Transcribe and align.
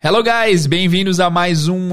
Hello, 0.00 0.22
guys! 0.22 0.68
Bem-vindos 0.68 1.18
a 1.18 1.28
mais 1.28 1.66
um. 1.66 1.90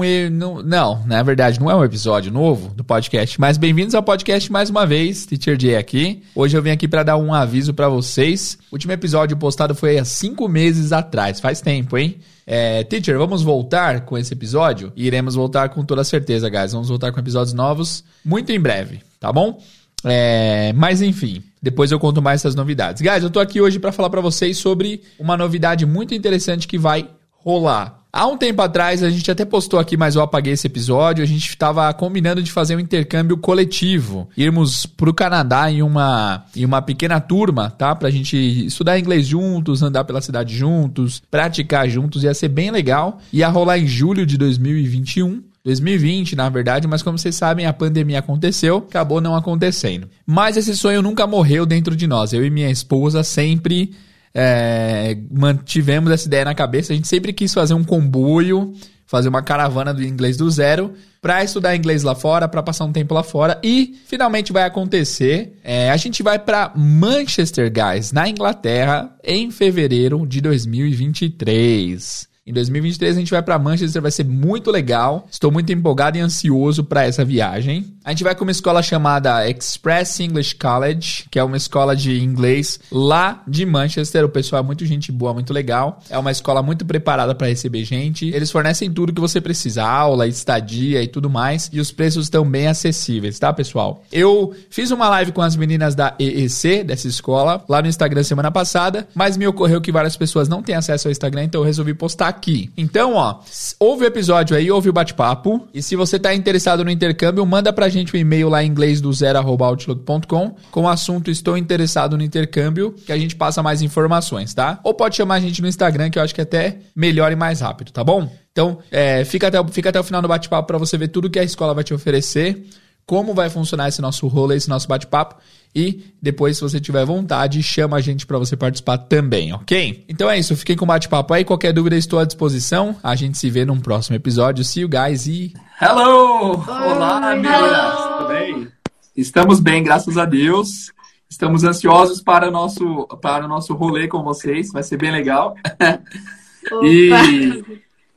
Não, 0.64 1.04
na 1.04 1.24
verdade, 1.24 1.58
não 1.58 1.68
é 1.68 1.74
um 1.74 1.82
episódio 1.82 2.30
novo 2.30 2.72
do 2.72 2.84
podcast, 2.84 3.40
mas 3.40 3.58
bem-vindos 3.58 3.96
ao 3.96 4.02
podcast 4.02 4.50
mais 4.52 4.70
uma 4.70 4.86
vez. 4.86 5.26
Teacher 5.26 5.60
Jay 5.60 5.74
aqui. 5.74 6.22
Hoje 6.32 6.56
eu 6.56 6.62
vim 6.62 6.70
aqui 6.70 6.86
para 6.86 7.02
dar 7.02 7.16
um 7.16 7.34
aviso 7.34 7.74
para 7.74 7.88
vocês. 7.88 8.58
O 8.70 8.76
último 8.76 8.92
episódio 8.92 9.36
postado 9.36 9.74
foi 9.74 9.98
há 9.98 10.04
cinco 10.04 10.48
meses 10.48 10.92
atrás, 10.92 11.40
faz 11.40 11.60
tempo, 11.60 11.98
hein? 11.98 12.18
É, 12.46 12.84
teacher, 12.84 13.18
vamos 13.18 13.42
voltar 13.42 14.02
com 14.02 14.16
esse 14.16 14.32
episódio? 14.32 14.92
E 14.94 15.04
iremos 15.04 15.34
voltar 15.34 15.70
com 15.70 15.84
toda 15.84 16.04
certeza, 16.04 16.48
guys. 16.48 16.70
Vamos 16.70 16.88
voltar 16.88 17.10
com 17.10 17.18
episódios 17.18 17.54
novos 17.54 18.04
muito 18.24 18.52
em 18.52 18.60
breve, 18.60 19.00
tá 19.18 19.32
bom? 19.32 19.60
É, 20.04 20.72
mas 20.76 21.02
enfim, 21.02 21.42
depois 21.60 21.90
eu 21.90 21.98
conto 21.98 22.22
mais 22.22 22.40
essas 22.40 22.54
novidades. 22.54 23.02
Guys, 23.02 23.24
eu 23.24 23.30
tô 23.30 23.40
aqui 23.40 23.60
hoje 23.60 23.80
para 23.80 23.90
falar 23.90 24.10
para 24.10 24.20
vocês 24.20 24.58
sobre 24.58 25.02
uma 25.18 25.36
novidade 25.36 25.84
muito 25.84 26.14
interessante 26.14 26.68
que 26.68 26.78
vai 26.78 27.08
rolar. 27.46 28.00
Há 28.12 28.26
um 28.26 28.36
tempo 28.36 28.62
atrás, 28.62 29.02
a 29.02 29.10
gente 29.10 29.30
até 29.30 29.44
postou 29.44 29.78
aqui, 29.78 29.94
mas 29.94 30.16
eu 30.16 30.22
apaguei 30.22 30.54
esse 30.54 30.66
episódio. 30.66 31.22
A 31.22 31.26
gente 31.26 31.50
estava 31.50 31.92
combinando 31.92 32.42
de 32.42 32.50
fazer 32.50 32.74
um 32.74 32.80
intercâmbio 32.80 33.36
coletivo. 33.36 34.26
Irmos 34.36 34.86
para 34.86 35.10
o 35.10 35.14
Canadá 35.14 35.70
em 35.70 35.82
uma, 35.82 36.44
em 36.56 36.64
uma 36.64 36.80
pequena 36.80 37.20
turma, 37.20 37.70
tá? 37.70 37.94
Pra 37.94 38.10
gente 38.10 38.36
estudar 38.66 38.98
inglês 38.98 39.26
juntos, 39.26 39.82
andar 39.82 40.04
pela 40.04 40.22
cidade 40.22 40.56
juntos, 40.56 41.22
praticar 41.30 41.88
juntos. 41.90 42.24
Ia 42.24 42.32
ser 42.32 42.48
bem 42.48 42.70
legal. 42.70 43.18
Ia 43.30 43.48
rolar 43.48 43.78
em 43.78 43.86
julho 43.86 44.24
de 44.24 44.38
2021. 44.38 45.42
2020, 45.62 46.36
na 46.36 46.48
verdade, 46.48 46.86
mas 46.86 47.02
como 47.02 47.18
vocês 47.18 47.34
sabem, 47.34 47.66
a 47.66 47.72
pandemia 47.72 48.20
aconteceu, 48.20 48.76
acabou 48.76 49.20
não 49.20 49.34
acontecendo. 49.34 50.08
Mas 50.24 50.56
esse 50.56 50.76
sonho 50.76 51.02
nunca 51.02 51.26
morreu 51.26 51.66
dentro 51.66 51.96
de 51.96 52.06
nós. 52.06 52.32
Eu 52.32 52.46
e 52.46 52.50
minha 52.50 52.70
esposa 52.70 53.24
sempre 53.24 53.92
é, 54.38 55.16
mantivemos 55.30 56.12
essa 56.12 56.26
ideia 56.26 56.44
na 56.44 56.54
cabeça. 56.54 56.92
A 56.92 56.96
gente 56.96 57.08
sempre 57.08 57.32
quis 57.32 57.54
fazer 57.54 57.72
um 57.72 57.82
comboio, 57.82 58.74
fazer 59.06 59.30
uma 59.30 59.40
caravana 59.40 59.94
do 59.94 60.04
inglês 60.04 60.36
do 60.36 60.50
zero 60.50 60.92
para 61.22 61.42
estudar 61.42 61.74
inglês 61.74 62.02
lá 62.02 62.14
fora, 62.14 62.46
para 62.46 62.62
passar 62.62 62.84
um 62.84 62.92
tempo 62.92 63.14
lá 63.14 63.22
fora 63.22 63.58
e 63.64 63.98
finalmente 64.06 64.52
vai 64.52 64.64
acontecer. 64.64 65.58
É, 65.64 65.90
a 65.90 65.96
gente 65.96 66.22
vai 66.22 66.38
para 66.38 66.70
Manchester, 66.76 67.72
guys, 67.72 68.12
na 68.12 68.28
Inglaterra, 68.28 69.10
em 69.24 69.50
fevereiro 69.50 70.26
de 70.26 70.42
2023. 70.42 72.28
Em 72.48 72.52
2023 72.52 73.16
a 73.16 73.18
gente 73.18 73.30
vai 73.32 73.42
para 73.42 73.58
Manchester, 73.58 74.00
vai 74.00 74.12
ser 74.12 74.24
muito 74.24 74.70
legal. 74.70 75.26
Estou 75.28 75.50
muito 75.50 75.72
empolgado 75.72 76.16
e 76.16 76.20
ansioso 76.20 76.84
para 76.84 77.04
essa 77.04 77.24
viagem. 77.24 77.92
A 78.04 78.10
gente 78.10 78.22
vai 78.22 78.36
com 78.36 78.44
uma 78.44 78.52
escola 78.52 78.80
chamada 78.84 79.50
Express 79.50 80.20
English 80.20 80.54
College, 80.54 81.24
que 81.28 81.40
é 81.40 81.42
uma 81.42 81.56
escola 81.56 81.96
de 81.96 82.22
inglês 82.22 82.78
lá 82.92 83.42
de 83.48 83.66
Manchester. 83.66 84.24
O 84.24 84.28
pessoal 84.28 84.62
é 84.62 84.64
muito 84.64 84.86
gente 84.86 85.10
boa, 85.10 85.34
muito 85.34 85.52
legal. 85.52 86.00
É 86.08 86.16
uma 86.16 86.30
escola 86.30 86.62
muito 86.62 86.86
preparada 86.86 87.34
para 87.34 87.48
receber 87.48 87.82
gente. 87.82 88.28
Eles 88.28 88.48
fornecem 88.48 88.92
tudo 88.92 89.12
que 89.12 89.20
você 89.20 89.40
precisa, 89.40 89.82
aula, 89.82 90.28
estadia 90.28 91.02
e 91.02 91.08
tudo 91.08 91.28
mais. 91.28 91.68
E 91.72 91.80
os 91.80 91.90
preços 91.90 92.26
estão 92.26 92.48
bem 92.48 92.68
acessíveis, 92.68 93.40
tá, 93.40 93.52
pessoal? 93.52 94.04
Eu 94.12 94.54
fiz 94.70 94.92
uma 94.92 95.08
live 95.08 95.32
com 95.32 95.42
as 95.42 95.56
meninas 95.56 95.96
da 95.96 96.14
EEC, 96.16 96.84
dessa 96.84 97.08
escola, 97.08 97.64
lá 97.68 97.82
no 97.82 97.88
Instagram 97.88 98.22
semana 98.22 98.52
passada, 98.52 99.08
mas 99.16 99.36
me 99.36 99.48
ocorreu 99.48 99.80
que 99.80 99.90
várias 99.90 100.16
pessoas 100.16 100.48
não 100.48 100.62
têm 100.62 100.76
acesso 100.76 101.08
ao 101.08 101.10
Instagram, 101.10 101.42
então 101.42 101.60
eu 101.62 101.64
resolvi 101.64 101.92
postar 101.92 102.35
aqui. 102.36 102.70
Então, 102.76 103.14
ó, 103.14 103.40
ouve 103.80 104.04
o 104.04 104.06
episódio 104.06 104.56
aí, 104.56 104.70
ouve 104.70 104.88
o 104.88 104.92
bate-papo. 104.92 105.66
E 105.74 105.82
se 105.82 105.96
você 105.96 106.18
tá 106.18 106.34
interessado 106.34 106.84
no 106.84 106.90
intercâmbio, 106.90 107.44
manda 107.44 107.72
pra 107.72 107.88
gente 107.88 108.14
um 108.14 108.18
e-mail 108.18 108.48
lá 108.48 108.62
em 108.62 108.68
inglês 108.68 109.00
do 109.00 109.12
zero.outlook.com 109.12 110.56
com 110.70 110.82
o 110.82 110.88
assunto 110.88 111.30
Estou 111.30 111.56
interessado 111.56 112.16
no 112.16 112.22
intercâmbio, 112.22 112.92
que 112.92 113.12
a 113.12 113.18
gente 113.18 113.34
passa 113.34 113.62
mais 113.62 113.82
informações, 113.82 114.54
tá? 114.54 114.80
Ou 114.84 114.94
pode 114.94 115.16
chamar 115.16 115.36
a 115.36 115.40
gente 115.40 115.60
no 115.60 115.68
Instagram, 115.68 116.10
que 116.10 116.18
eu 116.18 116.22
acho 116.22 116.34
que 116.34 116.40
é 116.40 116.44
até 116.44 116.78
melhor 116.94 117.32
e 117.32 117.36
mais 117.36 117.60
rápido, 117.60 117.90
tá 117.90 118.04
bom? 118.04 118.30
Então, 118.52 118.78
é, 118.90 119.24
fica, 119.24 119.48
até, 119.48 119.62
fica 119.68 119.90
até 119.90 120.00
o 120.00 120.04
final 120.04 120.22
do 120.22 120.28
bate-papo 120.28 120.66
para 120.66 120.78
você 120.78 120.96
ver 120.96 121.08
tudo 121.08 121.28
que 121.28 121.38
a 121.38 121.44
escola 121.44 121.74
vai 121.74 121.84
te 121.84 121.92
oferecer, 121.92 122.64
como 123.06 123.32
vai 123.32 123.48
funcionar 123.48 123.88
esse 123.88 124.02
nosso 124.02 124.26
rolê, 124.26 124.56
esse 124.56 124.68
nosso 124.68 124.88
bate-papo. 124.88 125.36
E 125.72 126.12
depois, 126.20 126.56
se 126.56 126.62
você 126.62 126.80
tiver 126.80 127.04
vontade, 127.04 127.62
chama 127.62 127.98
a 127.98 128.00
gente 128.00 128.26
para 128.26 128.38
você 128.38 128.56
participar 128.56 128.98
também, 128.98 129.52
ok? 129.52 130.04
Então 130.08 130.28
é 130.28 130.38
isso, 130.38 130.56
fiquem 130.56 130.76
com 130.76 130.84
o 130.84 130.88
bate-papo 130.88 131.32
aí. 131.32 131.44
Qualquer 131.44 131.72
dúvida, 131.72 131.96
estou 131.96 132.18
à 132.18 132.24
disposição. 132.24 132.96
A 133.02 133.14
gente 133.14 133.38
se 133.38 133.48
vê 133.48 133.64
num 133.64 133.78
próximo 133.78 134.16
episódio. 134.16 134.64
See 134.64 134.80
you 134.80 134.88
guys 134.88 135.26
e. 135.26 135.54
Hello! 135.80 136.64
Olá, 136.66 137.20
meninas! 137.20 137.96
Tudo 137.96 138.28
bem? 138.28 138.68
Estamos 139.16 139.60
bem, 139.60 139.84
graças 139.84 140.18
a 140.18 140.24
Deus. 140.24 140.92
Estamos 141.28 141.62
ansiosos 141.62 142.20
para 142.20 142.48
o 142.48 142.50
nosso, 142.50 143.06
para 143.20 143.44
o 143.44 143.48
nosso 143.48 143.74
rolê 143.74 144.08
com 144.08 144.22
vocês. 144.22 144.72
Vai 144.72 144.82
ser 144.82 144.96
bem 144.96 145.12
legal. 145.12 145.54
e, 146.82 147.10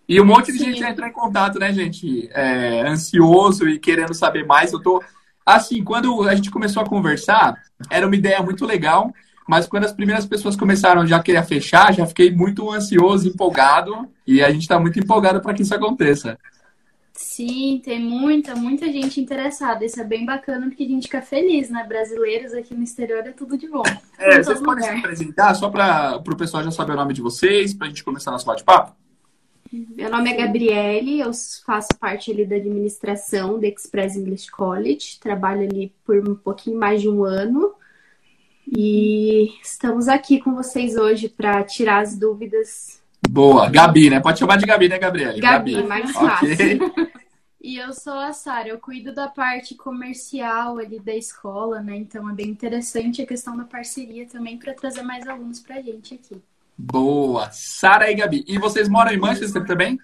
e 0.09 0.19
um 0.19 0.25
monte 0.25 0.51
de 0.51 0.57
Sim. 0.57 0.65
gente 0.65 0.79
já 0.79 0.89
entrou 0.89 1.07
em 1.07 1.11
contato, 1.11 1.59
né, 1.59 1.71
gente? 1.71 2.27
É, 2.33 2.81
ansioso 2.81 3.69
e 3.69 3.77
querendo 3.77 4.15
saber 4.15 4.43
mais. 4.43 4.73
Eu 4.73 4.81
tô. 4.81 5.03
Assim, 5.45 5.83
quando 5.83 6.27
a 6.27 6.33
gente 6.33 6.49
começou 6.49 6.81
a 6.81 6.85
conversar, 6.85 7.55
era 7.91 8.07
uma 8.07 8.15
ideia 8.15 8.41
muito 8.41 8.65
legal. 8.65 9.13
Mas 9.47 9.67
quando 9.67 9.85
as 9.85 9.93
primeiras 9.93 10.25
pessoas 10.25 10.55
começaram 10.55 11.05
já 11.05 11.17
a 11.17 11.23
querer 11.23 11.43
fechar, 11.45 11.93
já 11.93 12.07
fiquei 12.07 12.31
muito 12.31 12.71
ansioso, 12.71 13.27
empolgado. 13.27 14.09
E 14.25 14.41
a 14.41 14.49
gente 14.49 14.63
está 14.63 14.79
muito 14.79 14.99
empolgado 14.99 15.41
para 15.41 15.53
que 15.53 15.61
isso 15.61 15.75
aconteça. 15.75 16.39
Sim, 17.13 17.79
tem 17.83 17.99
muita, 17.99 18.55
muita 18.55 18.91
gente 18.91 19.21
interessada. 19.21 19.85
Isso 19.85 20.01
é 20.01 20.03
bem 20.03 20.25
bacana 20.25 20.67
porque 20.67 20.83
a 20.83 20.87
gente 20.87 21.03
fica 21.03 21.21
feliz, 21.21 21.69
né? 21.69 21.85
Brasileiros 21.87 22.53
aqui 22.53 22.73
no 22.73 22.81
exterior 22.81 23.19
é 23.27 23.31
tudo 23.31 23.55
de 23.55 23.67
bom. 23.67 23.83
É, 24.17 24.41
vocês 24.41 24.59
podem 24.59 24.83
se 24.83 24.89
apresentar 24.89 25.53
só 25.53 25.69
para 25.69 26.17
o 26.17 26.35
pessoal 26.35 26.63
já 26.63 26.71
saber 26.71 26.93
o 26.93 26.95
nome 26.95 27.13
de 27.13 27.21
vocês, 27.21 27.75
para 27.75 27.85
a 27.85 27.89
gente 27.89 28.03
começar 28.03 28.31
nosso 28.31 28.47
bate-papo? 28.47 28.95
Meu 29.71 30.09
nome 30.09 30.31
é 30.31 30.35
Gabriele, 30.35 31.19
eu 31.19 31.31
faço 31.65 31.89
parte 31.99 32.31
ali 32.31 32.45
da 32.45 32.55
administração 32.55 33.59
da 33.59 33.67
Express 33.67 34.15
English 34.15 34.49
College, 34.49 35.19
trabalho 35.19 35.61
ali 35.61 35.93
por 36.03 36.17
um 36.27 36.35
pouquinho 36.35 36.79
mais 36.79 37.01
de 37.01 37.09
um 37.09 37.23
ano 37.23 37.73
e 38.67 39.51
estamos 39.63 40.07
aqui 40.07 40.39
com 40.39 40.55
vocês 40.55 40.95
hoje 40.95 41.29
para 41.29 41.63
tirar 41.63 41.99
as 41.99 42.17
dúvidas 42.17 42.99
Boa, 43.27 43.69
Gabi, 43.69 44.09
né? 44.09 44.19
Pode 44.19 44.39
chamar 44.39 44.57
de 44.57 44.65
Gabi, 44.65 44.89
né, 44.89 44.97
Gabriele? 44.97 45.39
Gabi, 45.39 45.73
Gabi. 45.73 45.87
mais 45.87 46.11
fácil. 46.11 46.53
Okay. 46.53 46.79
E 47.61 47.75
eu 47.75 47.91
sou 47.91 48.13
a 48.13 48.31
Sara, 48.31 48.69
eu 48.69 48.79
cuido 48.79 49.13
da 49.13 49.27
parte 49.27 49.75
comercial 49.75 50.77
ali 50.77 50.97
da 50.97 51.13
escola, 51.13 51.81
né? 51.81 51.97
Então 51.97 52.29
é 52.29 52.33
bem 52.33 52.47
interessante 52.47 53.21
a 53.21 53.27
questão 53.27 53.57
da 53.57 53.65
parceria 53.65 54.25
também 54.25 54.57
para 54.57 54.73
trazer 54.73 55.03
mais 55.03 55.27
alunos 55.27 55.59
pra 55.59 55.81
gente 55.81 56.13
aqui. 56.13 56.41
Boa! 56.81 57.49
Sara 57.51 58.09
e 58.09 58.15
Gabi. 58.15 58.45
E 58.47 58.57
vocês 58.57 58.87
moram 58.87 59.11
em 59.11 59.19
Manchester 59.19 59.65
também? 59.65 59.97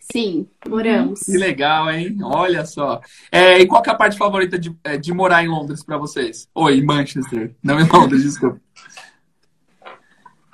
Sim, 0.00 0.46
moramos. 0.68 1.20
Que 1.20 1.38
legal, 1.38 1.90
hein? 1.90 2.18
Olha 2.22 2.66
só. 2.66 3.00
É, 3.30 3.58
e 3.58 3.66
qual 3.66 3.82
é 3.86 3.90
a 3.90 3.94
parte 3.94 4.18
favorita 4.18 4.58
de, 4.58 4.76
é, 4.84 4.96
de 4.96 5.12
morar 5.12 5.42
em 5.44 5.48
Londres 5.48 5.82
para 5.82 5.96
vocês? 5.96 6.48
Oi, 6.54 6.78
em 6.78 6.84
Manchester. 6.84 7.54
Não 7.62 7.80
em 7.80 7.88
Londres, 7.88 8.22
desculpa 8.22 8.60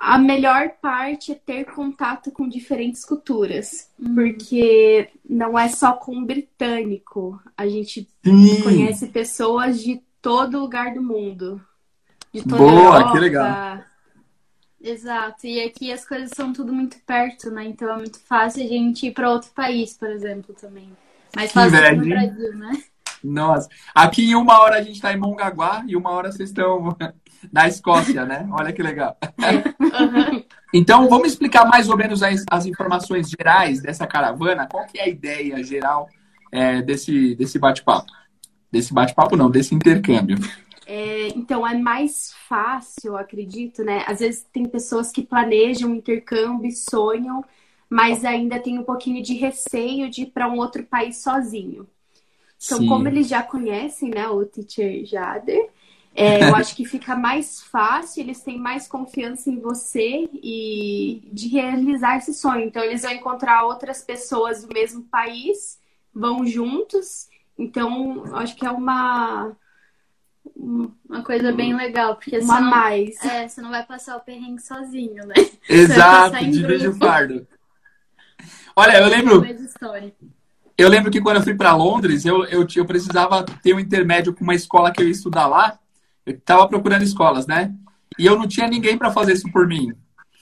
a 0.01 0.17
melhor 0.17 0.71
parte 0.81 1.31
é 1.31 1.35
ter 1.35 1.65
contato 1.65 2.31
com 2.31 2.49
diferentes 2.49 3.05
culturas, 3.05 3.87
uhum. 3.99 4.15
porque 4.15 5.09
não 5.29 5.57
é 5.57 5.69
só 5.69 5.93
com 5.93 6.17
o 6.17 6.25
britânico. 6.25 7.39
A 7.55 7.67
gente 7.67 8.09
Sim. 8.25 8.63
conhece 8.63 9.07
pessoas 9.09 9.79
de 9.79 10.01
todo 10.19 10.59
lugar 10.59 10.95
do 10.95 11.03
mundo. 11.03 11.61
De 12.33 12.41
toda 12.41 12.57
Boa, 12.57 12.71
Europa. 12.71 13.11
que 13.11 13.19
legal. 13.19 13.83
Exato. 14.83 15.45
E 15.45 15.61
aqui 15.63 15.91
as 15.91 16.05
coisas 16.05 16.31
são 16.35 16.51
tudo 16.51 16.73
muito 16.73 16.97
perto, 17.05 17.51
né? 17.51 17.65
Então 17.65 17.89
é 17.89 17.97
muito 17.97 18.19
fácil 18.19 18.63
a 18.63 18.67
gente 18.67 19.07
ir 19.07 19.11
para 19.11 19.29
outro 19.29 19.51
país, 19.51 19.93
por 19.93 20.09
exemplo, 20.09 20.55
também. 20.55 20.91
Mais 21.35 21.51
fácil 21.51 21.79
que 21.79 21.91
no 21.95 22.05
Brasil, 22.05 22.57
né? 22.57 22.83
Nossa. 23.23 23.69
Aqui 23.93 24.31
em 24.31 24.35
uma 24.35 24.59
hora 24.61 24.77
a 24.77 24.81
gente 24.81 24.95
está 24.95 25.13
em 25.13 25.17
Mongaguá 25.17 25.83
e 25.87 25.95
uma 25.95 26.09
hora 26.11 26.31
vocês 26.31 26.49
estão 26.49 26.97
na 27.53 27.67
Escócia, 27.67 28.25
né? 28.25 28.47
Olha 28.51 28.73
que 28.73 28.81
legal. 28.81 29.17
Então, 30.73 31.09
vamos 31.09 31.27
explicar 31.27 31.65
mais 31.65 31.89
ou 31.89 31.97
menos 31.97 32.23
as, 32.23 32.45
as, 32.49 32.65
informações 32.65 33.29
gerais 33.29 33.81
dessa 33.81 34.07
caravana. 34.07 34.67
Qual 34.67 34.85
que 34.87 34.97
é 34.97 35.03
a 35.03 35.09
ideia 35.09 35.61
geral 35.61 36.07
é, 36.49 36.81
desse, 36.81 37.35
desse 37.35 37.59
bate-papo? 37.59 38.09
Desse 38.71 38.93
bate-papo 38.93 39.35
não, 39.35 39.51
desse 39.51 39.75
intercâmbio. 39.75 40.37
É, 40.85 41.27
então, 41.29 41.65
é 41.65 41.77
mais 41.77 42.33
fácil, 42.47 43.15
acredito, 43.15 43.83
né? 43.83 44.03
Às 44.07 44.19
vezes 44.19 44.43
tem 44.51 44.67
pessoas 44.67 45.11
que 45.11 45.21
planejam 45.23 45.91
um 45.91 45.95
intercâmbio 45.95 46.67
e 46.67 46.71
sonham, 46.71 47.43
mas 47.89 48.25
ainda 48.25 48.59
tem 48.59 48.79
um 48.79 48.83
pouquinho 48.83 49.21
de 49.21 49.33
receio 49.35 50.09
de 50.09 50.23
ir 50.23 50.27
para 50.27 50.47
um 50.49 50.57
outro 50.57 50.83
país 50.83 51.17
sozinho. 51.17 51.87
Então, 52.65 52.79
Sim. 52.79 52.87
como 52.87 53.07
eles 53.07 53.27
já 53.27 53.43
conhecem, 53.43 54.09
né, 54.11 54.27
o 54.29 54.45
teacher 54.45 55.05
Jader, 55.05 55.69
é, 56.13 56.45
eu 56.45 56.53
acho 56.55 56.75
que 56.75 56.85
fica 56.85 57.15
mais 57.15 57.61
fácil, 57.61 58.21
eles 58.21 58.41
têm 58.43 58.57
mais 58.59 58.87
confiança 58.87 59.49
em 59.49 59.59
você 59.59 60.29
e 60.33 61.21
de 61.31 61.47
realizar 61.49 62.17
esse 62.17 62.33
sonho. 62.33 62.65
Então, 62.65 62.83
eles 62.83 63.01
vão 63.03 63.11
encontrar 63.11 63.65
outras 63.65 64.01
pessoas 64.03 64.63
do 64.63 64.73
mesmo 64.73 65.03
país, 65.03 65.79
vão 66.13 66.45
juntos. 66.45 67.29
Então, 67.57 68.25
eu 68.27 68.35
acho 68.37 68.55
que 68.55 68.65
é 68.65 68.71
uma 68.71 69.55
uma 70.55 71.23
coisa 71.23 71.51
bem 71.51 71.75
legal, 71.75 72.15
porque 72.15 72.37
uma 72.39 72.55
você 72.55 72.61
não, 72.61 72.69
mais. 72.69 73.25
É, 73.25 73.47
você 73.47 73.61
não 73.61 73.69
vai 73.69 73.85
passar 73.85 74.17
o 74.17 74.21
perrengue 74.21 74.61
sozinho, 74.61 75.25
né? 75.25 75.35
Exato, 75.69 76.37
divide 76.45 76.87
o 76.87 76.95
fardo. 76.95 77.47
Olha, 78.75 78.99
eu 78.99 79.07
lembro. 79.07 79.43
Eu 80.77 80.89
lembro 80.89 81.11
que 81.11 81.21
quando 81.21 81.37
eu 81.37 81.43
fui 81.43 81.53
para 81.53 81.75
Londres, 81.75 82.25
eu, 82.25 82.45
eu, 82.45 82.65
eu 82.75 82.85
precisava 82.85 83.43
ter 83.43 83.75
um 83.75 83.79
intermédio 83.79 84.33
com 84.33 84.43
uma 84.43 84.55
escola 84.55 84.91
que 84.91 85.01
eu 85.01 85.05
ia 85.05 85.11
estudar 85.11 85.45
lá. 85.45 85.77
Eu 86.25 86.33
estava 86.33 86.67
procurando 86.67 87.03
escolas, 87.03 87.45
né? 87.45 87.73
E 88.17 88.25
eu 88.25 88.37
não 88.37 88.47
tinha 88.47 88.67
ninguém 88.67 88.97
para 88.97 89.11
fazer 89.11 89.33
isso 89.33 89.51
por 89.51 89.67
mim. 89.67 89.93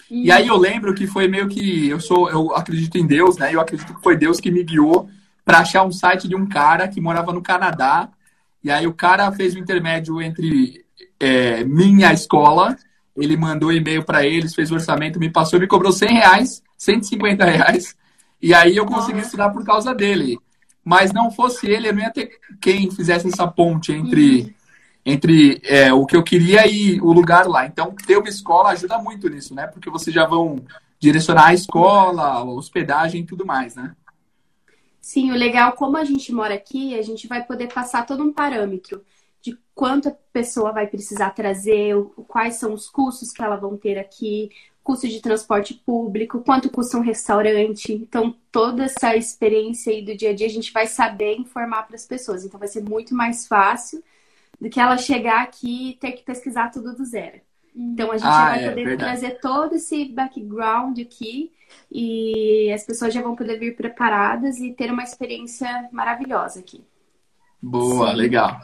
E 0.09 0.31
aí 0.31 0.47
eu 0.47 0.57
lembro 0.57 0.93
que 0.93 1.05
foi 1.05 1.27
meio 1.27 1.47
que 1.47 1.89
eu 1.89 1.99
sou, 1.99 2.29
eu 2.29 2.55
acredito 2.55 2.97
em 2.97 3.05
Deus, 3.05 3.37
né? 3.37 3.53
Eu 3.53 3.61
acredito 3.61 3.93
que 3.93 4.01
foi 4.01 4.17
Deus 4.17 4.39
que 4.39 4.49
me 4.49 4.63
guiou 4.63 5.09
para 5.45 5.59
achar 5.59 5.83
um 5.83 5.91
site 5.91 6.27
de 6.27 6.35
um 6.35 6.47
cara 6.47 6.87
que 6.87 6.99
morava 6.99 7.31
no 7.31 7.41
Canadá. 7.41 8.09
E 8.63 8.69
aí 8.69 8.87
o 8.87 8.93
cara 8.93 9.31
fez 9.31 9.55
o 9.55 9.59
intermédio 9.59 10.21
entre 10.21 10.85
é, 11.19 11.63
minha 11.63 12.11
escola, 12.13 12.75
ele 13.15 13.35
mandou 13.37 13.71
e-mail 13.71 14.03
para 14.03 14.25
eles, 14.25 14.55
fez 14.55 14.71
o 14.71 14.75
orçamento, 14.75 15.19
me 15.19 15.29
passou, 15.29 15.59
me 15.59 15.67
cobrou 15.67 15.91
100 15.91 16.09
reais, 16.09 16.63
150 16.77 17.45
reais. 17.45 17.95
E 18.41 18.53
aí 18.53 18.75
eu 18.75 18.85
consegui 18.85 19.19
estudar 19.19 19.49
por 19.49 19.65
causa 19.65 19.93
dele. 19.93 20.37
Mas 20.83 21.11
não 21.11 21.29
fosse 21.29 21.67
ele, 21.67 21.89
eu 21.89 21.93
não 21.93 22.01
ia 22.01 22.11
ter 22.11 22.31
quem 22.61 22.89
fizesse 22.89 23.27
essa 23.27 23.47
ponte 23.47 23.91
entre 23.91 24.41
uhum 24.41 24.59
entre 25.05 25.61
é, 25.63 25.91
o 25.93 26.05
que 26.05 26.15
eu 26.15 26.23
queria 26.23 26.67
e 26.67 26.99
o 27.01 27.11
lugar 27.11 27.47
lá. 27.47 27.65
Então, 27.65 27.95
ter 28.05 28.17
uma 28.17 28.29
escola 28.29 28.69
ajuda 28.69 28.97
muito 28.97 29.29
nisso, 29.29 29.55
né? 29.55 29.67
Porque 29.67 29.89
vocês 29.89 30.13
já 30.13 30.25
vão 30.25 30.63
direcionar 30.99 31.47
a 31.47 31.53
escola, 31.53 32.23
a 32.23 32.43
hospedagem 32.43 33.21
e 33.21 33.25
tudo 33.25 33.45
mais, 33.45 33.75
né? 33.75 33.95
Sim, 35.09 35.31
o 35.31 35.35
legal, 35.35 35.71
como 35.73 35.97
a 35.97 36.03
gente 36.03 36.31
mora 36.31 36.53
aqui, 36.53 36.93
a 36.93 37.01
gente 37.01 37.27
vai 37.27 37.43
poder 37.43 37.73
passar 37.73 38.05
todo 38.05 38.23
um 38.23 38.31
parâmetro 38.31 39.03
de 39.41 39.57
quanto 39.73 40.07
a 40.07 40.15
pessoa 40.31 40.71
vai 40.71 40.85
precisar 40.85 41.31
trazer, 41.31 41.95
quais 42.27 42.57
são 42.57 42.73
os 42.75 42.87
custos 42.87 43.31
que 43.31 43.41
ela 43.41 43.55
vão 43.55 43.75
ter 43.75 43.97
aqui, 43.97 44.51
custo 44.83 45.07
de 45.07 45.19
transporte 45.19 45.73
público, 45.73 46.41
quanto 46.41 46.69
custa 46.69 46.95
um 46.95 47.01
restaurante. 47.01 47.91
Então, 47.91 48.35
toda 48.51 48.83
essa 48.83 49.15
experiência 49.15 49.91
aí 49.91 50.05
do 50.05 50.15
dia 50.15 50.29
a 50.29 50.33
dia 50.35 50.45
a 50.45 50.51
gente 50.51 50.71
vai 50.71 50.85
saber 50.85 51.37
informar 51.37 51.87
para 51.87 51.95
as 51.95 52.05
pessoas. 52.05 52.45
Então, 52.45 52.59
vai 52.59 52.67
ser 52.67 52.83
muito 52.83 53.15
mais 53.15 53.47
fácil 53.47 54.03
do 54.61 54.69
que 54.69 54.79
ela 54.79 54.95
chegar 54.95 55.41
aqui 55.41 55.89
e 55.89 55.93
ter 55.95 56.11
que 56.11 56.21
pesquisar 56.21 56.69
tudo 56.69 56.95
do 56.95 57.03
zero. 57.03 57.41
Então 57.75 58.11
a 58.11 58.17
gente 58.17 58.27
ah, 58.27 58.49
vai 58.49 58.63
é, 58.63 58.69
poder 58.69 58.85
verdade. 58.85 59.19
trazer 59.19 59.39
todo 59.39 59.73
esse 59.73 60.05
background 60.05 60.99
aqui 60.99 61.51
e 61.91 62.71
as 62.73 62.83
pessoas 62.83 63.13
já 63.13 63.21
vão 63.21 63.35
poder 63.35 63.57
vir 63.57 63.75
preparadas 63.75 64.57
e 64.57 64.73
ter 64.73 64.91
uma 64.91 65.03
experiência 65.03 65.89
maravilhosa 65.91 66.59
aqui. 66.59 66.83
Boa, 67.61 68.11
Sim. 68.11 68.15
legal. 68.15 68.59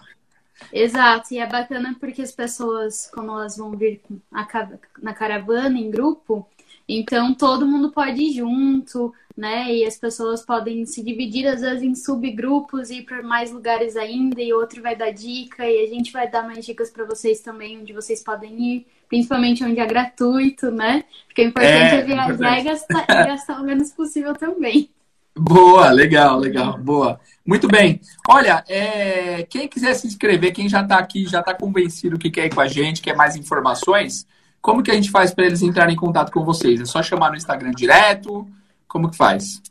Exato, 0.72 1.34
e 1.34 1.38
é 1.38 1.46
bacana 1.46 1.96
porque 2.00 2.22
as 2.22 2.32
pessoas, 2.32 3.10
como 3.14 3.32
elas 3.32 3.58
vão 3.58 3.72
vir 3.72 4.02
na 4.32 5.14
caravana, 5.14 5.78
em 5.78 5.92
grupo, 5.92 6.48
então 6.88 7.34
todo 7.34 7.66
mundo 7.66 7.92
pode 7.92 8.22
ir 8.22 8.34
junto, 8.34 9.14
né? 9.36 9.74
E 9.74 9.86
as 9.86 9.98
pessoas 9.98 10.46
podem 10.46 10.86
se 10.86 11.04
dividir 11.04 11.48
às 11.48 11.62
vezes 11.62 11.84
em 11.84 11.96
subgrupos 11.96 12.90
e 12.90 13.00
ir 13.00 13.02
para 13.04 13.22
mais 13.22 13.52
lugares 13.52 13.96
ainda, 13.96 14.42
e 14.42 14.54
outro 14.54 14.82
vai 14.82 14.96
dar 14.96 15.12
dica, 15.12 15.66
e 15.66 15.84
a 15.84 15.88
gente 15.88 16.12
vai 16.12 16.30
dar 16.30 16.44
mais 16.44 16.66
dicas 16.66 16.90
para 16.90 17.06
vocês 17.06 17.42
também 17.42 17.80
onde 17.80 17.94
vocês 17.94 18.24
podem 18.24 18.60
ir, 18.62 18.88
principalmente 19.08 19.64
onde 19.64 19.80
é 19.80 19.86
gratuito, 19.86 20.72
né? 20.72 21.04
Porque 21.28 21.44
o 21.44 21.48
importante 21.50 21.96
é, 21.96 22.00
é 22.00 22.02
viajar 22.02 22.60
e 22.60 22.64
gastar, 22.64 23.06
gastar 23.06 23.62
o 23.62 23.64
menos 23.64 23.92
possível 23.92 24.34
também. 24.34 24.90
Boa, 25.38 25.92
legal, 25.92 26.40
legal, 26.40 26.78
boa. 26.78 27.20
Muito 27.46 27.68
bem. 27.68 28.00
Olha, 28.30 28.64
é, 28.70 29.44
quem 29.44 29.68
quiser 29.68 29.94
se 29.94 30.08
inscrever, 30.08 30.54
quem 30.54 30.70
já 30.70 30.82
está 30.82 30.98
aqui, 30.98 31.26
já 31.26 31.42
está 31.42 31.54
convencido 31.54 32.18
que 32.18 32.32
quer 32.32 32.46
ir 32.46 32.56
com 32.56 32.62
a 32.62 32.68
gente, 32.68 33.02
quer 33.02 33.18
mais 33.18 33.36
informações, 33.36 34.26
como 34.66 34.82
que 34.82 34.90
a 34.90 34.96
gente 34.96 35.12
faz 35.12 35.32
para 35.32 35.46
eles 35.46 35.62
entrarem 35.62 35.94
em 35.94 35.98
contato 35.98 36.32
com 36.32 36.44
vocês? 36.44 36.82
É 36.82 36.86
só 36.86 37.04
chamar 37.04 37.30
no 37.30 37.36
Instagram 37.36 37.70
direto? 37.70 38.50
Como 38.88 39.12
que 39.12 39.16
faz? 39.16 39.62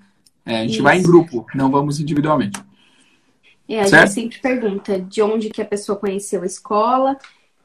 É, 0.44 0.58
a 0.58 0.62
gente 0.62 0.74
Isso. 0.74 0.82
vai 0.82 0.98
em 0.98 1.02
grupo, 1.02 1.46
não 1.54 1.70
vamos 1.70 2.00
individualmente. 2.00 2.60
É, 3.68 3.80
a 3.80 3.86
certo? 3.86 4.12
gente 4.12 4.14
sempre 4.14 4.38
pergunta 4.40 5.00
de 5.00 5.22
onde 5.22 5.50
que 5.50 5.62
a 5.62 5.64
pessoa 5.64 5.98
conheceu 5.98 6.42
a 6.42 6.46
escola. 6.46 7.16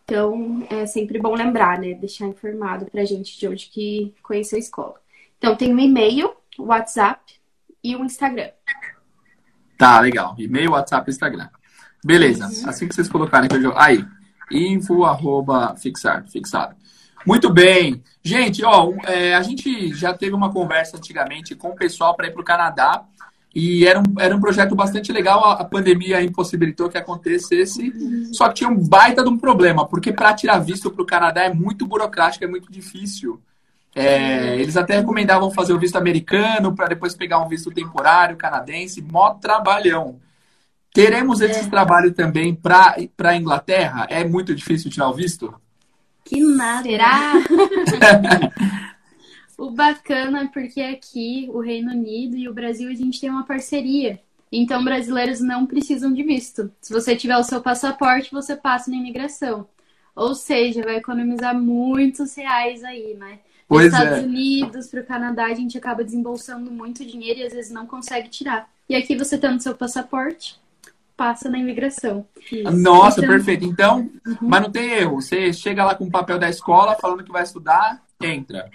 Então, 0.10 0.66
é 0.70 0.86
sempre 0.86 1.20
bom 1.20 1.36
lembrar, 1.36 1.78
né? 1.78 1.94
Deixar 1.94 2.28
informado 2.28 2.86
pra 2.86 3.04
gente 3.04 3.38
de 3.38 3.46
onde 3.46 3.66
que 3.66 4.16
conheceu 4.24 4.56
a 4.56 4.60
escola. 4.60 4.96
Então, 5.38 5.54
tem 5.54 5.74
o 5.74 5.78
e-mail, 5.78 6.34
WhatsApp 6.58 7.22
e 7.84 7.94
o 7.94 8.06
Instagram. 8.06 8.50
Tá, 9.78 10.00
legal. 10.00 10.34
E-mail, 10.38 10.72
WhatsApp 10.72 11.10
e 11.10 11.12
Instagram. 11.12 11.50
Beleza. 12.06 12.46
Uhum. 12.46 12.70
Assim 12.70 12.88
que 12.88 12.96
vocês 12.96 13.10
colocarem 13.10 13.50
eu 13.52 13.78
Aí, 13.78 14.02
info, 14.50 15.04
arroba, 15.04 15.76
fixar, 15.76 16.26
fixado. 16.30 16.74
Muito 17.26 17.52
bem. 17.52 18.02
Gente, 18.24 18.64
ó, 18.64 18.94
é, 19.04 19.36
a 19.36 19.42
gente 19.42 19.94
já 19.94 20.14
teve 20.14 20.34
uma 20.34 20.54
conversa 20.54 20.96
antigamente 20.96 21.54
com 21.54 21.72
o 21.72 21.76
pessoal 21.76 22.16
para 22.16 22.28
ir 22.28 22.32
para 22.32 22.42
o 22.42 22.46
Canadá. 22.46 23.04
E 23.60 23.88
era 23.88 24.00
um, 24.00 24.04
era 24.20 24.36
um 24.36 24.40
projeto 24.40 24.76
bastante 24.76 25.12
legal. 25.12 25.44
A, 25.44 25.54
a 25.54 25.66
pandemia 25.66 26.22
impossibilitou 26.22 26.90
que 26.90 26.98
acontecesse. 26.98 27.92
Só 28.32 28.48
que 28.50 28.54
tinha 28.54 28.70
um 28.70 28.78
baita 28.88 29.24
de 29.24 29.30
um 29.30 29.38
problema, 29.38 29.84
porque 29.88 30.14
para 30.14 30.36
tirar 30.36 30.60
visto 30.60 30.92
para 30.92 31.02
o 31.02 31.06
Canadá 31.06 31.42
é 31.44 31.52
muito 31.52 31.88
burocrático, 31.88 32.46
é 32.46 32.48
muito 32.48 32.72
difícil. 32.72 33.42
É, 33.96 34.56
eles 34.58 34.78
até 34.78 35.00
recomendavam 35.00 35.50
fazer 35.50 35.74
o 35.74 35.80
visto 35.80 35.96
americano 35.96 36.76
para 36.76 36.90
depois 36.90 37.16
pegar 37.16 37.40
um 37.40 37.48
visto 37.48 37.72
temporário 37.72 38.38
canadense, 38.38 39.02
mó 39.02 39.32
trabalhão. 39.32 40.20
Teremos 40.94 41.42
esse 41.42 41.62
é. 41.62 41.68
trabalho 41.68 42.14
também 42.14 42.54
para 42.54 42.96
a 43.24 43.36
Inglaterra? 43.36 44.06
É 44.08 44.24
muito 44.24 44.54
difícil 44.54 44.92
tirar 44.92 45.10
o 45.10 45.16
visto? 45.16 45.52
Que 46.24 46.40
nada. 46.42 46.84
Será? 46.84 47.34
o 49.58 49.72
bacana 49.72 50.44
é 50.44 50.48
porque 50.48 50.82
aqui, 50.82 51.50
o 51.52 51.60
Reino 51.60 51.92
Unido 51.92 52.38
e 52.38 52.48
o 52.48 52.54
Brasil, 52.54 52.90
a 52.90 52.94
gente 52.94 53.20
tem 53.20 53.30
uma 53.30 53.46
parceria. 53.46 54.20
Então, 54.52 54.84
brasileiros 54.84 55.42
não 55.42 55.66
precisam 55.66 56.14
de 56.14 56.24
visto. 56.24 56.72
Se 56.80 56.94
você 56.94 57.16
tiver 57.16 57.38
o 57.38 57.44
seu 57.44 57.62
passaporte, 57.62 58.32
você 58.32 58.56
passa 58.56 58.90
na 58.90 58.98
imigração. 58.98 59.68
Ou 60.16 60.34
seja, 60.36 60.84
vai 60.84 60.96
economizar 60.96 61.58
muitos 61.60 62.36
reais 62.36 62.84
aí, 62.84 63.16
né? 63.16 63.40
Pois 63.68 63.88
Estados 63.88 64.20
é. 64.20 64.22
Unidos, 64.22 64.88
para 64.88 65.02
o 65.02 65.06
Canadá, 65.06 65.46
a 65.46 65.54
gente 65.54 65.78
acaba 65.78 66.04
desembolsando 66.04 66.72
muito 66.72 67.06
dinheiro 67.06 67.40
e 67.40 67.44
às 67.44 67.54
vezes 67.54 67.72
não 67.72 67.86
consegue 67.86 68.30
tirar. 68.30 68.70
E 68.88 68.96
aqui 68.96 69.18
você 69.18 69.38
tendo 69.38 69.62
seu 69.62 69.76
passaporte, 69.76 70.58
passa 71.18 71.50
na 71.50 71.58
imigração. 71.58 72.26
Isso. 72.50 72.72
Nossa, 72.72 73.20
então... 73.20 73.30
perfeito. 73.30 73.66
Então, 73.66 74.10
uhum. 74.26 74.38
mas 74.42 74.62
não 74.62 74.72
tem 74.72 74.92
erro. 74.92 75.22
Você 75.22 75.52
chega 75.52 75.84
lá 75.84 75.96
com 75.96 76.06
o 76.06 76.12
papel 76.12 76.40
da 76.40 76.50
escola 76.50 76.96
falando 76.96 77.24
que 77.24 77.32
vai 77.32 77.44
estudar, 77.44 78.02
entra. 78.22 78.70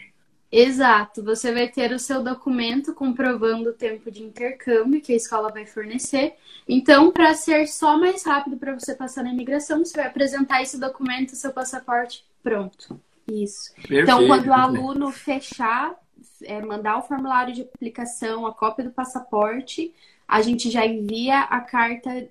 Exato. 0.52 1.24
Você 1.24 1.50
vai 1.50 1.66
ter 1.66 1.92
o 1.92 1.98
seu 1.98 2.22
documento 2.22 2.94
comprovando 2.94 3.70
o 3.70 3.72
tempo 3.72 4.10
de 4.10 4.22
intercâmbio 4.22 5.00
que 5.00 5.14
a 5.14 5.16
escola 5.16 5.50
vai 5.50 5.64
fornecer. 5.64 6.34
Então, 6.68 7.10
para 7.10 7.34
ser 7.34 7.66
só 7.66 7.98
mais 7.98 8.22
rápido 8.22 8.58
para 8.58 8.78
você 8.78 8.94
passar 8.94 9.24
na 9.24 9.32
imigração, 9.32 9.78
você 9.78 9.96
vai 9.96 10.06
apresentar 10.06 10.60
esse 10.60 10.78
documento, 10.78 11.34
seu 11.34 11.52
passaporte, 11.52 12.22
pronto. 12.42 13.00
Isso. 13.26 13.74
Perfeito, 13.76 14.02
então, 14.02 14.26
quando 14.26 14.48
o 14.48 14.52
aluno 14.52 15.10
fechar, 15.10 15.94
é, 16.42 16.60
mandar 16.60 16.98
o 16.98 17.02
formulário 17.02 17.54
de 17.54 17.62
aplicação, 17.62 18.46
a 18.46 18.52
cópia 18.52 18.84
do 18.84 18.90
passaporte, 18.90 19.94
a 20.28 20.42
gente 20.42 20.70
já 20.70 20.84
envia 20.84 21.40
a 21.40 21.60
carta 21.60 22.28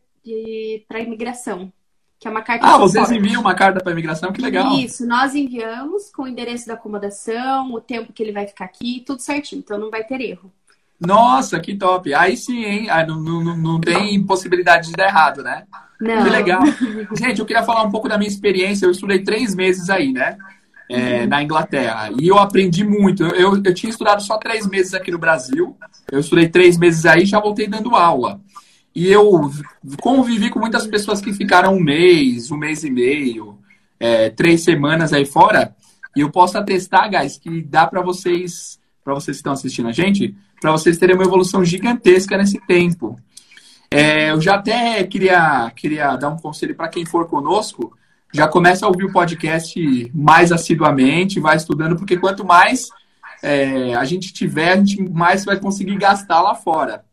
para 0.87 0.99
a 0.99 1.01
imigração. 1.01 1.73
Que 2.21 2.27
é 2.27 2.31
uma 2.31 2.43
carta 2.43 2.67
Ah, 2.67 2.77
vocês 2.77 3.09
enviam 3.09 3.41
uma 3.41 3.55
carta 3.55 3.79
para 3.79 3.91
a 3.91 3.93
imigração? 3.93 4.31
Que 4.31 4.41
legal. 4.41 4.77
Isso, 4.77 5.07
nós 5.07 5.33
enviamos 5.33 6.11
com 6.11 6.21
o 6.21 6.27
endereço 6.27 6.67
da 6.67 6.75
acomodação, 6.75 7.73
o 7.73 7.81
tempo 7.81 8.13
que 8.13 8.21
ele 8.21 8.31
vai 8.31 8.45
ficar 8.45 8.65
aqui, 8.65 9.03
tudo 9.05 9.21
certinho. 9.21 9.59
Então 9.59 9.79
não 9.79 9.89
vai 9.89 10.03
ter 10.03 10.21
erro. 10.21 10.53
Nossa, 10.99 11.59
que 11.59 11.75
top. 11.75 12.13
Aí 12.13 12.37
sim, 12.37 12.63
hein? 12.63 12.89
Aí 12.91 13.07
não, 13.07 13.19
não, 13.19 13.57
não 13.57 13.81
tem 13.81 14.23
possibilidade 14.23 14.89
de 14.89 14.93
dar 14.93 15.07
errado, 15.07 15.41
né? 15.41 15.65
Não. 15.99 16.23
Que 16.23 16.29
legal. 16.29 16.61
Gente, 17.17 17.39
eu 17.39 17.45
queria 17.45 17.63
falar 17.63 17.81
um 17.81 17.91
pouco 17.91 18.07
da 18.07 18.19
minha 18.19 18.29
experiência. 18.29 18.85
Eu 18.85 18.91
estudei 18.91 19.23
três 19.23 19.55
meses 19.55 19.89
aí, 19.89 20.13
né? 20.13 20.37
é, 20.91 21.25
na 21.25 21.41
Inglaterra. 21.41 22.09
E 22.19 22.27
eu 22.27 22.37
aprendi 22.37 22.83
muito. 22.83 23.23
Eu, 23.23 23.55
eu, 23.55 23.61
eu, 23.63 23.73
tinha 23.73 23.89
estudado 23.89 24.21
só 24.21 24.37
três 24.37 24.67
meses 24.67 24.93
aqui 24.93 25.09
no 25.09 25.17
Brasil. 25.17 25.75
Eu 26.11 26.19
estudei 26.19 26.49
três 26.49 26.77
meses 26.77 27.05
aí 27.05 27.23
e 27.23 27.25
já 27.25 27.39
voltei 27.39 27.67
dando 27.67 27.95
aula. 27.95 28.39
E 28.93 29.07
eu 29.07 29.49
convivi 30.01 30.49
com 30.49 30.59
muitas 30.59 30.85
pessoas 30.85 31.21
que 31.21 31.33
ficaram 31.33 31.75
um 31.75 31.79
mês, 31.79 32.51
um 32.51 32.57
mês 32.57 32.83
e 32.83 32.89
meio, 32.89 33.57
é, 33.99 34.29
três 34.29 34.63
semanas 34.63 35.13
aí 35.13 35.25
fora. 35.25 35.75
E 36.15 36.21
eu 36.21 36.29
posso 36.29 36.57
atestar, 36.57 37.09
guys, 37.09 37.37
que 37.37 37.61
dá 37.61 37.87
para 37.87 38.01
vocês, 38.01 38.79
para 39.03 39.13
vocês 39.13 39.37
que 39.37 39.41
estão 39.41 39.53
assistindo 39.53 39.87
a 39.87 39.93
gente, 39.93 40.35
para 40.59 40.71
vocês 40.71 40.97
terem 40.97 41.15
uma 41.15 41.23
evolução 41.23 41.63
gigantesca 41.63 42.37
nesse 42.37 42.59
tempo. 42.67 43.17
É, 43.89 44.31
eu 44.31 44.41
já 44.41 44.55
até 44.55 45.03
queria, 45.03 45.71
queria 45.75 46.15
dar 46.15 46.29
um 46.29 46.37
conselho 46.37 46.75
para 46.75 46.87
quem 46.87 47.05
for 47.05 47.27
conosco, 47.27 47.97
já 48.33 48.47
começa 48.47 48.85
a 48.85 48.89
ouvir 48.89 49.05
o 49.05 49.11
podcast 49.11 50.11
mais 50.13 50.51
assiduamente, 50.51 51.39
vai 51.39 51.57
estudando, 51.57 51.97
porque 51.97 52.17
quanto 52.17 52.45
mais 52.45 52.89
é, 53.43 53.93
a 53.95 54.05
gente 54.05 54.31
tiver, 54.31 54.71
a 54.71 54.77
gente 54.77 55.01
mais 55.09 55.43
vai 55.43 55.59
conseguir 55.59 55.97
gastar 55.97 56.41
lá 56.41 56.55
fora. 56.55 57.03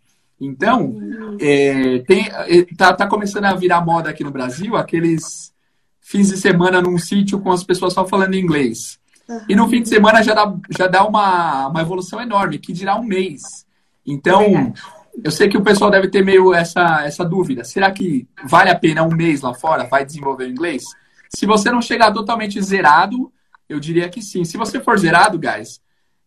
Então, 0.41 0.97
é, 1.41 1.99
tem, 2.01 2.29
é, 2.29 2.65
tá, 2.77 2.93
tá 2.93 3.07
começando 3.07 3.45
a 3.45 3.55
virar 3.55 3.85
moda 3.85 4.11
aqui 4.11 4.23
no 4.23 4.31
Brasil 4.31 4.77
aqueles 4.77 5.53
fins 6.01 6.29
de 6.29 6.37
semana 6.37 6.81
num 6.81 6.97
sítio 6.97 7.41
com 7.41 7.51
as 7.51 7.65
pessoas 7.65 7.93
só 7.93 8.07
falando 8.07 8.35
inglês. 8.35 8.99
Uhum. 9.29 9.41
E 9.49 9.57
no 9.57 9.69
fim 9.69 9.83
de 9.83 9.89
semana 9.89 10.23
já 10.23 10.35
dá, 10.35 10.55
já 10.71 10.87
dá 10.87 11.05
uma, 11.05 11.69
uma 11.69 11.81
evolução 11.81 12.21
enorme, 12.21 12.59
que 12.59 12.73
dirá 12.73 12.97
um 12.97 13.05
mês. 13.05 13.67
Então, 14.07 14.43
é 14.43 14.73
eu 15.23 15.31
sei 15.31 15.49
que 15.49 15.57
o 15.57 15.63
pessoal 15.63 15.91
deve 15.91 16.09
ter 16.09 16.25
meio 16.25 16.55
essa, 16.55 17.05
essa 17.05 17.25
dúvida. 17.25 17.65
Será 17.65 17.91
que 17.91 18.27
vale 18.45 18.71
a 18.71 18.79
pena 18.79 19.03
um 19.03 19.15
mês 19.15 19.41
lá 19.41 19.53
fora? 19.53 19.85
Vai 19.85 20.05
desenvolver 20.05 20.45
o 20.45 20.51
inglês? 20.51 20.85
Se 21.29 21.45
você 21.45 21.71
não 21.71 21.83
chegar 21.83 22.13
totalmente 22.13 22.61
zerado, 22.63 23.33
eu 23.69 23.81
diria 23.81 24.09
que 24.09 24.23
sim. 24.23 24.45
Se 24.45 24.57
você 24.57 24.81
for 24.81 24.99
zerado, 24.99 25.39
guys, 25.39 25.81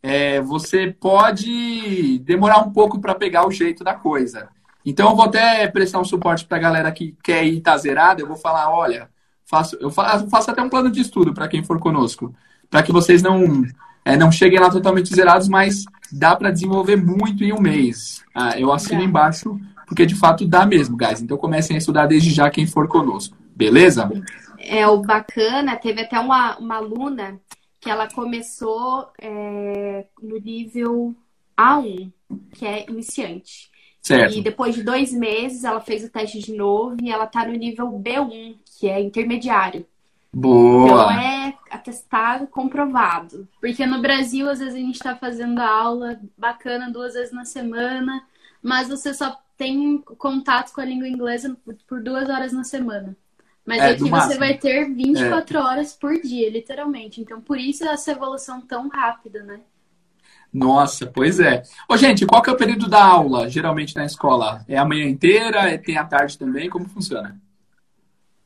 é, 0.04 0.42
você 0.42 0.96
pode 1.00 2.20
demorar 2.20 2.60
um 2.60 2.72
pouco 2.72 3.00
para 3.00 3.16
pegar 3.16 3.48
o 3.48 3.52
jeito 3.52 3.84
da 3.84 3.94
coisa. 3.94 4.50
Então, 4.86 5.10
eu 5.10 5.16
vou 5.16 5.26
até 5.26 5.68
prestar 5.68 6.00
um 6.00 6.06
suporte 6.06 6.46
para 6.46 6.58
a 6.58 6.62
galera 6.62 6.92
que 6.92 7.16
quer 7.24 7.46
ir 7.46 7.60
estar 7.60 7.74
tá 7.74 7.78
zerado. 7.78 8.22
Eu 8.22 8.28
vou 8.28 8.36
falar, 8.36 8.72
olha, 8.72 9.10
faço, 9.46 9.78
eu 9.80 9.92
faço, 9.92 10.28
faço 10.28 10.50
até 10.50 10.62
um 10.62 10.70
plano 10.70 10.90
de 10.90 11.02
estudo 11.02 11.34
para 11.34 11.48
quem 11.48 11.64
for 11.64 11.80
conosco, 11.80 12.34
para 12.70 12.82
que 12.82 12.92
vocês 12.92 13.22
não, 13.22 13.64
é, 14.04 14.18
não 14.18 14.32
cheguem 14.32 14.60
lá 14.60 14.72
totalmente 14.72 15.14
zerados, 15.14 15.48
mas 15.48 15.86
dá 16.12 16.36
para 16.36 16.52
desenvolver 16.52 16.96
muito 16.96 17.44
em 17.44 17.54
um 17.54 17.62
mês. 17.62 18.24
Ah, 18.34 18.60
eu 18.60 18.74
assino 18.74 19.04
embaixo, 19.04 19.60
porque 19.86 20.06
de 20.06 20.16
fato 20.16 20.48
dá 20.48 20.66
mesmo, 20.66 20.98
guys. 20.98 21.22
Então, 21.22 21.38
comecem 21.38 21.76
a 21.76 21.80
estudar 21.80 22.08
desde 22.08 22.32
já 22.32 22.50
quem 22.50 22.66
for 22.66 22.88
conosco. 22.88 23.38
Beleza? 23.56 24.10
É, 24.58 24.88
o 24.88 25.02
bacana, 25.02 25.76
teve 25.76 26.02
até 26.02 26.20
uma, 26.20 26.58
uma 26.58 26.78
aluna 26.78 27.40
que 27.82 27.90
ela 27.90 28.08
começou 28.08 29.10
é, 29.20 30.06
no 30.22 30.38
nível 30.38 31.16
A1, 31.58 32.12
que 32.54 32.66
é 32.66 32.86
iniciante. 32.88 33.72
Certo. 34.00 34.38
E 34.38 34.42
depois 34.42 34.76
de 34.76 34.84
dois 34.84 35.12
meses, 35.12 35.64
ela 35.64 35.82
fez 35.82 36.04
o 36.04 36.10
teste 36.10 36.40
de 36.40 36.54
novo 36.54 36.96
e 37.02 37.12
ela 37.12 37.26
tá 37.26 37.46
no 37.46 37.54
nível 37.54 37.88
B1, 37.88 38.56
que 38.78 38.88
é 38.88 39.02
intermediário. 39.02 39.86
Boa! 40.32 40.86
Então 40.86 41.12
é 41.12 41.58
atestado 41.70 42.48
comprovado. 42.48 43.48
Porque 43.60 43.86
no 43.86 44.00
Brasil, 44.00 44.50
às 44.50 44.60
vezes, 44.60 44.76
a 44.76 44.78
gente 44.78 44.96
está 44.96 45.16
fazendo 45.16 45.60
aula 45.60 46.20
bacana 46.38 46.90
duas 46.90 47.16
vezes 47.16 47.34
na 47.34 47.46
semana, 47.46 48.24
mas 48.62 48.88
você 48.88 49.14
só 49.14 49.38
tem 49.58 49.98
contato 50.00 50.72
com 50.74 50.82
a 50.82 50.86
língua 50.86 51.08
inglesa 51.08 51.56
por 51.88 52.02
duas 52.02 52.30
horas 52.30 52.54
na 52.54 52.64
semana. 52.64 53.16
Mas 53.72 53.82
é, 53.84 53.92
aqui 53.92 54.10
você 54.10 54.38
vai 54.38 54.58
ter 54.58 54.94
24 54.94 55.58
é. 55.58 55.62
horas 55.62 55.94
por 55.94 56.12
dia, 56.22 56.50
literalmente. 56.50 57.22
Então, 57.22 57.40
por 57.40 57.58
isso 57.58 57.88
essa 57.88 58.12
evolução 58.12 58.60
tão 58.60 58.90
rápida, 58.90 59.44
né? 59.44 59.62
Nossa, 60.54 61.08
pois 61.08 61.40
é. 61.40 61.64
Ô, 61.88 61.96
gente, 61.96 62.26
qual 62.26 62.42
que 62.42 62.50
é 62.50 62.54
o 62.54 62.58
período 62.58 62.90
da 62.90 63.02
aula, 63.02 63.50
geralmente, 63.50 63.96
na 63.96 64.04
escola? 64.04 64.66
É 64.68 64.78
a 64.78 64.84
manhã 64.84 65.08
inteira? 65.08 65.70
É, 65.70 65.78
tem 65.78 65.98
a 65.98 66.04
tarde 66.04 66.38
também? 66.38 66.70
Como 66.70 66.90
funciona? 66.90 67.40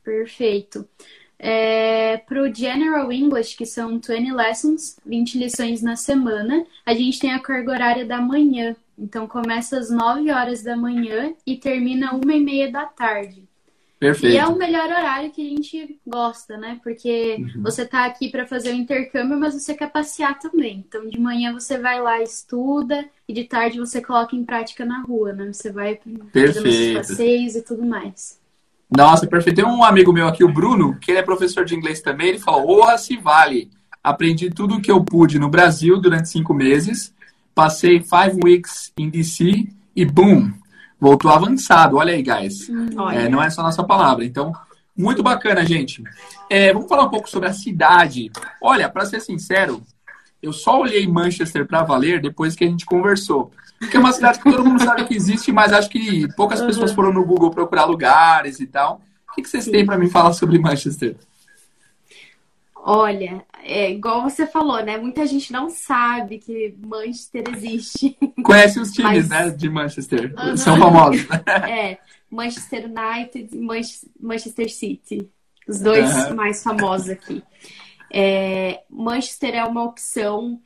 Perfeito. 0.04 0.88
É, 1.36 2.18
Para 2.18 2.42
o 2.42 2.54
General 2.54 3.10
English, 3.10 3.56
que 3.56 3.66
são 3.66 3.98
20 3.98 4.32
lessons, 4.32 4.96
20 5.04 5.38
lições 5.38 5.82
na 5.82 5.96
semana, 5.96 6.64
a 6.86 6.94
gente 6.94 7.18
tem 7.18 7.32
a 7.32 7.40
carga 7.40 7.72
horária 7.72 8.06
da 8.06 8.20
manhã. 8.20 8.76
Então, 8.96 9.26
começa 9.26 9.76
às 9.76 9.90
9 9.90 10.30
horas 10.30 10.62
da 10.62 10.76
manhã 10.76 11.34
e 11.44 11.56
termina 11.56 12.12
uma 12.12 12.32
e 12.32 12.40
meia 12.40 12.70
da 12.70 12.84
tarde. 12.84 13.45
Perfeito. 14.06 14.34
E 14.34 14.38
é 14.38 14.46
o 14.46 14.56
melhor 14.56 14.86
horário 14.86 15.32
que 15.32 15.44
a 15.44 15.50
gente 15.50 15.98
gosta, 16.06 16.56
né? 16.56 16.78
Porque 16.80 17.38
uhum. 17.40 17.62
você 17.62 17.84
tá 17.84 18.04
aqui 18.06 18.28
para 18.28 18.46
fazer 18.46 18.70
o 18.70 18.74
intercâmbio, 18.74 19.36
mas 19.36 19.54
você 19.54 19.74
quer 19.74 19.90
passear 19.90 20.38
também. 20.38 20.84
Então, 20.86 21.08
de 21.08 21.18
manhã 21.18 21.52
você 21.52 21.76
vai 21.76 22.00
lá, 22.00 22.22
estuda, 22.22 23.04
e 23.28 23.32
de 23.32 23.44
tarde 23.44 23.80
você 23.80 24.00
coloca 24.00 24.36
em 24.36 24.44
prática 24.44 24.84
na 24.84 25.00
rua, 25.02 25.32
né? 25.32 25.52
Você 25.52 25.72
vai 25.72 25.98
fazendo 26.32 26.68
os 26.68 26.94
passeios 26.94 27.56
e 27.56 27.62
tudo 27.62 27.84
mais. 27.84 28.38
Nossa, 28.88 29.26
perfeito. 29.26 29.56
Tem 29.56 29.64
um 29.64 29.82
amigo 29.82 30.12
meu 30.12 30.28
aqui, 30.28 30.44
o 30.44 30.52
Bruno, 30.52 30.96
que 31.00 31.10
ele 31.10 31.18
é 31.18 31.22
professor 31.22 31.64
de 31.64 31.74
inglês 31.74 32.00
também. 32.00 32.28
Ele 32.28 32.38
falou: 32.38 32.78
Orra 32.78 32.96
se 32.96 33.16
vale. 33.16 33.70
Aprendi 34.04 34.50
tudo 34.50 34.76
o 34.76 34.80
que 34.80 34.92
eu 34.92 35.02
pude 35.02 35.36
no 35.36 35.48
Brasil 35.48 35.98
durante 35.98 36.28
cinco 36.28 36.54
meses. 36.54 37.12
Passei 37.52 38.00
five 38.00 38.38
weeks 38.44 38.92
em 38.96 39.10
DC 39.10 39.66
e 39.96 40.04
boom, 40.04 40.52
voltou 41.00 41.30
avançado. 41.30 41.96
Olha 41.96 42.14
aí, 42.14 42.22
guys. 42.22 42.68
Hum, 42.68 42.88
é, 43.10 43.28
não 43.28 43.42
é 43.42 43.50
só 43.50 43.62
nossa 43.62 43.84
palavra. 43.84 44.24
Então, 44.24 44.52
muito 44.96 45.22
bacana, 45.22 45.64
gente. 45.64 46.02
É, 46.48 46.72
vamos 46.72 46.88
falar 46.88 47.04
um 47.04 47.10
pouco 47.10 47.28
sobre 47.28 47.48
a 47.48 47.52
cidade. 47.52 48.30
Olha, 48.60 48.88
para 48.88 49.06
ser 49.06 49.20
sincero, 49.20 49.82
eu 50.42 50.52
só 50.52 50.80
olhei 50.80 51.06
Manchester 51.06 51.66
para 51.66 51.82
valer 51.82 52.20
depois 52.20 52.54
que 52.54 52.64
a 52.64 52.68
gente 52.68 52.86
conversou. 52.86 53.50
Porque 53.78 53.96
é 53.96 54.00
uma 54.00 54.12
cidade 54.12 54.38
que 54.38 54.50
todo 54.50 54.64
mundo 54.64 54.82
sabe 54.82 55.04
que 55.04 55.14
existe, 55.14 55.52
mas 55.52 55.72
acho 55.72 55.90
que 55.90 56.26
poucas 56.34 56.60
uhum. 56.60 56.66
pessoas 56.66 56.92
foram 56.92 57.12
no 57.12 57.24
Google 57.24 57.50
procurar 57.50 57.84
lugares 57.84 58.58
e 58.58 58.66
tal. 58.66 59.02
O 59.30 59.34
que, 59.34 59.42
que 59.42 59.48
vocês 59.48 59.64
Sim. 59.64 59.72
têm 59.72 59.84
para 59.84 59.98
me 59.98 60.08
falar 60.08 60.32
sobre 60.32 60.58
Manchester? 60.58 61.16
Olha, 62.88 63.44
é 63.64 63.90
igual 63.90 64.22
você 64.22 64.46
falou, 64.46 64.80
né? 64.80 64.96
Muita 64.96 65.26
gente 65.26 65.52
não 65.52 65.68
sabe 65.68 66.38
que 66.38 66.72
Manchester 66.78 67.42
existe. 67.52 68.16
Conhece 68.44 68.78
os 68.78 68.92
times, 68.92 69.28
Mas... 69.28 69.28
né, 69.28 69.50
de 69.50 69.68
Manchester. 69.68 70.32
Uhum. 70.38 70.56
São 70.56 70.78
famosos. 70.78 71.26
é, 71.68 71.98
Manchester 72.30 72.84
United 72.84 73.48
e 73.52 73.60
Manchester 74.20 74.72
City. 74.72 75.28
Os 75.66 75.80
dois 75.80 76.28
uhum. 76.28 76.36
mais 76.36 76.62
famosos 76.62 77.08
aqui. 77.08 77.42
É, 78.08 78.84
Manchester 78.88 79.56
é 79.56 79.64
uma 79.64 79.82
opção, 79.82 80.62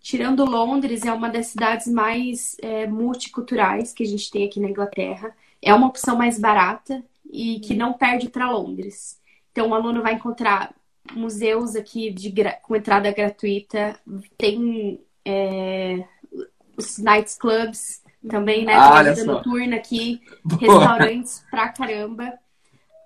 tirando 0.00 0.46
Londres, 0.46 1.04
é 1.04 1.12
uma 1.12 1.28
das 1.28 1.48
cidades 1.48 1.86
mais 1.88 2.56
é, 2.62 2.86
multiculturais 2.86 3.92
que 3.92 4.02
a 4.02 4.06
gente 4.06 4.30
tem 4.30 4.46
aqui 4.46 4.58
na 4.58 4.70
Inglaterra. 4.70 5.36
É 5.60 5.74
uma 5.74 5.88
opção 5.88 6.16
mais 6.16 6.38
barata 6.38 7.04
e 7.30 7.60
que 7.60 7.74
não 7.74 7.92
perde 7.92 8.30
para 8.30 8.50
Londres. 8.50 9.20
Então, 9.52 9.68
o 9.68 9.74
aluno 9.74 10.00
vai 10.00 10.14
encontrar 10.14 10.74
museus 11.12 11.76
aqui 11.76 12.10
de, 12.10 12.32
com 12.62 12.76
entrada 12.76 13.12
gratuita, 13.12 13.98
tem 14.36 15.00
é, 15.24 16.04
os 16.76 16.98
night 16.98 17.36
clubs 17.38 18.02
também, 18.28 18.64
né? 18.64 18.74
Ah, 18.74 19.02
vida 19.02 19.24
noturna 19.24 19.76
aqui, 19.76 20.20
Boa. 20.44 20.60
restaurantes 20.60 21.44
pra 21.50 21.68
caramba. 21.68 22.32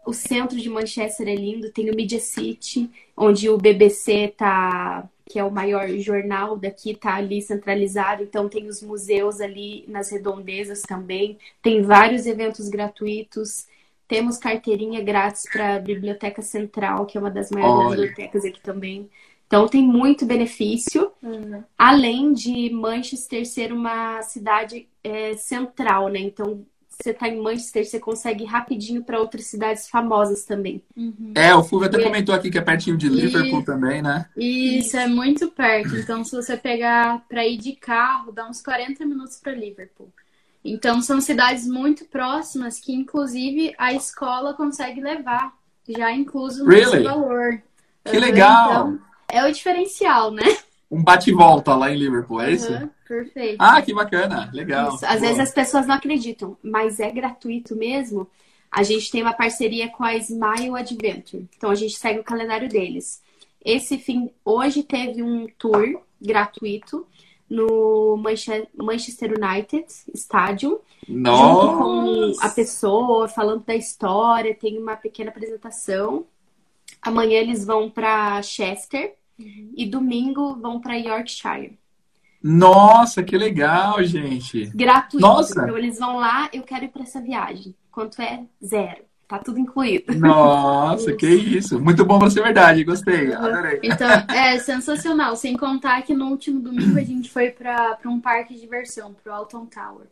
O 0.06 0.12
centro 0.14 0.56
de 0.58 0.70
Manchester 0.70 1.28
é 1.28 1.34
lindo, 1.34 1.70
tem 1.70 1.90
o 1.90 1.94
Media 1.94 2.20
City, 2.20 2.90
onde 3.14 3.50
o 3.50 3.58
BBC 3.58 4.32
tá, 4.36 5.06
que 5.26 5.38
é 5.38 5.44
o 5.44 5.50
maior 5.50 5.86
jornal 5.98 6.56
daqui, 6.56 6.94
tá 6.94 7.16
ali 7.16 7.42
centralizado, 7.42 8.22
então 8.22 8.48
tem 8.48 8.68
os 8.68 8.82
museus 8.82 9.40
ali 9.40 9.84
nas 9.86 10.10
redondezas 10.10 10.80
também, 10.80 11.36
tem 11.60 11.82
vários 11.82 12.24
eventos 12.24 12.68
gratuitos. 12.70 13.66
Temos 14.08 14.38
carteirinha 14.38 15.02
grátis 15.02 15.44
para 15.52 15.76
a 15.76 15.78
Biblioteca 15.78 16.42
Central, 16.42 17.04
que 17.06 17.16
é 17.16 17.20
uma 17.20 17.30
das 17.30 17.50
maiores 17.50 17.86
Olha. 17.86 17.90
bibliotecas 17.90 18.44
aqui 18.44 18.60
também. 18.60 19.08
Então 19.46 19.68
tem 19.68 19.82
muito 19.82 20.26
benefício, 20.26 21.10
uhum. 21.22 21.62
além 21.76 22.32
de 22.32 22.70
Manchester 22.70 23.46
ser 23.46 23.72
uma 23.72 24.20
cidade 24.22 24.88
é, 25.02 25.34
central, 25.34 26.08
né? 26.08 26.20
Então 26.20 26.64
você 27.00 27.14
tá 27.14 27.28
em 27.28 27.40
Manchester, 27.40 27.86
você 27.86 28.00
consegue 28.00 28.42
ir 28.44 28.46
rapidinho 28.46 29.04
para 29.04 29.20
outras 29.20 29.46
cidades 29.46 29.88
famosas 29.88 30.44
também. 30.44 30.82
Uhum. 30.96 31.32
É, 31.34 31.54
o 31.54 31.62
Fulvio 31.62 31.88
até 31.88 32.02
comentou 32.02 32.34
aqui 32.34 32.50
que 32.50 32.58
é 32.58 32.60
pertinho 32.60 32.96
de 32.96 33.08
Liverpool 33.08 33.60
e... 33.60 33.64
também, 33.64 34.02
né? 34.02 34.26
Isso, 34.36 34.96
é 34.96 35.06
muito 35.06 35.48
perto. 35.48 35.96
Então, 35.96 36.24
se 36.24 36.34
você 36.34 36.56
pegar 36.56 37.24
para 37.28 37.46
ir 37.46 37.56
de 37.56 37.72
carro, 37.74 38.32
dá 38.32 38.48
uns 38.48 38.60
40 38.60 39.06
minutos 39.06 39.36
para 39.36 39.52
Liverpool. 39.52 40.12
Então 40.70 41.00
são 41.00 41.20
cidades 41.20 41.66
muito 41.66 42.04
próximas 42.04 42.78
que 42.78 42.92
inclusive 42.92 43.74
a 43.78 43.92
escola 43.92 44.54
consegue 44.54 45.00
levar, 45.00 45.52
já 45.88 46.12
incluso 46.12 46.64
no 46.64 46.70
really? 46.70 47.02
valor. 47.02 47.62
Que 48.04 48.18
legal! 48.18 48.70
Então, 48.70 49.00
é 49.28 49.44
o 49.44 49.52
diferencial, 49.52 50.30
né? 50.30 50.58
Um 50.90 51.02
bate-volta 51.02 51.74
lá 51.74 51.90
em 51.90 51.98
Liverpool, 51.98 52.40
é 52.40 52.52
isso? 52.52 52.90
perfeito. 53.06 53.56
Ah, 53.58 53.80
que 53.80 53.92
bacana, 53.92 54.50
legal. 54.52 54.94
Isso. 54.94 55.06
Às 55.06 55.20
vezes 55.20 55.38
as 55.38 55.52
pessoas 55.52 55.86
não 55.86 55.94
acreditam, 55.94 56.56
mas 56.62 57.00
é 57.00 57.10
gratuito 57.10 57.74
mesmo. 57.74 58.28
A 58.70 58.82
gente 58.82 59.10
tem 59.10 59.22
uma 59.22 59.32
parceria 59.32 59.88
com 59.88 60.04
a 60.04 60.14
Smile 60.16 60.76
Adventure. 60.76 61.48
Então 61.56 61.70
a 61.70 61.74
gente 61.74 61.96
segue 61.96 62.20
o 62.20 62.24
calendário 62.24 62.68
deles. 62.68 63.22
Esse 63.64 63.98
fim, 63.98 64.30
hoje 64.44 64.82
teve 64.82 65.22
um 65.22 65.46
tour 65.58 66.00
gratuito 66.20 67.06
no 67.48 68.16
Manchester 68.16 69.32
United 69.32 69.86
Stadium. 70.14 70.78
Nossa. 71.08 71.42
Junto 71.42 71.78
com 71.78 72.46
a 72.46 72.48
pessoa, 72.50 73.28
falando 73.28 73.64
da 73.64 73.74
história, 73.74 74.54
tem 74.54 74.78
uma 74.78 74.96
pequena 74.96 75.30
apresentação. 75.30 76.26
Amanhã 77.00 77.38
eles 77.38 77.64
vão 77.64 77.88
para 77.88 78.42
Chester 78.42 79.14
uhum. 79.38 79.72
e 79.76 79.86
domingo 79.86 80.56
vão 80.56 80.80
para 80.80 80.96
Yorkshire. 80.96 81.78
Nossa, 82.42 83.22
que 83.22 83.36
legal, 83.36 84.02
gente. 84.04 84.66
Gratuito. 84.66 85.26
Nossa. 85.26 85.62
Então 85.62 85.76
eles 85.76 85.98
vão 85.98 86.16
lá, 86.18 86.48
eu 86.52 86.62
quero 86.62 86.84
ir 86.84 86.88
para 86.88 87.02
essa 87.02 87.20
viagem. 87.20 87.74
Quanto 87.90 88.22
é? 88.22 88.44
Zero. 88.64 89.07
Tá 89.28 89.38
tudo 89.38 89.60
incluído. 89.60 90.14
Nossa, 90.14 91.12
que 91.12 91.28
isso. 91.28 91.78
Muito 91.78 92.02
bom 92.02 92.18
pra 92.18 92.30
ser 92.30 92.42
verdade, 92.42 92.82
gostei, 92.82 93.30
adorei. 93.30 93.78
Então, 93.82 94.08
é 94.34 94.58
sensacional. 94.58 95.36
Sem 95.36 95.54
contar 95.54 96.00
que 96.00 96.14
no 96.14 96.30
último 96.30 96.58
domingo 96.60 96.98
a 96.98 97.04
gente 97.04 97.30
foi 97.30 97.50
para 97.50 97.98
um 98.06 98.18
parque 98.18 98.54
de 98.54 98.60
diversão, 98.60 99.14
pro 99.22 99.30
Alton 99.30 99.66
Tower. 99.66 100.06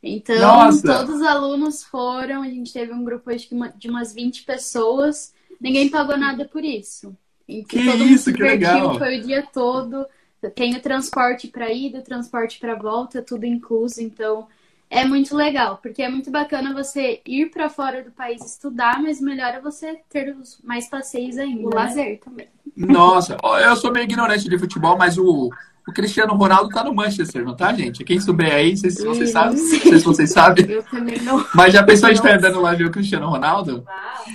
Então, 0.00 0.40
Nossa. 0.40 0.86
todos 0.86 1.16
os 1.16 1.22
alunos 1.22 1.82
foram, 1.82 2.42
a 2.42 2.48
gente 2.48 2.72
teve 2.72 2.92
um 2.92 3.04
grupo 3.04 3.28
de 3.76 3.88
umas 3.90 4.14
20 4.14 4.44
pessoas, 4.44 5.34
ninguém 5.60 5.88
pagou 5.88 6.16
nada 6.16 6.44
por 6.44 6.64
isso. 6.64 7.12
Que 7.46 7.84
todo 7.84 8.04
isso, 8.04 8.24
se 8.24 8.32
divertiu, 8.32 8.94
foi 8.94 9.18
o 9.18 9.22
dia 9.22 9.44
todo. 9.52 10.06
Tem 10.54 10.76
o 10.76 10.80
transporte 10.80 11.48
para 11.48 11.72
ida, 11.72 11.98
o 11.98 12.02
transporte 12.04 12.60
para 12.60 12.76
volta, 12.76 13.20
tudo 13.20 13.44
incluso. 13.44 14.00
Então, 14.00 14.46
é 14.90 15.04
muito 15.04 15.36
legal, 15.36 15.78
porque 15.80 16.02
é 16.02 16.08
muito 16.08 16.32
bacana 16.32 16.74
você 16.74 17.22
ir 17.24 17.50
para 17.50 17.70
fora 17.70 18.02
do 18.02 18.10
país 18.10 18.44
estudar, 18.44 19.00
mas 19.00 19.20
melhor 19.20 19.54
é 19.54 19.60
você 19.60 20.00
ter 20.10 20.36
mais 20.64 20.90
passeios 20.90 21.38
ainda. 21.38 21.68
O 21.68 21.70
né? 21.70 21.76
lazer 21.76 22.18
também. 22.18 22.48
Nossa, 22.76 23.36
eu 23.62 23.76
sou 23.76 23.92
meio 23.92 24.02
ignorante 24.02 24.48
de 24.48 24.58
futebol, 24.58 24.98
mas 24.98 25.16
o, 25.16 25.48
o 25.86 25.92
Cristiano 25.92 26.34
Ronaldo 26.34 26.70
tá 26.70 26.82
no 26.82 26.92
Manchester, 26.92 27.44
não 27.44 27.54
tá, 27.54 27.72
gente? 27.72 28.02
Quem 28.02 28.20
souber 28.20 28.52
aí, 28.52 28.76
se 28.76 28.90
vocês 29.04 29.30
sabem, 29.30 29.56
não 29.56 29.64
sei 29.64 29.78
se 29.78 30.04
vocês 30.04 30.32
sabem. 30.32 30.68
Eu 30.68 30.82
também 30.82 31.20
não. 31.20 31.46
Mas 31.54 31.72
já 31.72 31.84
pensou 31.84 32.08
em 32.08 32.14
estar 32.14 32.34
andando 32.34 32.60
lá 32.60 32.74
ver 32.74 32.86
o 32.86 32.90
Cristiano 32.90 33.28
Ronaldo? 33.28 33.84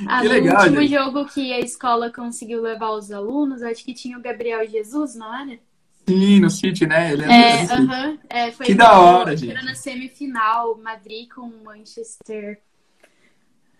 Ah, 0.07 0.21
que 0.21 0.27
legal, 0.29 0.55
no 0.55 0.61
último 0.61 0.81
gente. 0.81 0.93
jogo 0.93 1.25
que 1.25 1.51
a 1.51 1.59
escola 1.59 2.09
conseguiu 2.09 2.61
levar 2.61 2.91
os 2.91 3.11
alunos, 3.11 3.61
acho 3.61 3.83
que 3.83 3.93
tinha 3.93 4.17
o 4.17 4.21
Gabriel 4.21 4.65
Jesus, 4.65 5.15
não 5.15 5.35
era? 5.35 5.59
Sim, 6.07 6.39
no 6.39 6.49
City, 6.49 6.85
né? 6.85 7.13
Ele 7.13 7.23
é, 7.23 7.61
é, 7.61 7.63
uh 7.63 7.67
-huh, 7.67 8.19
é 8.29 8.51
foi 8.51 8.65
que 8.67 8.75
da 8.75 8.99
hora, 8.99 9.35
gente. 9.35 9.53
na 9.53 9.73
semifinal, 9.73 10.77
Madrid 10.77 11.27
com 11.33 11.51
Manchester 11.63 12.59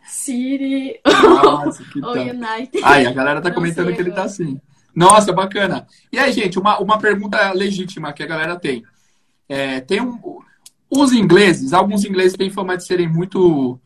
City 0.07 0.99
Nossa, 1.05 1.83
ou 2.03 2.13
United. 2.13 2.83
Ai, 2.83 3.05
a 3.05 3.11
galera 3.11 3.41
tá 3.41 3.51
comentando 3.51 3.93
que 3.93 4.01
ele 4.01 4.11
tá 4.11 4.23
assim. 4.23 4.59
Nossa, 4.95 5.33
bacana. 5.33 5.85
E 6.11 6.17
aí, 6.17 6.31
gente, 6.31 6.57
uma, 6.57 6.79
uma 6.79 6.97
pergunta 6.97 7.51
legítima 7.51 8.13
que 8.13 8.23
a 8.23 8.27
galera 8.27 8.57
tem. 8.57 8.83
É, 9.47 9.81
tem 9.81 10.01
um, 10.01 10.17
os 10.89 11.11
ingleses, 11.11 11.73
alguns 11.73 12.05
ingleses 12.05 12.37
têm 12.37 12.49
fama 12.49 12.77
de 12.77 12.85
serem 12.85 13.07
muito 13.07 13.79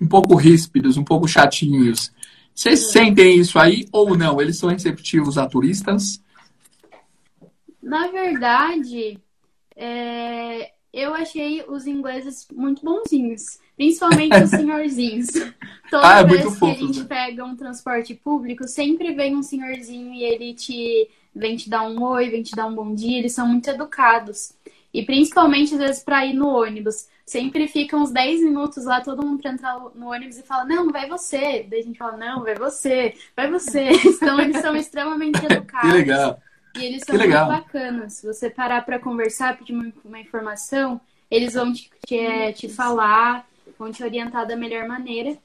um 0.00 0.06
pouco 0.06 0.34
ríspidos, 0.34 0.96
um 0.96 1.04
pouco 1.04 1.26
chatinhos. 1.26 2.12
Vocês 2.54 2.84
hum. 2.84 2.90
sentem 2.90 3.38
isso 3.38 3.58
aí 3.58 3.86
ou 3.92 4.16
não? 4.16 4.40
Eles 4.40 4.58
são 4.58 4.68
receptivos 4.68 5.36
a 5.36 5.46
turistas? 5.46 6.22
Na 7.82 8.08
verdade, 8.08 9.18
é, 9.74 10.72
eu 10.92 11.14
achei 11.14 11.64
os 11.66 11.86
ingleses 11.86 12.46
muito 12.52 12.84
bonzinhos. 12.84 13.58
Principalmente 13.76 14.36
os 14.36 14.50
senhorzinhos. 14.50 15.28
Toda 15.90 16.16
ah, 16.16 16.20
é 16.20 16.24
vez 16.24 16.44
que 16.44 16.50
fofo, 16.50 16.66
a 16.66 16.74
gente 16.74 17.00
né? 17.00 17.06
pega 17.08 17.44
um 17.44 17.56
transporte 17.56 18.14
público, 18.14 18.68
sempre 18.68 19.14
vem 19.14 19.34
um 19.34 19.42
senhorzinho 19.42 20.12
e 20.12 20.22
ele 20.22 20.54
te 20.54 21.08
vem 21.34 21.56
te 21.56 21.70
dar 21.70 21.82
um 21.82 22.02
oi, 22.02 22.28
vem 22.28 22.42
te 22.42 22.54
dar 22.54 22.66
um 22.66 22.74
bom 22.74 22.94
dia. 22.94 23.18
Eles 23.18 23.32
são 23.32 23.48
muito 23.48 23.68
educados. 23.68 24.54
E 24.92 25.02
principalmente, 25.02 25.72
às 25.72 25.80
vezes, 25.80 26.02
para 26.02 26.26
ir 26.26 26.34
no 26.34 26.48
ônibus. 26.48 27.08
Sempre 27.24 27.66
fica 27.66 27.96
uns 27.96 28.10
10 28.10 28.42
minutos 28.42 28.84
lá, 28.84 29.00
todo 29.00 29.24
mundo 29.24 29.40
pra 29.40 29.52
entrar 29.52 29.78
no 29.94 30.10
ônibus 30.10 30.36
e 30.36 30.42
fala, 30.42 30.64
não, 30.66 30.90
vai 30.90 31.08
você. 31.08 31.66
Daí 31.70 31.80
a 31.80 31.82
gente 31.82 31.98
fala, 31.98 32.16
não, 32.16 32.42
vai 32.42 32.54
você, 32.54 33.14
vai 33.34 33.50
você. 33.50 33.88
Então 34.04 34.38
eles 34.38 34.60
são 34.60 34.76
extremamente 34.76 35.42
educados. 35.42 35.90
Que 35.90 35.96
legal. 35.96 36.38
E 36.76 36.84
eles 36.84 37.02
são 37.04 37.16
muito 37.16 37.30
bacanas. 37.30 38.14
Se 38.14 38.26
você 38.26 38.48
parar 38.48 38.84
para 38.84 38.98
conversar, 38.98 39.56
pedir 39.58 39.72
uma, 39.72 39.92
uma, 40.04 40.20
informação, 40.20 41.00
eles 41.30 41.54
vão 41.54 41.72
te, 41.72 41.90
te, 42.06 42.18
é, 42.18 42.52
te, 42.52 42.68
falar, 42.68 43.46
vão 43.78 43.90
te 43.90 44.02
orientar 44.02 44.46
da 44.46 44.56
melhor 44.56 44.86
maneira. 44.86 45.36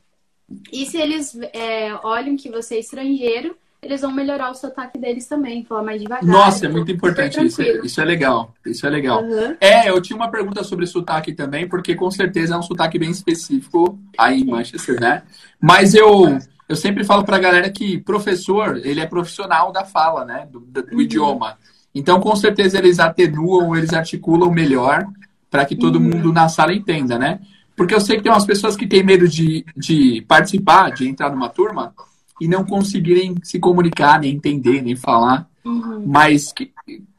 E 0.72 0.86
se 0.86 0.98
eles 0.98 1.38
é, 1.54 1.94
olham 2.04 2.38
que 2.38 2.50
você 2.50 2.76
é 2.76 2.80
estrangeiro, 2.80 3.58
eles 3.82 4.02
vão 4.02 4.12
melhorar 4.12 4.50
o 4.50 4.56
sotaque 4.56 4.98
deles 4.98 5.28
também, 5.28 5.64
falar 5.64 5.84
mais 5.84 6.02
devagar. 6.02 6.26
Nossa, 6.26 6.66
é 6.66 6.70
muito 6.70 6.92
importante 6.92 7.46
isso. 7.46 7.62
É, 7.62 7.86
isso 7.86 8.02
é 8.02 8.06
legal. 8.06 8.54
Isso 8.66 8.88
é 8.88 8.90
legal. 8.90 9.24
Uhum. 9.24 9.56
É, 9.62 9.90
eu 9.90 10.02
tinha 10.02 10.16
uma 10.16 10.32
pergunta 10.32 10.64
sobre 10.64 10.88
sotaque 10.88 11.34
também, 11.34 11.68
porque 11.68 11.94
com 11.96 12.10
certeza 12.10 12.56
é 12.56 12.58
um 12.58 12.64
sotaque 12.64 12.98
bem 12.98 13.12
específico 13.12 14.00
aí 14.18 14.42
em 14.42 14.46
Manchester, 14.46 15.00
né? 15.00 15.24
Mas 15.62 15.94
eu 15.94 16.40
eu 16.68 16.76
sempre 16.76 17.04
falo 17.04 17.24
para 17.24 17.38
a 17.38 17.40
galera 17.40 17.70
que 17.70 18.00
professor, 18.00 18.78
ele 18.84 19.00
é 19.00 19.06
profissional 19.06 19.72
da 19.72 19.86
fala, 19.86 20.26
né? 20.26 20.48
Do, 20.52 20.60
do 20.60 20.86
uhum. 20.92 21.02
idioma. 21.02 21.58
Então, 21.94 22.20
com 22.20 22.36
certeza, 22.36 22.78
eles 22.78 23.00
atenuam, 23.00 23.76
eles 23.76 23.94
articulam 23.94 24.52
melhor 24.52 25.08
para 25.50 25.66
que 25.66 25.76
todo 25.76 25.96
uhum. 25.96 26.04
mundo 26.04 26.34
na 26.34 26.50
sala 26.50 26.74
entenda, 26.74 27.18
né? 27.18 27.40
Porque 27.76 27.94
eu 27.94 28.02
sei 28.02 28.18
que 28.18 28.24
tem 28.24 28.32
umas 28.32 28.46
pessoas 28.46 28.76
que 28.76 28.88
têm 28.88 29.04
medo 29.04 29.28
de, 29.28 29.66
de 29.76 30.22
participar, 30.28 30.92
de 30.92 31.08
entrar 31.08 31.30
numa 31.30 31.48
turma 31.48 31.94
e 32.42 32.48
não 32.48 32.66
conseguirem 32.66 33.36
se 33.44 33.60
comunicar, 33.60 34.20
nem 34.20 34.36
entender, 34.36 34.82
nem 34.82 34.96
falar. 34.96 35.50
Uhum. 35.64 36.04
Mas 36.06 36.50
o 36.50 36.56
que, 36.56 36.74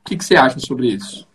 que, 0.05 0.17
que 0.17 0.25
você 0.25 0.37
acha 0.37 0.59
sobre 0.59 0.89
isso? 0.89 1.27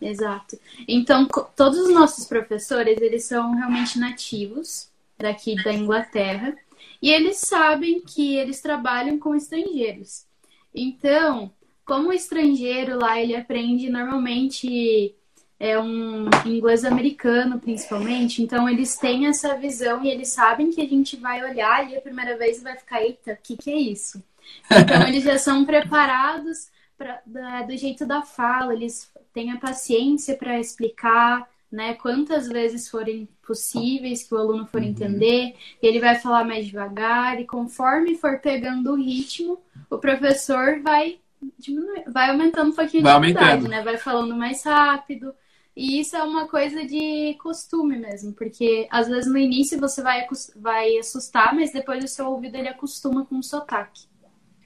Exato. 0.00 0.58
Então, 0.86 1.26
todos 1.56 1.78
os 1.78 1.92
nossos 1.92 2.24
professores, 2.26 3.00
eles 3.00 3.24
são 3.24 3.54
realmente 3.54 3.98
nativos 3.98 4.88
daqui 5.18 5.56
da 5.62 5.72
Inglaterra. 5.72 6.54
E 7.00 7.10
eles 7.10 7.38
sabem 7.38 8.00
que 8.00 8.36
eles 8.36 8.60
trabalham 8.60 9.18
com 9.18 9.34
estrangeiros. 9.34 10.26
Então, 10.74 11.52
como 11.84 12.08
o 12.08 12.12
estrangeiro 12.12 12.98
lá 12.98 13.20
ele 13.20 13.34
aprende 13.34 13.88
normalmente 13.88 15.14
é 15.58 15.78
um 15.78 16.28
inglês 16.44 16.84
americano 16.84 17.58
principalmente, 17.58 18.42
então 18.42 18.68
eles 18.68 18.96
têm 18.96 19.26
essa 19.26 19.56
visão 19.56 20.04
e 20.04 20.10
eles 20.10 20.28
sabem 20.28 20.70
que 20.70 20.82
a 20.82 20.86
gente 20.86 21.16
vai 21.16 21.42
olhar 21.42 21.80
ali 21.80 21.96
a 21.96 22.00
primeira 22.00 22.36
vez 22.36 22.58
e 22.58 22.64
vai 22.64 22.76
ficar, 22.76 23.02
eita, 23.02 23.32
o 23.32 23.38
que, 23.42 23.56
que 23.56 23.70
é 23.70 23.76
isso? 23.76 24.22
Então 24.70 25.08
eles 25.08 25.24
já 25.24 25.38
são 25.38 25.64
preparados 25.64 26.68
pra, 26.98 27.22
da, 27.24 27.62
do 27.62 27.76
jeito 27.76 28.04
da 28.04 28.20
fala, 28.22 28.74
eles 28.74 29.10
têm 29.32 29.50
a 29.50 29.58
paciência 29.58 30.36
para 30.36 30.60
explicar, 30.60 31.48
né? 31.70 31.94
Quantas 31.94 32.48
vezes 32.48 32.88
forem 32.88 33.28
possíveis 33.46 34.22
que 34.22 34.34
o 34.34 34.38
aluno 34.38 34.66
for 34.66 34.80
uhum. 34.80 34.88
entender, 34.88 35.54
ele 35.82 36.00
vai 36.00 36.16
falar 36.16 36.44
mais 36.44 36.66
devagar 36.66 37.40
e 37.40 37.44
conforme 37.44 38.16
for 38.16 38.38
pegando 38.38 38.92
o 38.92 38.96
ritmo, 38.96 39.58
o 39.90 39.98
professor 39.98 40.80
vai 40.80 41.18
diminuir, 41.58 42.04
vai 42.08 42.30
aumentando 42.30 42.70
um 42.70 42.74
pouquinho 42.74 43.02
vai 43.02 43.14
de 43.14 43.26
dificuldade, 43.26 43.68
né? 43.68 43.82
Vai 43.82 43.96
falando 43.96 44.36
mais 44.36 44.64
rápido. 44.64 45.34
E 45.76 46.00
isso 46.00 46.16
é 46.16 46.22
uma 46.22 46.48
coisa 46.48 46.86
de 46.86 47.36
costume 47.42 47.98
mesmo, 47.98 48.32
porque 48.32 48.88
às 48.90 49.08
vezes 49.08 49.30
no 49.30 49.36
início 49.36 49.78
você 49.78 50.02
vai, 50.02 50.26
vai 50.56 50.96
assustar, 50.96 51.54
mas 51.54 51.70
depois 51.70 52.02
o 52.02 52.08
seu 52.08 52.28
ouvido 52.28 52.56
ele 52.56 52.68
acostuma 52.68 53.26
com 53.26 53.38
o 53.38 53.42
sotaque. 53.42 54.06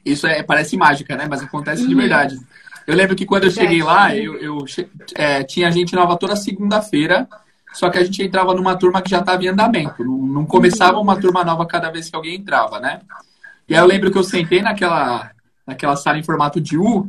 Isso 0.04 0.26
é, 0.26 0.42
parece 0.42 0.76
mágica, 0.76 1.16
né? 1.16 1.26
Mas 1.28 1.42
acontece 1.42 1.82
uhum. 1.82 1.88
de 1.88 1.94
verdade. 1.96 2.40
Eu 2.90 2.96
lembro 2.96 3.14
que 3.14 3.24
quando 3.24 3.44
eu 3.44 3.52
cheguei 3.52 3.84
lá, 3.84 4.16
eu, 4.16 4.34
eu 4.38 4.64
é, 5.14 5.44
tinha 5.44 5.70
gente 5.70 5.94
nova 5.94 6.16
toda 6.16 6.34
segunda-feira, 6.34 7.28
só 7.72 7.88
que 7.88 7.96
a 7.96 8.02
gente 8.02 8.20
entrava 8.20 8.52
numa 8.52 8.76
turma 8.76 9.00
que 9.00 9.10
já 9.10 9.20
estava 9.20 9.44
em 9.44 9.46
andamento. 9.46 10.04
Não, 10.04 10.18
não, 10.18 10.44
começava 10.44 10.98
uma 10.98 11.14
turma 11.14 11.44
nova 11.44 11.64
cada 11.66 11.88
vez 11.88 12.10
que 12.10 12.16
alguém 12.16 12.34
entrava, 12.34 12.80
né? 12.80 13.02
E 13.68 13.76
aí 13.76 13.80
eu 13.80 13.86
lembro 13.86 14.10
que 14.10 14.18
eu 14.18 14.24
sentei 14.24 14.60
naquela, 14.60 15.30
naquela 15.64 15.94
sala 15.94 16.18
em 16.18 16.24
formato 16.24 16.60
de 16.60 16.76
U 16.76 17.08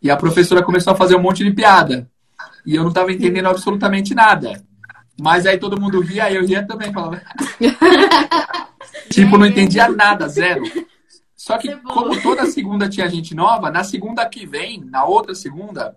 e 0.00 0.10
a 0.10 0.16
professora 0.16 0.62
começou 0.62 0.94
a 0.94 0.96
fazer 0.96 1.14
um 1.14 1.20
monte 1.20 1.44
de 1.44 1.50
piada. 1.50 2.08
E 2.64 2.74
eu 2.74 2.80
não 2.80 2.88
estava 2.88 3.12
entendendo 3.12 3.48
absolutamente 3.48 4.14
nada. 4.14 4.62
Mas 5.20 5.44
aí 5.44 5.58
todo 5.58 5.78
mundo 5.78 6.00
ria, 6.00 6.24
aí 6.24 6.36
eu 6.36 6.46
ria 6.46 6.66
também, 6.66 6.90
falava. 6.90 7.20
tipo, 9.12 9.36
não 9.36 9.44
entendia 9.44 9.90
nada, 9.90 10.26
zero. 10.26 10.62
Só 11.42 11.58
que, 11.58 11.74
como 11.78 12.22
toda 12.22 12.46
segunda 12.46 12.88
tinha 12.88 13.08
gente 13.08 13.34
nova, 13.34 13.68
na 13.68 13.82
segunda 13.82 14.24
que 14.28 14.46
vem, 14.46 14.80
na 14.84 15.04
outra 15.04 15.34
segunda, 15.34 15.96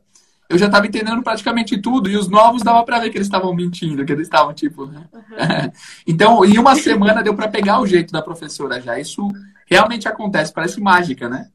eu 0.50 0.58
já 0.58 0.66
estava 0.66 0.88
entendendo 0.88 1.22
praticamente 1.22 1.78
tudo. 1.78 2.10
E 2.10 2.18
os 2.18 2.28
novos 2.28 2.64
dava 2.64 2.84
para 2.84 2.98
ver 2.98 3.12
que 3.12 3.18
eles 3.20 3.28
estavam 3.28 3.54
mentindo, 3.54 4.04
que 4.04 4.12
eles 4.12 4.26
estavam 4.26 4.56
tipo. 4.56 4.88
Né? 4.88 5.04
Uhum. 5.14 5.72
então, 6.08 6.44
em 6.44 6.58
uma 6.58 6.76
semana 6.76 7.22
deu 7.22 7.36
para 7.36 7.48
pegar 7.48 7.80
o 7.80 7.86
jeito 7.86 8.12
da 8.12 8.24
professora 8.24 8.82
já. 8.82 8.98
Isso 8.98 9.22
realmente 9.68 10.08
acontece, 10.08 10.52
parece 10.52 10.82
mágica, 10.82 11.30
né? 11.30 11.48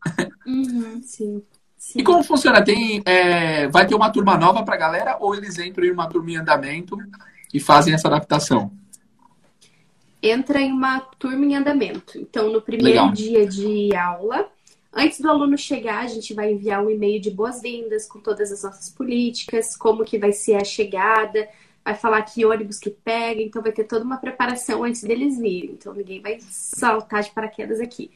Uhum, 0.46 1.02
sim. 1.02 1.42
Sim. 1.76 1.98
E 1.98 2.04
como 2.04 2.22
funciona? 2.22 2.62
Tem, 2.62 3.02
é, 3.04 3.66
vai 3.66 3.88
ter 3.88 3.96
uma 3.96 4.10
turma 4.10 4.36
nova 4.36 4.62
para 4.62 4.76
a 4.76 4.78
galera 4.78 5.16
ou 5.18 5.34
eles 5.34 5.58
entram 5.58 5.84
em 5.84 5.90
uma 5.90 6.06
turma 6.06 6.30
em 6.30 6.36
andamento 6.36 6.96
e 7.52 7.58
fazem 7.58 7.92
essa 7.92 8.06
adaptação? 8.06 8.70
Entra 10.22 10.60
em 10.60 10.72
uma 10.72 11.00
turma 11.00 11.44
em 11.44 11.54
andamento. 11.54 12.18
Então, 12.18 12.52
no 12.52 12.60
primeiro 12.60 13.00
Legal. 13.00 13.12
dia 13.12 13.46
de 13.46 13.94
aula, 13.94 14.50
Antes 14.92 15.20
do 15.20 15.30
aluno 15.30 15.56
chegar, 15.56 16.00
a 16.00 16.08
gente 16.08 16.34
vai 16.34 16.52
enviar 16.52 16.84
um 16.84 16.90
e-mail 16.90 17.20
de 17.20 17.30
boas-vindas 17.30 18.08
com 18.08 18.18
todas 18.18 18.50
as 18.50 18.64
nossas 18.64 18.90
políticas, 18.90 19.76
como 19.76 20.04
que 20.04 20.18
vai 20.18 20.32
ser 20.32 20.56
a 20.56 20.64
chegada, 20.64 21.48
vai 21.84 21.94
falar 21.94 22.22
que 22.22 22.44
ônibus 22.44 22.80
que 22.80 22.90
pega, 22.90 23.40
então 23.40 23.62
vai 23.62 23.70
ter 23.70 23.84
toda 23.84 24.04
uma 24.04 24.16
preparação 24.16 24.82
antes 24.82 25.02
deles 25.02 25.38
virem. 25.38 25.70
Então 25.70 25.94
ninguém 25.94 26.20
vai 26.20 26.38
saltar 26.40 27.22
de 27.22 27.30
paraquedas 27.30 27.78
aqui. 27.78 28.10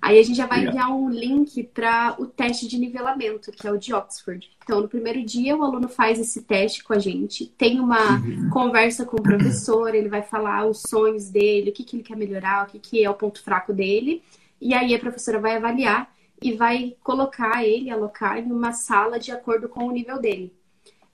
Aí 0.00 0.18
a 0.18 0.22
gente 0.22 0.36
já 0.36 0.46
vai 0.46 0.64
enviar 0.64 0.90
um 0.90 1.08
link 1.08 1.62
para 1.64 2.14
o 2.18 2.26
teste 2.26 2.66
de 2.68 2.78
nivelamento, 2.78 3.52
que 3.52 3.66
é 3.66 3.72
o 3.72 3.78
de 3.78 3.92
Oxford. 3.92 4.50
Então, 4.62 4.80
no 4.80 4.88
primeiro 4.88 5.24
dia, 5.24 5.56
o 5.56 5.62
aluno 5.62 5.88
faz 5.88 6.18
esse 6.18 6.42
teste 6.42 6.84
com 6.84 6.92
a 6.92 6.98
gente, 6.98 7.46
tem 7.58 7.80
uma 7.80 8.18
uhum. 8.18 8.50
conversa 8.50 9.04
com 9.04 9.16
o 9.16 9.22
professor, 9.22 9.94
ele 9.94 10.08
vai 10.08 10.22
falar 10.22 10.66
os 10.66 10.82
sonhos 10.88 11.30
dele, 11.30 11.70
o 11.70 11.72
que, 11.72 11.84
que 11.84 11.96
ele 11.96 12.02
quer 12.02 12.16
melhorar, 12.16 12.66
o 12.66 12.70
que, 12.70 12.78
que 12.78 13.04
é 13.04 13.10
o 13.10 13.14
ponto 13.14 13.42
fraco 13.42 13.72
dele. 13.72 14.22
E 14.60 14.74
aí 14.74 14.94
a 14.94 14.98
professora 14.98 15.38
vai 15.38 15.56
avaliar 15.56 16.12
e 16.42 16.52
vai 16.52 16.94
colocar 17.02 17.64
ele, 17.64 17.90
alocar 17.90 18.38
em 18.38 18.50
uma 18.50 18.72
sala 18.72 19.18
de 19.18 19.30
acordo 19.30 19.68
com 19.68 19.84
o 19.84 19.90
nível 19.90 20.20
dele. 20.20 20.52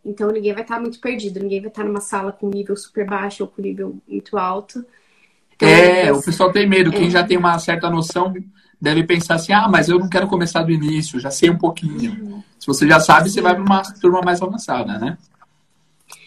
Então 0.04 0.30
ninguém 0.30 0.52
vai 0.52 0.62
estar 0.62 0.80
muito 0.80 1.00
perdido, 1.00 1.40
ninguém 1.40 1.60
vai 1.60 1.68
estar 1.68 1.84
numa 1.84 2.00
sala 2.00 2.32
com 2.32 2.48
nível 2.48 2.76
super 2.76 3.04
baixo 3.04 3.42
ou 3.42 3.48
com 3.48 3.60
nível 3.60 3.96
muito 4.06 4.38
alto. 4.38 4.84
Então, 5.56 5.68
é, 5.68 6.12
o 6.12 6.22
pessoal 6.22 6.52
tem 6.52 6.68
medo. 6.68 6.90
Quem 6.90 7.06
é. 7.06 7.10
já 7.10 7.24
tem 7.24 7.36
uma 7.36 7.58
certa 7.58 7.90
noção 7.90 8.32
deve 8.86 9.02
pensar 9.02 9.34
assim: 9.34 9.52
ah, 9.52 9.68
mas 9.68 9.88
eu 9.88 9.98
não 9.98 10.08
quero 10.08 10.28
começar 10.28 10.62
do 10.62 10.70
início, 10.70 11.18
já 11.18 11.30
sei 11.30 11.50
um 11.50 11.58
pouquinho. 11.58 12.12
Uhum. 12.12 12.42
Se 12.58 12.66
você 12.66 12.86
já 12.86 13.00
sabe, 13.00 13.28
você 13.28 13.40
vai 13.40 13.54
para 13.54 13.64
uma 13.64 13.82
turma 14.00 14.20
mais 14.22 14.40
avançada, 14.40 14.98
né? 14.98 15.18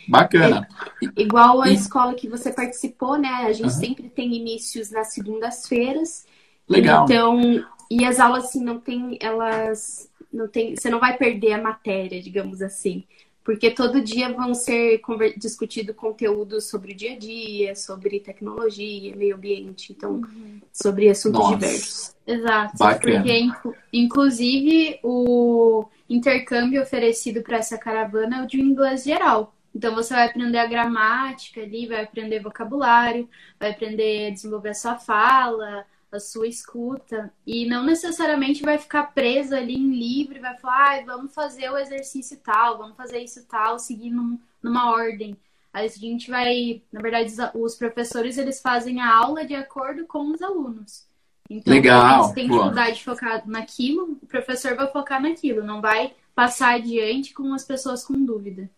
Bacana. 0.08 0.68
É, 1.02 1.22
igual 1.22 1.62
a 1.62 1.70
e... 1.70 1.76
escola 1.76 2.14
que 2.14 2.28
você 2.28 2.52
participou, 2.52 3.18
né? 3.18 3.30
A 3.30 3.54
gente 3.54 3.66
uhum. 3.66 3.70
sempre 3.70 4.10
tem 4.10 4.36
inícios 4.36 4.92
nas 4.92 5.14
segundas-feiras. 5.14 6.26
Legal. 6.68 7.06
Então, 7.06 7.64
e 7.90 8.04
as 8.04 8.20
aulas 8.20 8.46
assim 8.46 8.64
não 8.64 8.80
tem, 8.80 9.18
elas 9.22 10.10
não 10.32 10.48
tem, 10.48 10.76
você 10.76 10.90
não 10.90 11.00
vai 11.00 11.18
perder 11.18 11.54
a 11.54 11.62
matéria, 11.62 12.22
digamos 12.22 12.62
assim 12.62 13.06
porque 13.44 13.72
todo 13.72 14.02
dia 14.02 14.32
vão 14.34 14.54
ser 14.54 15.02
discutido 15.38 15.94
conteúdo 15.94 16.62
sobre 16.62 16.94
o 16.94 16.96
dia 16.96 17.14
a 17.14 17.18
dia, 17.18 17.76
sobre 17.76 18.20
tecnologia, 18.20 19.16
meio 19.16 19.36
ambiente, 19.36 19.92
então 19.92 20.16
uhum. 20.16 20.62
sobre 20.72 21.10
assuntos 21.10 21.40
Nossa. 21.40 21.56
diversos. 21.56 22.16
Exato, 22.28 22.78
Bacana. 22.78 23.24
porque 23.24 23.50
inclusive 23.92 25.00
o 25.04 25.86
intercâmbio 26.08 26.82
oferecido 26.82 27.42
para 27.42 27.58
essa 27.58 27.78
caravana 27.78 28.38
é 28.38 28.44
o 28.44 28.48
de 28.48 28.62
inglês 28.62 29.04
geral. 29.04 29.56
Então 29.74 29.94
você 29.96 30.14
vai 30.14 30.28
aprender 30.28 30.58
a 30.58 30.66
gramática 30.66 31.62
ali, 31.62 31.88
vai 31.88 32.04
aprender 32.04 32.40
vocabulário, 32.42 33.30
vai 33.60 33.72
aprender 33.72 34.28
a 34.28 34.32
desenvolver 34.32 34.70
a 34.70 34.74
sua 34.74 34.96
fala, 34.98 35.86
a 36.12 36.20
sua 36.20 36.48
escuta 36.48 37.32
e 37.46 37.68
não 37.68 37.84
necessariamente 37.84 38.64
vai 38.64 38.78
ficar 38.78 39.14
presa 39.14 39.58
ali 39.58 39.76
em 39.76 39.92
livre, 39.92 40.40
vai 40.40 40.58
falar, 40.58 41.00
ah, 41.00 41.06
vamos 41.06 41.34
fazer 41.34 41.70
o 41.70 41.78
exercício 41.78 42.38
tal, 42.44 42.78
vamos 42.78 42.98
fazer 42.98 43.20
isso 43.20 43.46
tal, 43.48 43.78
seguir 43.78 44.10
num, 44.10 44.40
numa 44.62 44.92
ordem. 44.92 45.38
Aí 45.74 45.86
a 45.86 45.90
gente 45.90 46.30
vai, 46.32 46.82
na 46.92 47.02
verdade, 47.02 47.32
os 47.54 47.76
professores 47.76 48.38
eles 48.38 48.62
fazem 48.62 49.00
a 49.02 49.16
aula 49.16 49.46
de 49.46 49.54
acordo 49.54 50.06
com 50.08 50.32
os 50.32 50.42
alunos. 50.42 51.08
Então, 51.50 51.74
Legal. 51.74 52.26
se 52.26 52.36
tem 52.36 52.48
dificuldade 52.48 52.98
de 52.98 53.04
focar 53.04 53.48
naquilo, 53.48 54.18
o 54.22 54.28
professor 54.28 54.76
vai 54.76 54.88
focar 54.92 55.22
naquilo, 55.22 55.64
não 55.64 55.82
vai 55.82 56.14
passar 56.36 56.76
adiante 56.76 57.34
com 57.34 57.54
as 57.54 57.64
pessoas 57.64 58.04
com 58.04 58.14
dúvida. 58.24 58.70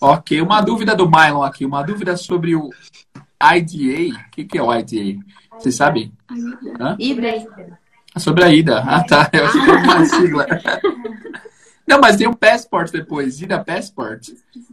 Ok, 0.00 0.40
uma 0.40 0.60
dúvida 0.60 0.94
do 0.96 1.10
Mylon 1.10 1.42
aqui, 1.42 1.64
uma 1.64 1.82
dúvida 1.82 2.16
sobre 2.16 2.54
o 2.54 2.70
IDA. 3.40 4.16
O 4.18 4.30
que, 4.30 4.44
que 4.44 4.58
é 4.58 4.62
o 4.62 4.72
IDA? 4.72 5.20
Você 5.58 5.70
sabe? 5.70 6.12
Ida. 6.98 7.46
Ah, 8.14 8.20
sobre 8.20 8.44
a 8.44 8.52
ida. 8.52 8.78
Ah, 8.78 9.02
tá. 9.02 9.28
Eu 9.32 9.46
achei 9.46 9.60
que 9.60 9.70
era 9.70 9.78
uma 9.80 10.04
sigla. 10.04 10.46
Não, 11.86 12.00
mas 12.00 12.16
tem 12.16 12.26
um 12.26 12.32
passport 12.32 12.90
depois. 12.90 13.40
Ida 13.40 13.62
passport. 13.62 14.28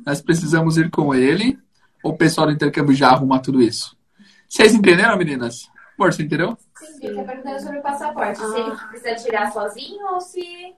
Nós 0.06 0.22
precisamos 0.22 0.78
ir 0.78 0.90
com 0.90 1.14
ele. 1.14 1.58
Ou 2.04 2.14
o 2.14 2.18
pessoal 2.18 2.48
do 2.48 2.54
intercâmbio 2.54 2.96
já 2.96 3.10
arruma 3.10 3.40
tudo 3.40 3.62
isso? 3.62 3.98
Vocês 4.48 4.74
entenderam, 4.74 5.18
meninas? 5.18 5.70
Amor, 5.98 6.14
você 6.14 6.24
entendeu? 6.24 6.58
Sim, 6.76 7.08
eu 7.08 7.24
perguntando 7.24 7.62
sobre 7.62 7.78
o 7.80 7.82
passaporte. 7.82 8.42
Ah. 8.42 8.48
Se 8.48 8.60
ele 8.60 8.76
precisa 8.90 9.16
tirar 9.16 9.52
sozinho 9.52 10.06
ou 10.08 10.22
se. 10.22 10.76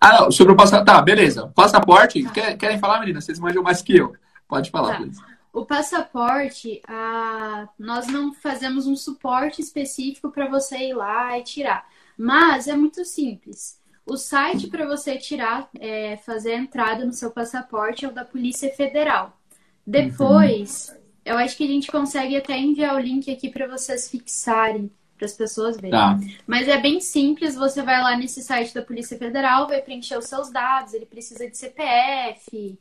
Ah, 0.00 0.20
não, 0.20 0.30
sobre 0.30 0.52
o 0.52 0.56
passaporte. 0.56 0.86
Tá, 0.86 1.02
beleza. 1.02 1.52
Passaporte, 1.54 2.22
querem 2.58 2.78
falar, 2.78 3.00
meninas? 3.00 3.24
Vocês 3.24 3.38
manjam 3.38 3.62
mais 3.62 3.82
que 3.82 3.96
eu. 3.96 4.14
Pode 4.46 4.70
falar, 4.70 4.92
tá. 4.92 4.96
please. 4.96 5.20
O 5.52 5.64
passaporte, 5.64 6.80
a... 6.86 7.68
nós 7.78 8.06
não 8.06 8.32
fazemos 8.34 8.86
um 8.86 8.96
suporte 8.96 9.60
específico 9.60 10.30
para 10.30 10.48
você 10.48 10.76
ir 10.88 10.94
lá 10.94 11.38
e 11.38 11.42
tirar. 11.42 11.88
Mas 12.16 12.66
é 12.66 12.76
muito 12.76 13.04
simples. 13.04 13.78
O 14.04 14.16
site 14.16 14.68
para 14.68 14.86
você 14.86 15.18
tirar, 15.18 15.68
é, 15.78 16.16
fazer 16.16 16.54
a 16.54 16.58
entrada 16.58 17.04
no 17.04 17.12
seu 17.12 17.30
passaporte 17.30 18.04
é 18.04 18.08
o 18.08 18.12
da 18.12 18.24
Polícia 18.24 18.72
Federal. 18.72 19.38
Depois, 19.86 20.88
uhum. 20.88 20.96
eu 21.26 21.38
acho 21.38 21.56
que 21.56 21.64
a 21.64 21.68
gente 21.68 21.90
consegue 21.90 22.36
até 22.36 22.58
enviar 22.58 22.94
o 22.96 22.98
link 22.98 23.30
aqui 23.30 23.50
para 23.50 23.66
vocês 23.66 24.10
fixarem, 24.10 24.90
para 25.16 25.26
as 25.26 25.34
pessoas 25.34 25.76
verem. 25.76 25.90
Tá. 25.90 26.18
Mas 26.46 26.68
é 26.68 26.78
bem 26.78 27.00
simples, 27.00 27.54
você 27.54 27.82
vai 27.82 28.00
lá 28.00 28.16
nesse 28.16 28.42
site 28.42 28.72
da 28.72 28.82
Polícia 28.82 29.18
Federal, 29.18 29.68
vai 29.68 29.82
preencher 29.82 30.16
os 30.16 30.26
seus 30.26 30.50
dados, 30.50 30.94
ele 30.94 31.06
precisa 31.06 31.48
de 31.48 31.56
CPF, 31.56 32.78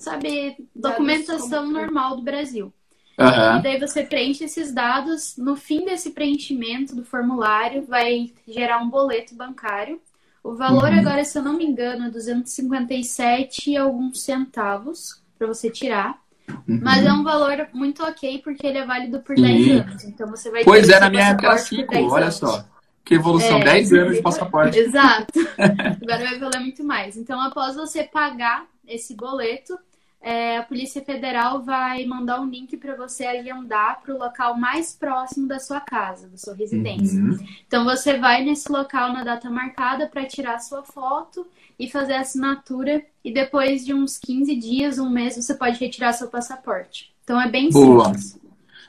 sabe, 0.00 0.56
documentação 0.74 1.70
normal 1.70 2.16
do 2.16 2.22
Brasil. 2.22 2.72
Uhum. 3.18 3.58
E 3.58 3.62
daí 3.62 3.78
você 3.78 4.02
preenche 4.02 4.44
esses 4.44 4.72
dados. 4.72 5.36
No 5.36 5.54
fim 5.54 5.84
desse 5.84 6.10
preenchimento 6.10 6.96
do 6.96 7.04
formulário, 7.04 7.82
vai 7.82 8.32
gerar 8.48 8.78
um 8.78 8.88
boleto 8.88 9.34
bancário. 9.34 10.00
O 10.42 10.54
valor 10.54 10.90
uhum. 10.90 11.00
agora, 11.00 11.22
se 11.22 11.36
eu 11.36 11.42
não 11.42 11.52
me 11.52 11.66
engano, 11.66 12.06
é 12.06 12.10
257 12.10 13.70
e 13.70 13.76
alguns 13.76 14.22
centavos 14.22 15.22
para 15.38 15.46
você 15.46 15.68
tirar. 15.68 16.18
Uhum. 16.48 16.80
Mas 16.82 17.04
é 17.04 17.12
um 17.12 17.22
valor 17.22 17.68
muito 17.74 18.02
ok 18.02 18.40
porque 18.42 18.66
ele 18.66 18.78
é 18.78 18.86
válido 18.86 19.20
por 19.20 19.36
Sim. 19.36 19.42
10 19.42 19.86
anos. 19.86 20.04
Então 20.04 20.28
você 20.28 20.50
vai 20.50 20.64
Pois 20.64 20.88
é, 20.88 20.98
na 20.98 21.10
minha 21.10 21.28
época 21.28 21.46
era 21.46 21.58
5, 21.58 21.94
olha 21.94 22.24
anos. 22.24 22.36
só. 22.36 22.64
Que 23.04 23.14
evolução, 23.14 23.58
é, 23.58 23.64
10 23.64 23.92
anos 23.92 24.16
de 24.16 24.22
passaporte. 24.22 24.78
Exato. 24.78 25.32
Agora 25.58 26.24
vai 26.24 26.38
valer 26.38 26.60
muito 26.60 26.84
mais. 26.84 27.16
Então, 27.16 27.40
após 27.40 27.74
você 27.76 28.04
pagar 28.04 28.66
esse 28.86 29.14
boleto, 29.14 29.78
é, 30.22 30.58
a 30.58 30.62
Polícia 30.62 31.02
Federal 31.02 31.62
vai 31.62 32.04
mandar 32.04 32.40
um 32.40 32.48
link 32.48 32.76
para 32.76 32.94
você 32.94 33.24
agendar 33.24 34.00
para 34.02 34.14
o 34.14 34.18
local 34.18 34.56
mais 34.56 34.94
próximo 34.94 35.48
da 35.48 35.58
sua 35.58 35.80
casa, 35.80 36.28
da 36.28 36.36
sua 36.36 36.54
residência. 36.54 37.18
Uhum. 37.18 37.38
Então 37.66 37.84
você 37.84 38.18
vai 38.18 38.44
nesse 38.44 38.70
local 38.70 39.12
na 39.12 39.24
data 39.24 39.48
marcada 39.48 40.06
para 40.06 40.26
tirar 40.26 40.58
sua 40.58 40.82
foto 40.82 41.46
e 41.78 41.88
fazer 41.88 42.14
a 42.14 42.20
assinatura 42.20 43.02
e 43.24 43.32
depois 43.32 43.84
de 43.84 43.94
uns 43.94 44.18
15 44.18 44.54
dias, 44.56 44.98
um 44.98 45.08
mês, 45.08 45.36
você 45.36 45.54
pode 45.54 45.78
retirar 45.80 46.12
seu 46.12 46.28
passaporte. 46.28 47.10
Então 47.24 47.40
é 47.40 47.48
bem 47.48 47.70
Boa. 47.70 48.04
simples. 48.04 48.38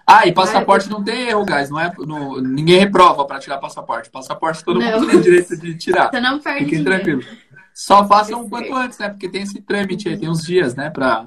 Ah, 0.06 0.28
e 0.28 0.34
passaporte 0.34 0.90
não 0.90 1.02
tem 1.02 1.30
erro, 1.30 1.46
guys. 1.46 1.70
Não 1.70 1.80
é, 1.80 1.90
no, 1.98 2.42
ninguém 2.42 2.80
reprova 2.80 3.24
para 3.24 3.40
tirar 3.40 3.60
passaporte. 3.60 4.10
Passaporte 4.10 4.64
todo 4.66 4.80
não. 4.80 5.00
mundo 5.00 5.10
tem 5.10 5.22
direito 5.22 5.56
de 5.56 5.78
tirar. 5.78 6.10
Você 6.10 6.20
não 6.20 6.40
perde 6.40 6.66
Fiquem 6.66 6.84
tranquilos. 6.84 7.26
Só 7.82 8.08
façam 8.08 8.44
o 8.44 8.50
quanto 8.50 8.76
antes, 8.76 9.00
né? 9.00 9.10
Porque 9.10 9.28
tem 9.28 9.42
esse 9.42 9.60
trâmite 9.60 10.08
aí, 10.08 10.16
tem 10.16 10.30
uns 10.30 10.44
dias, 10.44 10.76
né, 10.76 10.92
pra, 10.92 11.26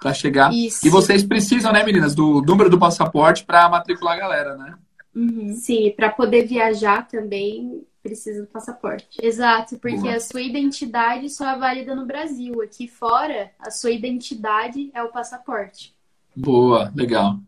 pra 0.00 0.12
chegar. 0.12 0.52
Isso. 0.52 0.84
E 0.84 0.90
vocês 0.90 1.22
precisam, 1.22 1.72
né, 1.72 1.84
meninas, 1.84 2.12
do 2.12 2.42
número 2.42 2.68
do 2.68 2.76
passaporte 2.76 3.44
para 3.44 3.68
matricular 3.68 4.16
a 4.16 4.18
galera, 4.18 4.56
né? 4.56 4.74
Uhum. 5.14 5.54
Sim, 5.54 5.94
para 5.96 6.10
poder 6.10 6.44
viajar 6.44 7.06
também 7.06 7.84
precisa 8.02 8.40
do 8.40 8.48
passaporte. 8.48 9.06
Exato, 9.22 9.78
porque 9.78 10.00
Boa. 10.00 10.16
a 10.16 10.20
sua 10.20 10.40
identidade 10.40 11.30
só 11.30 11.48
é 11.48 11.56
válida 11.56 11.94
no 11.94 12.04
Brasil. 12.04 12.60
Aqui 12.62 12.88
fora, 12.88 13.52
a 13.60 13.70
sua 13.70 13.92
identidade 13.92 14.90
é 14.92 15.04
o 15.04 15.12
passaporte. 15.12 15.94
Boa, 16.34 16.90
legal. 16.96 17.38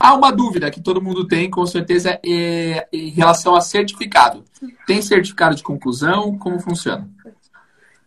Ah, 0.00 0.14
uma 0.14 0.30
dúvida 0.30 0.70
que 0.70 0.80
todo 0.80 1.02
mundo 1.02 1.28
tem, 1.28 1.50
com 1.50 1.66
certeza, 1.66 2.18
é 2.24 2.88
em 2.90 3.10
relação 3.10 3.54
a 3.54 3.60
certificado. 3.60 4.44
Tem 4.86 5.02
certificado 5.02 5.54
de 5.54 5.62
conclusão? 5.62 6.38
Como 6.38 6.58
funciona? 6.58 7.06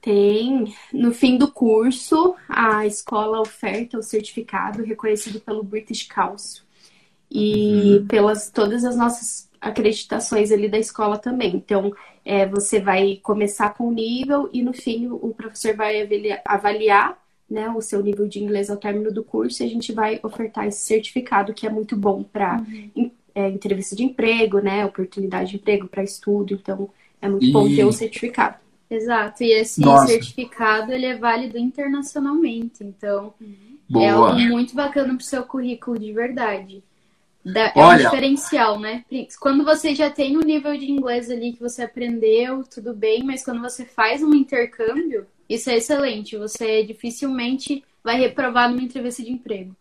Tem. 0.02 0.74
No 0.92 1.14
fim 1.14 1.38
do 1.38 1.52
curso, 1.52 2.36
a 2.50 2.86
escola 2.88 3.40
oferta 3.40 4.00
o 4.00 4.04
certificado 4.04 4.84
reconhecido 4.84 5.40
pelo 5.40 5.64
British 5.64 6.08
Council 6.08 6.64
e 7.30 8.00
uhum. 8.00 8.08
pelas 8.08 8.50
todas 8.50 8.84
as 8.84 8.98
nossas 8.98 9.50
acreditações 9.62 10.52
ali 10.52 10.68
da 10.68 10.80
escola 10.80 11.20
também. 11.20 11.56
Então, 11.56 11.94
é, 12.26 12.48
você 12.48 12.80
vai 12.80 13.20
começar 13.22 13.76
com 13.76 13.88
o 13.88 13.94
nível 13.94 14.50
e 14.52 14.64
no 14.64 14.74
fim 14.74 15.08
o 15.08 15.34
professor 15.38 15.76
vai 15.76 16.02
avaliar, 16.02 16.42
avaliar 16.44 17.22
né, 17.48 17.70
o 17.70 17.82
seu 17.82 18.02
nível 18.02 18.28
de 18.28 18.40
inglês 18.44 18.70
ao 18.72 18.78
término 18.78 19.14
do 19.14 19.24
curso 19.24 19.62
e 19.62 19.66
a 19.66 19.70
gente 19.70 19.94
vai 19.94 20.20
ofertar 20.24 20.66
esse 20.66 20.84
certificado 20.84 21.54
que 21.54 21.68
é 21.68 21.70
muito 21.70 21.96
bom 21.96 22.24
para 22.24 22.58
uhum. 22.96 23.12
é, 23.36 23.50
entrevista 23.50 23.96
de 23.96 24.04
emprego, 24.04 24.60
né, 24.60 24.84
oportunidade 24.84 25.52
de 25.52 25.58
emprego 25.58 25.88
para 25.88 26.04
estudo. 26.04 26.56
Então, 26.56 26.90
é 27.22 27.30
muito 27.30 27.46
e... 27.46 27.52
bom 27.52 27.68
ter 27.68 27.86
o 27.86 27.92
certificado. 27.92 28.56
Exato, 28.92 29.42
e 29.42 29.54
esse 29.54 29.80
Nossa. 29.80 30.08
certificado 30.08 30.92
ele 30.92 31.06
é 31.06 31.16
válido 31.16 31.58
internacionalmente, 31.58 32.84
então 32.84 33.34
Boa. 33.90 34.06
é 34.06 34.10
algo 34.10 34.38
muito 34.38 34.76
bacana 34.76 35.14
para 35.14 35.22
o 35.22 35.24
seu 35.24 35.44
currículo 35.44 35.98
de 35.98 36.12
verdade. 36.12 36.84
é 37.46 37.72
Olha, 37.74 38.02
um 38.02 38.04
diferencial, 38.04 38.78
né? 38.78 39.06
Quando 39.40 39.64
você 39.64 39.96
já 39.96 40.10
tem 40.10 40.36
um 40.36 40.42
nível 40.42 40.78
de 40.78 40.92
inglês 40.92 41.32
ali 41.32 41.54
que 41.54 41.62
você 41.62 41.84
aprendeu, 41.84 42.66
tudo 42.66 42.94
bem, 42.94 43.24
mas 43.24 43.46
quando 43.46 43.62
você 43.62 43.86
faz 43.86 44.22
um 44.22 44.34
intercâmbio, 44.34 45.26
isso 45.48 45.70
é 45.70 45.78
excelente. 45.78 46.36
Você 46.36 46.84
dificilmente 46.84 47.86
vai 48.04 48.20
reprovar 48.20 48.70
numa 48.70 48.84
entrevista 48.84 49.24
de 49.24 49.32
emprego. 49.32 49.74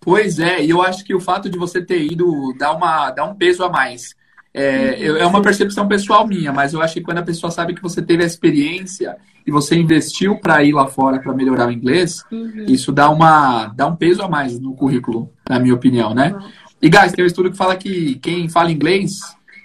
Pois 0.00 0.38
é, 0.38 0.64
e 0.64 0.70
eu 0.70 0.80
acho 0.80 1.04
que 1.04 1.14
o 1.14 1.20
fato 1.20 1.50
de 1.50 1.58
você 1.58 1.84
ter 1.84 2.02
ido 2.02 2.54
dá, 2.56 2.72
uma, 2.72 3.10
dá 3.10 3.24
um 3.24 3.34
peso 3.34 3.62
a 3.62 3.68
mais. 3.68 4.16
É, 4.54 5.10
uhum. 5.10 5.16
é 5.16 5.26
uma 5.26 5.40
percepção 5.40 5.88
pessoal 5.88 6.26
minha, 6.26 6.52
mas 6.52 6.74
eu 6.74 6.82
acho 6.82 6.94
que 6.94 7.00
quando 7.00 7.18
a 7.18 7.22
pessoa 7.22 7.50
sabe 7.50 7.74
que 7.74 7.80
você 7.80 8.02
teve 8.02 8.22
a 8.22 8.26
experiência 8.26 9.16
e 9.46 9.50
você 9.50 9.74
investiu 9.76 10.36
para 10.36 10.62
ir 10.62 10.72
lá 10.72 10.86
fora 10.86 11.18
para 11.18 11.32
melhorar 11.32 11.68
o 11.68 11.72
inglês, 11.72 12.22
uhum. 12.30 12.66
isso 12.68 12.92
dá, 12.92 13.08
uma, 13.08 13.68
dá 13.68 13.86
um 13.86 13.96
peso 13.96 14.22
a 14.22 14.28
mais 14.28 14.60
no 14.60 14.74
currículo, 14.74 15.32
na 15.48 15.58
minha 15.58 15.74
opinião, 15.74 16.14
né? 16.14 16.34
Uhum. 16.34 16.48
E, 16.82 16.90
guys, 16.90 17.12
tem 17.12 17.24
um 17.24 17.26
estudo 17.26 17.50
que 17.50 17.56
fala 17.56 17.76
que 17.76 18.16
quem 18.16 18.48
fala 18.48 18.70
inglês, 18.70 19.20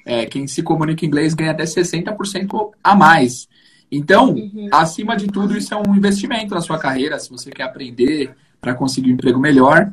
é, 0.06 0.26
quem 0.26 0.48
se 0.48 0.64
comunica 0.64 1.04
em 1.04 1.08
inglês 1.08 1.34
ganha 1.34 1.52
até 1.52 1.64
60% 1.64 2.72
a 2.84 2.96
mais. 2.96 3.48
Então, 3.92 4.36
uhum. 4.36 4.70
acima 4.72 5.18
de 5.18 5.28
tudo, 5.28 5.58
isso 5.58 5.74
é 5.74 5.78
um 5.78 5.96
investimento 5.96 6.54
na 6.54 6.62
sua 6.62 6.78
carreira. 6.78 7.20
Se 7.20 7.30
você 7.30 7.50
quer 7.50 7.64
aprender 7.64 8.36
para 8.62 8.74
conseguir 8.74 9.12
um 9.12 9.14
emprego 9.14 9.40
melhor, 9.40 9.92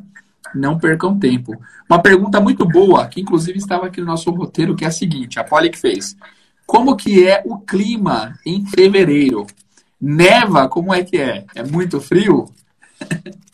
não 0.54 0.78
percam 0.78 1.18
tempo. 1.18 1.52
Uma 1.88 2.00
pergunta 2.00 2.40
muito 2.40 2.66
boa, 2.66 3.06
que 3.06 3.20
inclusive 3.20 3.58
estava 3.58 3.86
aqui 3.86 4.00
no 4.00 4.06
nosso 4.06 4.30
roteiro, 4.30 4.74
que 4.74 4.84
é 4.84 4.88
a 4.88 4.92
seguinte, 4.92 5.38
a 5.38 5.44
Polly 5.44 5.70
que 5.70 5.78
fez. 5.78 6.16
Como 6.66 6.96
que 6.96 7.26
é 7.26 7.42
o 7.44 7.58
clima 7.58 8.38
em 8.46 8.64
fevereiro? 8.66 9.46
Neva, 10.00 10.68
como 10.68 10.92
é 10.92 11.04
que 11.04 11.16
é? 11.18 11.44
É 11.54 11.62
muito 11.62 12.00
frio? 12.00 12.46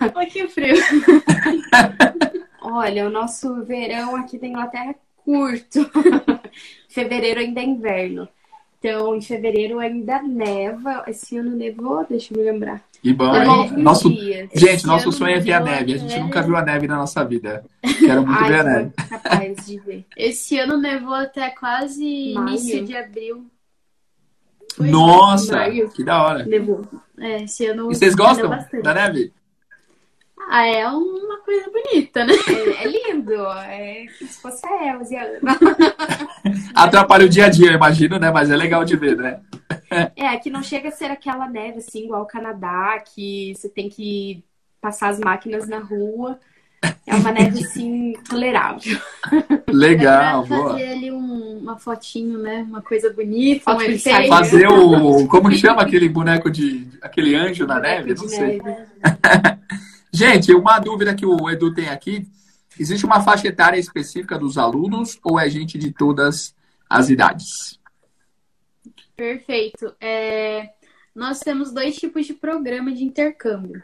Um 0.00 0.08
pouquinho 0.10 0.48
frio. 0.48 0.76
Olha, 2.62 3.06
o 3.06 3.10
nosso 3.10 3.64
verão 3.64 4.14
aqui 4.14 4.38
da 4.38 4.46
Inglaterra 4.46 4.90
é 4.90 4.94
curto. 5.16 5.90
fevereiro 6.88 7.40
ainda 7.40 7.60
é 7.60 7.64
inverno. 7.64 8.28
Então, 8.78 9.14
em 9.16 9.20
fevereiro 9.20 9.78
ainda 9.78 10.22
neva. 10.22 11.04
Esse 11.06 11.36
ano 11.38 11.56
nevou, 11.56 12.04
deixa 12.08 12.32
eu 12.32 12.38
me 12.38 12.50
lembrar. 12.50 12.82
E 13.02 13.12
bom, 13.12 13.32
nosso... 13.76 14.10
Gente, 14.54 14.86
nosso 14.86 15.10
sonho 15.12 15.36
é 15.36 15.40
ver 15.40 15.52
a 15.54 15.60
neve. 15.60 15.94
A 15.94 15.98
gente 15.98 16.10
neve. 16.10 16.22
nunca 16.22 16.42
viu 16.42 16.56
a 16.56 16.62
neve 16.62 16.86
na 16.86 16.96
nossa 16.96 17.24
vida. 17.24 17.64
Quero 17.98 18.26
muito 18.26 18.42
Ai, 18.42 18.48
ver 18.48 18.60
a 18.60 18.64
neve. 18.64 18.90
Capaz 19.08 19.66
de 19.66 19.78
ver. 19.80 20.04
Esse 20.16 20.58
ano 20.58 20.76
nevou 20.76 21.14
até 21.14 21.50
quase 21.50 22.34
Maio. 22.34 22.48
início 22.48 22.84
de 22.84 22.96
abril. 22.96 23.46
Pois 24.76 24.90
nossa, 24.90 25.70
que 25.94 26.04
da 26.04 26.22
hora. 26.22 26.44
Nevou. 26.44 26.86
É, 27.18 27.44
esse 27.44 27.64
ano. 27.66 27.90
E 27.90 27.94
vocês 27.94 28.14
gostam 28.14 28.50
da 28.82 28.92
neve? 28.92 29.32
Ah, 30.48 30.66
é 30.66 30.86
uma 30.88 31.38
coisa 31.38 31.70
bonita, 31.70 32.24
né? 32.24 32.32
É, 32.48 32.84
é 32.84 32.88
lindo. 32.88 33.34
É 33.34 34.06
se 34.18 34.40
fosse 34.40 34.64
a 34.66 34.94
Elza 34.94 35.14
e 35.14 35.16
a 35.16 35.22
Ana. 35.22 35.58
Atrapalha 36.74 37.26
o 37.26 37.28
dia 37.28 37.46
a 37.46 37.48
dia, 37.48 37.70
eu 37.70 37.74
imagino, 37.74 38.18
né? 38.18 38.30
Mas 38.30 38.50
é 38.50 38.56
legal 38.56 38.84
de 38.84 38.96
ver, 38.96 39.16
né? 39.16 39.40
É, 40.14 40.36
que 40.36 40.50
não 40.50 40.62
chega 40.62 40.88
a 40.88 40.92
ser 40.92 41.10
aquela 41.10 41.48
neve 41.48 41.78
assim, 41.78 42.04
igual 42.04 42.22
o 42.22 42.26
Canadá, 42.26 43.02
que 43.04 43.54
você 43.54 43.68
tem 43.68 43.88
que 43.88 44.44
passar 44.80 45.08
as 45.08 45.18
máquinas 45.18 45.68
na 45.68 45.78
rua. 45.78 46.38
É 47.06 47.14
uma 47.14 47.32
neve 47.32 47.64
assim 47.64 48.12
tolerável. 48.28 49.00
Legal, 49.68 50.44
é 50.44 50.46
boa. 50.46 50.70
Fazer 50.72 50.88
ali 50.90 51.10
um, 51.10 51.58
uma 51.58 51.76
fotinho, 51.78 52.38
né? 52.38 52.64
Uma 52.68 52.82
coisa 52.82 53.12
bonita, 53.12 53.74
um 53.74 53.80
efeito. 53.80 54.28
Fazer 54.28 54.68
o. 54.68 55.26
Como 55.26 55.48
que 55.48 55.56
chama 55.56 55.82
aquele 55.82 56.08
boneco 56.08 56.50
de. 56.50 56.86
aquele 57.02 57.34
anjo 57.34 57.66
na 57.66 57.80
neve? 57.80 58.14
Não 58.14 58.28
sei. 58.28 58.62
Neve. 58.62 58.86
Gente, 60.16 60.54
uma 60.54 60.78
dúvida 60.78 61.14
que 61.14 61.26
o 61.26 61.50
Edu 61.50 61.74
tem 61.74 61.90
aqui: 61.90 62.26
existe 62.80 63.04
uma 63.04 63.22
faixa 63.22 63.48
etária 63.48 63.78
específica 63.78 64.38
dos 64.38 64.56
alunos 64.56 65.20
ou 65.22 65.38
é 65.38 65.46
gente 65.50 65.76
de 65.76 65.92
todas 65.92 66.54
as 66.88 67.10
idades? 67.10 67.78
Perfeito. 69.14 69.94
É, 70.00 70.70
nós 71.14 71.40
temos 71.40 71.70
dois 71.70 71.96
tipos 71.96 72.24
de 72.24 72.32
programa 72.32 72.94
de 72.94 73.04
intercâmbio. 73.04 73.82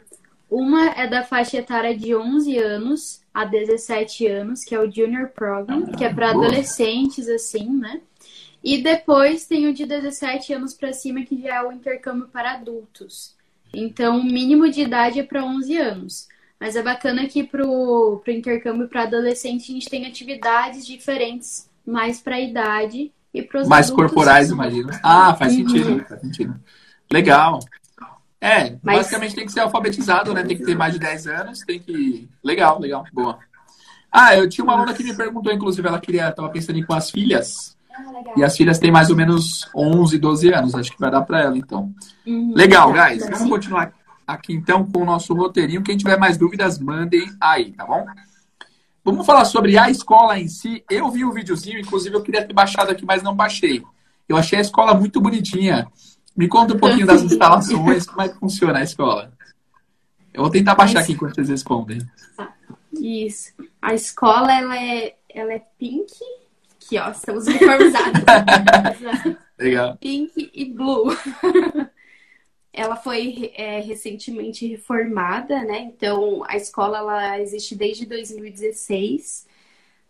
Uma 0.49 0.87
é 0.93 1.07
da 1.07 1.23
faixa 1.23 1.59
etária 1.59 1.95
de 1.95 2.17
11 2.17 2.57
anos 2.57 3.21
a 3.35 3.45
17 3.45 4.27
anos, 4.27 4.65
que 4.65 4.75
é 4.75 4.81
o 4.81 4.91
Junior 4.91 5.29
Program, 5.29 5.85
que 5.85 6.03
é 6.03 6.15
para 6.15 6.31
adolescentes, 6.31 7.29
assim, 7.29 7.69
né? 7.69 8.01
E 8.65 8.83
depois 8.83 9.45
tem 9.45 9.67
o 9.67 9.75
de 9.75 9.85
17 9.85 10.55
anos 10.55 10.73
para 10.73 10.95
cima, 10.95 11.27
que 11.27 11.43
já 11.43 11.57
é 11.57 11.63
o 11.63 11.73
intercâmbio 11.73 12.29
para 12.29 12.53
adultos. 12.53 13.37
Então, 13.73 14.21
o 14.21 14.25
mínimo 14.25 14.71
de 14.71 14.83
idade 14.83 15.21
é 15.21 15.23
para 15.23 15.45
11 15.45 15.77
anos. 15.77 16.29
Mas 16.61 16.77
é 16.77 16.83
bacana 16.83 17.27
que 17.27 17.43
para 17.43 17.67
o 17.67 18.23
intercâmbio 18.29 18.89
para 18.89 19.03
adolescente 19.03 19.71
a 19.71 19.75
gente 19.75 19.89
tem 19.89 20.07
atividades 20.07 20.87
diferentes, 20.87 21.69
mais 21.85 22.21
para 22.21 22.37
a 22.37 22.41
idade 22.41 23.11
e 23.35 23.43
para 23.43 23.63
os 23.63 23.69
Mais 23.69 23.91
corporais, 23.91 24.51
imagino. 24.51 24.91
Ah, 25.03 25.35
faz 25.35 25.57
uhum. 25.57 25.69
sentido, 25.69 26.05
faz 26.09 26.21
sentido. 26.21 26.55
Legal. 27.11 27.59
É, 28.41 28.77
Mas... 28.83 28.99
basicamente 28.99 29.35
tem 29.35 29.47
que 29.47 29.53
ser 29.53 29.61
alfabetizado, 29.61 30.33
né? 30.33 30.45
Tem 30.45 30.57
que 30.57 30.65
ter 30.65 30.77
mais 30.77 30.93
de 30.93 31.01
10 31.01 31.27
anos, 31.27 31.61
tem 31.61 31.81
que. 31.81 32.29
Legal, 32.45 32.81
legal, 32.81 33.05
boa. 33.13 33.39
Ah, 34.11 34.37
eu 34.37 34.49
tinha 34.49 34.65
uma 34.65 34.75
aluna 34.75 34.95
que 34.95 35.03
me 35.03 35.17
perguntou, 35.17 35.53
inclusive, 35.53 35.89
ela 35.89 36.01
queria, 36.01 36.29
estava 36.29 36.49
pensando 36.49 36.79
em 36.79 36.85
com 36.85 36.93
as 36.93 37.11
filhas. 37.11 37.77
Ah, 37.95 38.33
e 38.37 38.45
as 38.45 38.57
filhas 38.57 38.79
têm 38.79 38.91
mais 38.91 39.11
ou 39.11 39.17
menos 39.17 39.69
11, 39.75 40.19
12 40.19 40.53
anos. 40.53 40.75
Acho 40.75 40.93
que 40.93 41.01
vai 41.01 41.11
dar 41.11 41.23
para 41.23 41.41
ela, 41.41 41.57
então. 41.57 41.93
Uhum, 42.27 42.53
legal, 42.55 42.93
guys. 42.93 43.29
Vamos 43.29 43.49
continuar 43.49 43.93
aqui, 44.27 44.53
então, 44.53 44.85
com 44.85 45.03
o 45.03 45.05
nosso 45.05 45.35
roteirinho. 45.35 45.83
Quem 45.83 45.97
tiver 45.97 46.19
mais 46.19 46.37
dúvidas, 46.37 46.79
mandem 46.79 47.27
aí, 47.41 47.73
tá 47.73 47.85
bom? 47.85 48.07
Vamos 49.05 49.27
falar 49.27 49.45
sobre 49.45 49.77
a 49.77 49.91
escola 49.91 50.39
em 50.39 50.49
si. 50.49 50.85
Eu 50.89 51.11
vi 51.11 51.25
o 51.25 51.31
um 51.31 51.33
videozinho, 51.33 51.81
inclusive 51.81 52.15
eu 52.15 52.23
queria 52.23 52.47
ter 52.47 52.53
baixado 52.53 52.91
aqui, 52.91 53.05
mas 53.05 53.23
não 53.23 53.35
baixei. 53.35 53.83
Eu 54.29 54.37
achei 54.37 54.59
a 54.59 54.63
escola 54.63 54.95
muito 54.95 55.21
bonitinha. 55.21 55.89
Me 56.37 56.49
conta 56.49 56.75
um 56.75 56.79
pouquinho 56.79 57.07
das 57.07 57.21
instalações, 57.25 58.07
como 58.07 58.23
é 58.23 58.29
que 58.29 58.39
funciona 58.39 58.79
a 58.79 58.83
escola. 58.83 59.33
Eu 60.33 60.43
vou 60.43 60.51
tentar 60.51 60.75
baixar 60.75 61.01
aqui 61.01 61.13
enquanto 61.13 61.35
vocês 61.35 61.49
respondem. 61.49 61.99
Isso. 62.93 63.53
A 63.81 63.93
escola, 63.93 64.53
ela 64.53 64.81
é, 64.81 65.17
ela 65.29 65.53
é 65.53 65.63
pink 65.79 66.13
Aqui, 66.85 66.99
ó, 66.99 67.11
estamos 67.11 67.47
uniformizados. 67.47 68.23
Legal. 69.59 69.97
Pink 69.99 70.51
e 70.53 70.65
blue. 70.65 71.17
ela 72.73 72.97
foi 72.97 73.53
é, 73.55 73.81
recentemente 73.81 74.67
reformada, 74.67 75.63
né? 75.63 75.81
Então, 75.81 76.43
a 76.47 76.57
escola 76.57 76.99
ela 76.99 77.41
existe 77.41 77.75
desde 77.75 78.07
2016. 78.07 79.47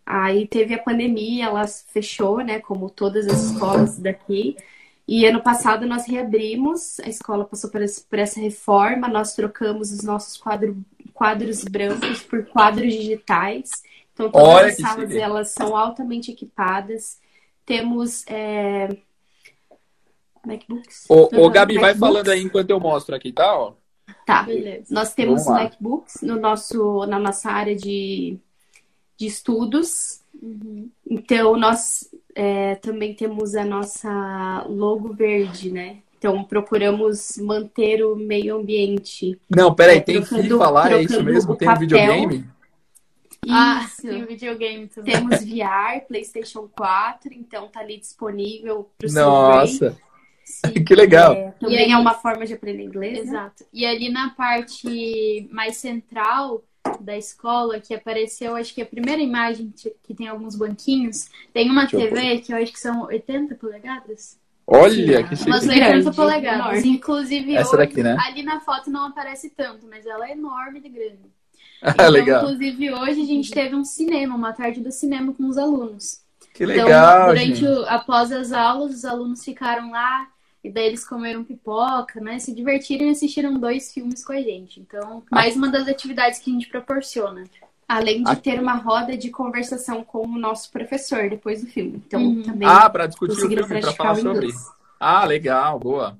Aí 0.05 0.47
teve 0.47 0.73
a 0.73 0.81
pandemia, 0.81 1.45
ela 1.45 1.67
fechou, 1.67 2.39
né? 2.39 2.59
Como 2.59 2.89
todas 2.89 3.27
as 3.27 3.51
escolas 3.51 3.97
daqui. 3.99 4.55
E 5.05 5.25
ano 5.25 5.41
passado 5.41 5.85
nós 5.85 6.07
reabrimos, 6.07 6.99
a 7.01 7.09
escola 7.09 7.43
passou 7.43 7.69
por, 7.69 7.81
essa 8.19 8.39
reforma, 8.39 9.09
nós 9.09 9.35
trocamos 9.35 9.91
os 9.91 10.01
nossos 10.01 10.37
quadro, 10.37 10.77
quadros 11.13 11.65
brancos 11.65 12.23
por 12.23 12.45
quadros 12.45 12.93
digitais. 12.93 13.69
Então, 14.13 14.29
todas 14.29 14.47
Olha 14.47 14.67
as 14.67 14.77
salas 14.77 15.11
elas 15.11 15.49
são 15.49 15.75
altamente 15.75 16.31
equipadas. 16.31 17.19
Temos 17.65 18.25
é... 18.27 18.89
MacBooks. 20.45 21.05
O, 21.09 21.45
o 21.45 21.49
Gabi, 21.49 21.77
vai 21.77 21.95
falando 21.95 22.29
aí 22.29 22.41
enquanto 22.41 22.69
eu 22.69 22.79
mostro 22.79 23.15
aqui, 23.15 23.31
tá? 23.31 23.57
Ó. 23.57 23.73
Tá. 24.25 24.43
Beleza. 24.43 24.93
Nós 24.93 25.13
temos 25.13 25.45
MacBooks 25.45 26.21
no 26.21 26.39
nosso, 26.39 27.05
na 27.05 27.17
nossa 27.17 27.49
área 27.49 27.75
de, 27.75 28.37
de 29.17 29.25
estudos. 29.25 30.21
Uhum. 30.41 30.89
Então, 31.09 31.57
nós 31.57 32.09
é, 32.35 32.75
também 32.75 33.13
temos 33.13 33.55
a 33.55 33.63
nossa 33.63 34.65
logo 34.67 35.13
verde, 35.13 35.71
né? 35.71 35.99
Então, 36.17 36.43
procuramos 36.43 37.37
manter 37.37 38.03
o 38.03 38.15
meio 38.15 38.57
ambiente. 38.57 39.39
Não, 39.49 39.73
peraí, 39.73 39.97
é, 39.97 40.01
tem 40.01 40.21
que 40.21 40.49
falar, 40.49 40.91
é 40.91 41.01
isso 41.01 41.21
mesmo? 41.23 41.55
Tem 41.55 41.69
um 41.69 41.75
videogame? 41.75 42.45
Ah, 43.49 43.87
tem 44.01 44.25
videogame 44.25 44.87
também. 44.87 45.13
Temos 45.13 45.43
VR, 45.43 46.05
PlayStation 46.07 46.67
4, 46.67 47.33
então 47.33 47.67
tá 47.67 47.79
ali 47.79 47.97
disponível 47.97 48.89
pro 48.97 49.09
seu 49.09 49.25
Nossa! 49.25 49.97
Sim, 50.43 50.73
que 50.83 50.95
legal! 50.95 51.33
É, 51.33 51.51
também 51.51 51.77
aí, 51.77 51.91
é 51.91 51.97
uma 51.97 52.13
forma 52.13 52.45
de 52.45 52.53
aprender 52.53 52.83
inglês. 52.83 53.13
Né? 53.13 53.23
Exato. 53.23 53.63
Né? 53.63 53.69
E 53.73 53.85
ali 53.85 54.09
na 54.09 54.29
parte 54.31 55.47
mais 55.51 55.77
central 55.77 56.63
da 56.99 57.17
escola, 57.17 57.79
que 57.79 57.93
apareceu, 57.93 58.55
acho 58.55 58.73
que 58.73 58.81
a 58.81 58.85
primeira 58.85 59.21
imagem 59.21 59.73
que 60.03 60.13
tem 60.13 60.27
alguns 60.27 60.55
banquinhos, 60.55 61.29
tem 61.53 61.69
uma 61.69 61.85
Deixa 61.85 61.97
TV 61.97 62.39
que 62.39 62.53
eu 62.53 62.57
acho 62.57 62.71
que 62.71 62.79
são 62.79 63.05
80 63.05 63.55
polegadas. 63.55 64.37
Olha, 64.65 65.17
Sim, 65.17 65.27
que 65.27 65.35
chique. 65.35 65.49
Umas 65.49 65.67
80 65.67 66.11
polegadas. 66.13 66.85
Inclusive, 66.85 67.55
Essa 67.55 67.75
hoje, 67.75 67.77
daqui, 67.77 68.03
né? 68.03 68.15
ali 68.19 68.43
na 68.43 68.59
foto 68.61 68.89
não 68.89 69.07
aparece 69.07 69.49
tanto, 69.49 69.85
mas 69.89 70.05
ela 70.05 70.27
é 70.27 70.31
enorme 70.31 70.79
de 70.79 70.89
grande. 70.89 71.31
Então, 71.83 72.09
legal. 72.09 72.43
Inclusive, 72.43 72.93
hoje 72.93 73.21
a 73.21 73.25
gente 73.25 73.51
teve 73.51 73.75
um 73.75 73.83
cinema, 73.83 74.35
uma 74.35 74.53
tarde 74.53 74.79
do 74.79 74.91
cinema 74.91 75.33
com 75.33 75.47
os 75.47 75.57
alunos. 75.57 76.21
Que 76.53 76.63
então, 76.63 76.85
legal. 76.85 77.35
Então, 77.35 77.45
durante 77.45 77.65
o, 77.65 77.85
após 77.89 78.31
as 78.31 78.51
aulas, 78.51 78.93
os 78.93 79.05
alunos 79.05 79.43
ficaram 79.43 79.91
lá 79.91 80.27
e 80.63 80.69
daí 80.69 80.85
eles 80.85 81.05
comeram 81.05 81.43
pipoca, 81.43 82.21
né? 82.21 82.39
Se 82.39 82.53
divertiram 82.53 83.07
e 83.07 83.09
assistiram 83.09 83.59
dois 83.59 83.91
filmes 83.93 84.23
com 84.23 84.31
a 84.31 84.41
gente. 84.41 84.79
Então, 84.79 85.23
mais 85.29 85.55
uma 85.57 85.69
das 85.69 85.87
atividades 85.87 86.39
que 86.39 86.49
a 86.49 86.53
gente 86.53 86.69
proporciona. 86.69 87.43
Além 87.85 88.23
de 88.23 88.35
ter 88.37 88.61
uma 88.61 88.75
roda 88.75 89.17
de 89.17 89.29
conversação 89.29 90.03
com 90.03 90.25
o 90.25 90.39
nosso 90.39 90.71
professor 90.71 91.29
depois 91.29 91.61
do 91.61 91.67
filme. 91.67 92.01
Então, 92.07 92.21
uhum. 92.21 92.43
também. 92.43 92.67
Ah, 92.67 92.89
para 92.89 93.07
discutir 93.07 93.33
o 93.33 93.47
filme, 93.49 93.81
para 93.81 93.91
falar 93.91 94.15
sobre. 94.15 94.47
Ah, 94.97 95.25
legal, 95.25 95.79
boa. 95.79 96.17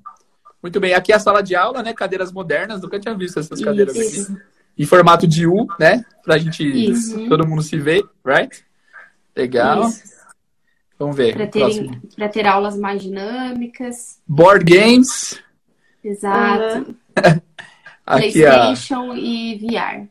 Muito 0.62 0.78
bem. 0.78 0.92
Aqui 0.92 1.12
é 1.12 1.16
a 1.16 1.20
sala 1.20 1.42
de 1.42 1.54
aula, 1.54 1.82
né? 1.82 1.94
Cadeiras 1.94 2.30
modernas. 2.30 2.82
Nunca 2.82 3.00
tinha 3.00 3.14
visto 3.14 3.38
essas 3.38 3.60
cadeiras 3.62 3.96
Isso. 3.96 4.32
aqui. 4.32 4.42
Em 4.76 4.84
formato 4.84 5.26
de 5.26 5.46
U, 5.46 5.66
né? 5.78 6.04
Pra 6.22 6.38
gente. 6.38 6.64
Isso. 6.64 7.28
Todo 7.28 7.46
mundo 7.46 7.62
se 7.62 7.78
ver, 7.78 8.02
right? 8.24 8.64
Legal. 9.36 9.88
Isso. 9.88 10.14
Vamos 10.98 11.16
ver. 11.16 11.34
Para 11.34 11.46
ter, 11.46 12.30
ter 12.32 12.46
aulas 12.46 12.78
mais 12.78 13.02
dinâmicas. 13.02 14.20
Board 14.26 14.64
games. 14.64 15.42
Exato. 16.02 16.94
PlayStation 18.04 19.12
a... 19.12 19.18
e 19.18 19.58
VR. 19.58 20.08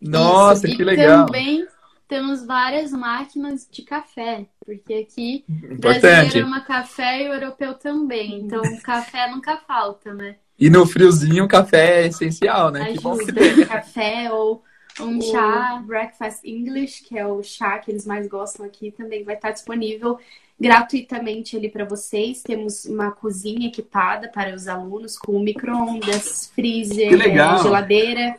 Nossa, 0.00 0.66
Isso. 0.66 0.76
que 0.76 0.82
e 0.82 0.84
legal. 0.84 1.26
também 1.26 1.66
temos 2.08 2.44
várias 2.44 2.90
máquinas 2.90 3.68
de 3.70 3.82
café, 3.82 4.46
porque 4.64 4.94
aqui 4.94 5.44
Importante. 5.48 6.00
brasileiro 6.00 6.46
ama 6.46 6.60
café 6.60 7.22
e 7.22 7.28
o 7.28 7.34
europeu 7.34 7.74
também. 7.74 8.40
Então, 8.40 8.62
café 8.82 9.30
nunca 9.30 9.58
falta, 9.58 10.12
né? 10.12 10.36
E 10.60 10.68
no 10.68 10.86
friozinho, 10.86 11.48
café 11.48 12.02
é 12.02 12.06
essencial, 12.08 12.70
né? 12.70 12.82
Ajuda. 12.82 12.96
Que 12.96 13.02
bom 13.02 13.16
que 13.16 13.32
tem. 13.32 13.64
Café 13.64 14.30
ou 14.30 14.62
um 15.00 15.18
o 15.18 15.22
chá 15.22 15.82
Breakfast 15.86 16.44
English, 16.44 17.02
que 17.02 17.18
é 17.18 17.26
o 17.26 17.42
chá 17.42 17.78
que 17.78 17.90
eles 17.90 18.04
mais 18.06 18.28
gostam 18.28 18.66
aqui, 18.66 18.90
também 18.90 19.24
vai 19.24 19.36
estar 19.36 19.52
disponível 19.52 20.18
gratuitamente 20.60 21.56
ali 21.56 21.70
para 21.70 21.86
vocês. 21.86 22.42
Temos 22.42 22.84
uma 22.84 23.10
cozinha 23.10 23.68
equipada 23.68 24.28
para 24.28 24.54
os 24.54 24.68
alunos 24.68 25.16
com 25.16 25.38
micro-ondas, 25.40 26.52
freezer, 26.54 27.14
é, 27.14 27.62
geladeira, 27.62 28.36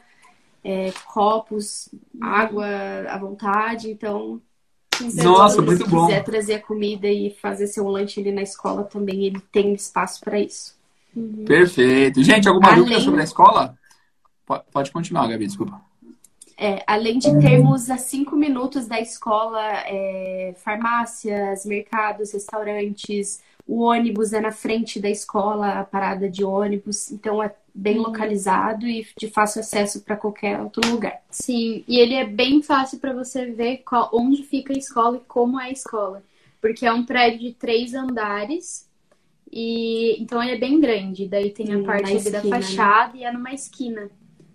é, 0.63 0.93
copos, 1.07 1.89
água 2.21 2.67
à 3.09 3.17
vontade. 3.17 3.89
Então, 3.89 4.39
Nossa, 5.23 5.59
muito 5.59 5.85
se 5.85 5.89
bom. 5.89 6.05
quiser 6.05 6.23
trazer 6.23 6.53
a 6.55 6.61
comida 6.61 7.07
e 7.07 7.31
fazer 7.31 7.65
seu 7.65 7.87
lanche 7.87 8.19
ali 8.19 8.31
na 8.31 8.43
escola 8.43 8.83
também, 8.83 9.25
ele 9.25 9.41
tem 9.51 9.73
espaço 9.73 10.21
para 10.21 10.39
isso. 10.39 10.79
Uhum. 11.15 11.45
Perfeito. 11.45 12.23
Gente, 12.23 12.47
alguma 12.47 12.69
Além... 12.69 12.79
dúvida 12.79 12.99
sobre 12.99 13.21
a 13.21 13.23
escola? 13.23 13.77
Pode 14.71 14.91
continuar, 14.91 15.27
Gabi, 15.27 15.47
desculpa. 15.47 15.81
É, 16.57 16.83
além 16.85 17.17
de 17.17 17.39
termos 17.39 17.89
a 17.89 17.97
cinco 17.97 18.35
minutos 18.35 18.85
da 18.85 18.99
escola, 18.99 19.61
é, 19.87 20.53
farmácias, 20.57 21.65
mercados, 21.65 22.33
restaurantes, 22.33 23.41
o 23.65 23.81
ônibus 23.81 24.31
é 24.31 24.39
na 24.39 24.51
frente 24.51 24.99
da 24.99 25.09
escola, 25.09 25.79
a 25.79 25.83
parada 25.83 26.29
de 26.29 26.43
ônibus, 26.43 27.11
então 27.11 27.41
é 27.41 27.51
bem 27.73 27.97
uhum. 27.97 28.03
localizado 28.03 28.85
e 28.85 29.07
de 29.17 29.27
fácil 29.27 29.61
acesso 29.61 30.01
para 30.01 30.15
qualquer 30.17 30.61
outro 30.61 30.87
lugar. 30.91 31.21
Sim, 31.31 31.83
e 31.87 31.97
ele 31.97 32.13
é 32.13 32.25
bem 32.25 32.61
fácil 32.61 32.99
para 32.99 33.13
você 33.13 33.47
ver 33.47 33.77
qual, 33.77 34.11
onde 34.13 34.43
fica 34.43 34.73
a 34.73 34.77
escola 34.77 35.17
e 35.17 35.27
como 35.27 35.59
é 35.59 35.65
a 35.65 35.71
escola, 35.71 36.21
porque 36.61 36.85
é 36.85 36.93
um 36.93 37.05
prédio 37.05 37.39
de 37.39 37.53
três 37.53 37.95
andares 37.95 38.87
e 39.51 40.15
então 40.21 40.41
ele 40.41 40.53
é 40.53 40.57
bem 40.57 40.79
grande. 40.79 41.27
Daí 41.27 41.51
tem 41.51 41.73
a 41.73 41.83
parte 41.83 42.13
esquina, 42.13 42.41
da 42.41 42.43
né? 42.43 42.49
fachada 42.49 43.13
né? 43.13 43.19
e 43.19 43.23
é 43.23 43.31
numa 43.31 43.53
esquina 43.53 44.09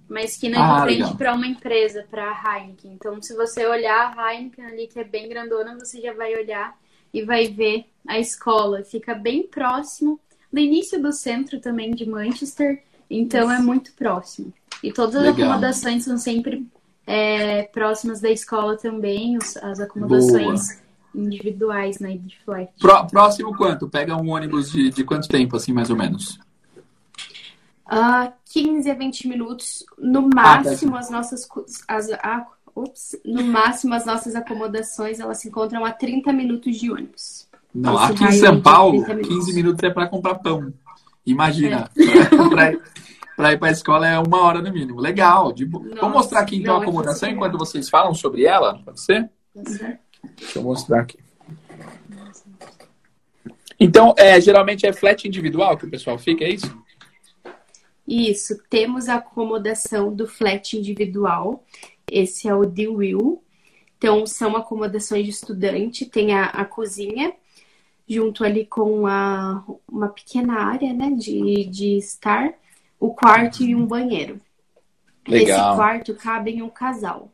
uma 0.08 0.20
esquina 0.20 0.58
ah, 0.58 0.78
de 0.78 0.82
frente 0.82 1.16
para 1.16 1.34
uma 1.34 1.46
empresa, 1.46 2.06
para 2.08 2.30
a 2.30 2.58
Heineken. 2.60 2.92
Então, 2.92 3.20
se 3.20 3.34
você 3.34 3.66
olhar 3.66 4.14
a 4.16 4.34
Heineken 4.34 4.64
ali, 4.64 4.86
que 4.86 5.00
é 5.00 5.04
bem 5.04 5.28
grandona, 5.28 5.76
você 5.76 6.00
já 6.00 6.12
vai 6.12 6.34
olhar 6.34 6.78
e 7.12 7.24
vai 7.24 7.48
ver 7.48 7.86
a 8.06 8.18
escola. 8.18 8.84
Fica 8.84 9.14
bem 9.14 9.46
próximo 9.48 10.20
do 10.52 10.60
início 10.60 11.02
do 11.02 11.12
centro 11.12 11.60
também 11.60 11.90
de 11.90 12.08
Manchester, 12.08 12.82
então 13.10 13.50
é 13.50 13.58
muito 13.58 13.92
próximo. 13.94 14.52
E 14.82 14.92
todas 14.92 15.16
as 15.16 15.22
Legal. 15.22 15.50
acomodações 15.50 16.04
são 16.04 16.16
sempre 16.16 16.66
é, 17.06 17.64
próximas 17.64 18.20
da 18.20 18.30
escola 18.30 18.76
também, 18.76 19.36
as 19.36 19.80
acomodações 19.80 20.68
Boa. 20.68 20.85
Individuais, 21.16 21.98
né, 21.98 22.16
de 22.16 22.38
flat. 22.44 22.70
Próximo 23.10 23.56
quanto? 23.56 23.88
Pega 23.88 24.16
um 24.16 24.30
ônibus 24.30 24.70
de, 24.70 24.90
de 24.90 25.04
quanto 25.04 25.28
tempo, 25.28 25.56
assim, 25.56 25.72
mais 25.72 25.90
ou 25.90 25.96
menos? 25.96 26.38
Uh, 27.86 28.32
15 28.52 28.90
a 28.90 28.94
20 28.94 29.28
minutos, 29.28 29.84
no 29.96 30.28
máximo 30.28 30.96
ah, 30.96 30.98
as 30.98 31.08
nossas 31.08 31.48
as, 31.86 32.10
ah, 32.14 32.44
ups, 32.74 33.16
no 33.24 33.44
máximo 33.44 33.94
as 33.94 34.04
nossas 34.04 34.34
acomodações 34.34 35.20
elas 35.20 35.38
se 35.38 35.48
encontram 35.48 35.84
a 35.84 35.92
30 35.92 36.32
minutos 36.32 36.76
de 36.76 36.90
ônibus. 36.90 37.46
Não, 37.72 37.94
Esse 37.94 38.12
aqui 38.12 38.24
em 38.24 38.32
São 38.32 38.60
Paulo, 38.60 39.06
minutos. 39.06 39.28
15 39.28 39.54
minutos 39.54 39.84
é 39.84 39.90
para 39.90 40.08
comprar 40.08 40.36
pão. 40.36 40.72
Imagina, 41.24 41.90
é. 41.96 42.76
para 43.36 43.52
ir 43.52 43.58
para 43.58 43.68
a 43.68 43.72
escola 43.72 44.08
é 44.08 44.18
uma 44.18 44.40
hora 44.42 44.62
no 44.62 44.72
mínimo. 44.72 44.98
Legal. 44.98 45.52
De... 45.52 45.66
Nossa, 45.66 46.00
Vou 46.00 46.10
mostrar 46.10 46.40
aqui 46.40 46.56
então 46.56 46.76
a 46.76 46.82
acomodação 46.82 47.28
enquanto 47.28 47.58
vocês 47.58 47.88
falam 47.88 48.14
sobre 48.14 48.44
ela, 48.44 48.80
pode 48.84 49.00
ser? 49.00 49.30
Uhum. 49.54 49.96
Deixa 50.36 50.58
eu 50.58 50.62
mostrar 50.62 51.00
aqui. 51.00 51.18
Então, 53.78 54.14
é, 54.16 54.40
geralmente 54.40 54.86
é 54.86 54.92
flat 54.92 55.26
individual 55.28 55.76
que 55.76 55.84
o 55.84 55.90
pessoal 55.90 56.18
fica, 56.18 56.44
é 56.44 56.50
isso? 56.50 56.86
Isso, 58.06 58.56
temos 58.70 59.08
a 59.08 59.16
acomodação 59.16 60.14
do 60.14 60.26
flat 60.26 60.76
individual. 60.76 61.64
Esse 62.10 62.48
é 62.48 62.54
o 62.54 62.64
The 62.64 62.88
Will. 62.88 63.42
Então, 63.98 64.26
são 64.26 64.56
acomodações 64.56 65.24
de 65.24 65.30
estudante, 65.30 66.06
tem 66.06 66.34
a, 66.34 66.44
a 66.46 66.64
cozinha, 66.64 67.32
junto 68.08 68.44
ali 68.44 68.64
com 68.64 69.06
a, 69.06 69.64
uma 69.90 70.08
pequena 70.08 70.60
área 70.60 70.92
né, 70.92 71.10
de, 71.10 71.64
de 71.64 71.96
estar, 71.96 72.54
o 73.00 73.12
quarto 73.12 73.62
e 73.62 73.74
um 73.74 73.86
banheiro. 73.86 74.40
Legal. 75.26 75.70
Esse 75.70 75.76
quarto 75.76 76.14
cabe 76.14 76.52
em 76.52 76.62
um 76.62 76.68
casal. 76.68 77.32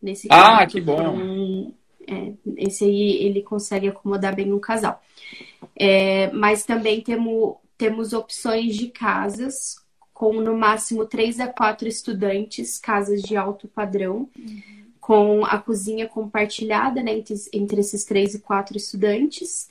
Nesse 0.00 0.28
ah, 0.30 0.66
que 0.66 0.80
bom! 0.80 1.16
Um, 1.16 1.74
é, 2.08 2.32
esse 2.56 2.84
aí 2.84 3.24
ele 3.24 3.42
consegue 3.42 3.88
acomodar 3.88 4.34
bem 4.34 4.52
um 4.52 4.60
casal. 4.60 5.02
É, 5.76 6.30
mas 6.32 6.64
também 6.64 7.00
temos, 7.00 7.56
temos 7.76 8.12
opções 8.12 8.76
de 8.76 8.88
casas 8.88 9.76
com 10.12 10.40
no 10.40 10.56
máximo 10.56 11.04
três 11.04 11.40
a 11.40 11.48
quatro 11.48 11.88
estudantes, 11.88 12.78
casas 12.78 13.20
de 13.20 13.36
alto 13.36 13.66
padrão, 13.66 14.28
uhum. 14.38 14.62
com 15.00 15.44
a 15.44 15.58
cozinha 15.58 16.08
compartilhada 16.08 17.02
né, 17.02 17.18
entre, 17.18 17.34
entre 17.52 17.80
esses 17.80 18.04
três 18.04 18.34
e 18.34 18.38
quatro 18.38 18.76
estudantes, 18.76 19.68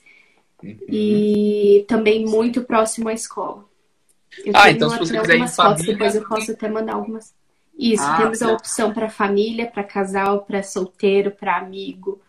uhum. 0.62 0.76
e 0.88 1.84
também 1.88 2.26
muito 2.26 2.62
próximo 2.62 3.08
à 3.08 3.14
escola. 3.14 3.64
Eu 4.44 4.52
ah, 4.54 4.70
então 4.70 4.90
se 4.90 4.98
você 4.98 5.18
quiser 5.18 5.36
ir 5.36 5.48
fotos, 5.48 5.56
família... 5.56 5.92
depois 5.92 6.14
eu 6.14 6.28
posso 6.28 6.52
até 6.52 6.68
mandar 6.68 6.94
algumas. 6.94 7.32
Isso, 7.76 8.04
ah, 8.04 8.18
temos 8.18 8.38
certo. 8.38 8.50
a 8.50 8.54
opção 8.54 8.92
para 8.92 9.08
família, 9.08 9.66
para 9.66 9.82
casal, 9.82 10.42
para 10.42 10.62
solteiro, 10.62 11.30
para 11.30 11.56
amigo. 11.56 12.20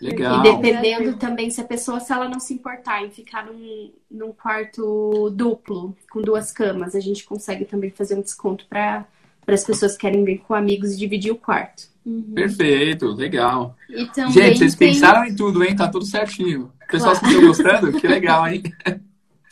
Legal. 0.00 0.40
E 0.40 0.42
dependendo 0.42 1.16
também 1.16 1.50
se 1.50 1.60
a 1.60 1.64
pessoa, 1.64 2.00
se 2.00 2.12
ela 2.12 2.28
não 2.28 2.40
se 2.40 2.54
importar 2.54 3.04
em 3.04 3.10
ficar 3.10 3.44
num, 3.44 3.92
num 4.10 4.32
quarto 4.32 5.30
duplo, 5.30 5.94
com 6.10 6.22
duas 6.22 6.50
camas, 6.50 6.94
a 6.94 7.00
gente 7.00 7.24
consegue 7.24 7.64
também 7.64 7.90
fazer 7.90 8.14
um 8.14 8.22
desconto 8.22 8.66
para 8.66 9.06
as 9.46 9.64
pessoas 9.64 9.92
que 9.92 10.00
querem 10.00 10.24
vir 10.24 10.38
com 10.38 10.54
amigos 10.54 10.92
e 10.92 10.96
dividir 10.96 11.32
o 11.32 11.36
quarto. 11.36 11.90
Uhum. 12.04 12.32
Perfeito, 12.34 13.08
legal. 13.08 13.76
Gente, 13.88 14.58
vocês 14.58 14.74
tem... 14.74 14.88
pensaram 14.88 15.24
em 15.24 15.34
tudo, 15.34 15.62
hein? 15.62 15.76
Tá 15.76 15.86
tudo 15.86 16.06
certinho. 16.06 16.72
O 16.82 16.90
pessoal 16.90 17.14
claro. 17.14 17.34
estão 17.34 17.46
gostando? 17.46 18.00
que 18.00 18.08
legal, 18.08 18.48
hein? 18.48 18.62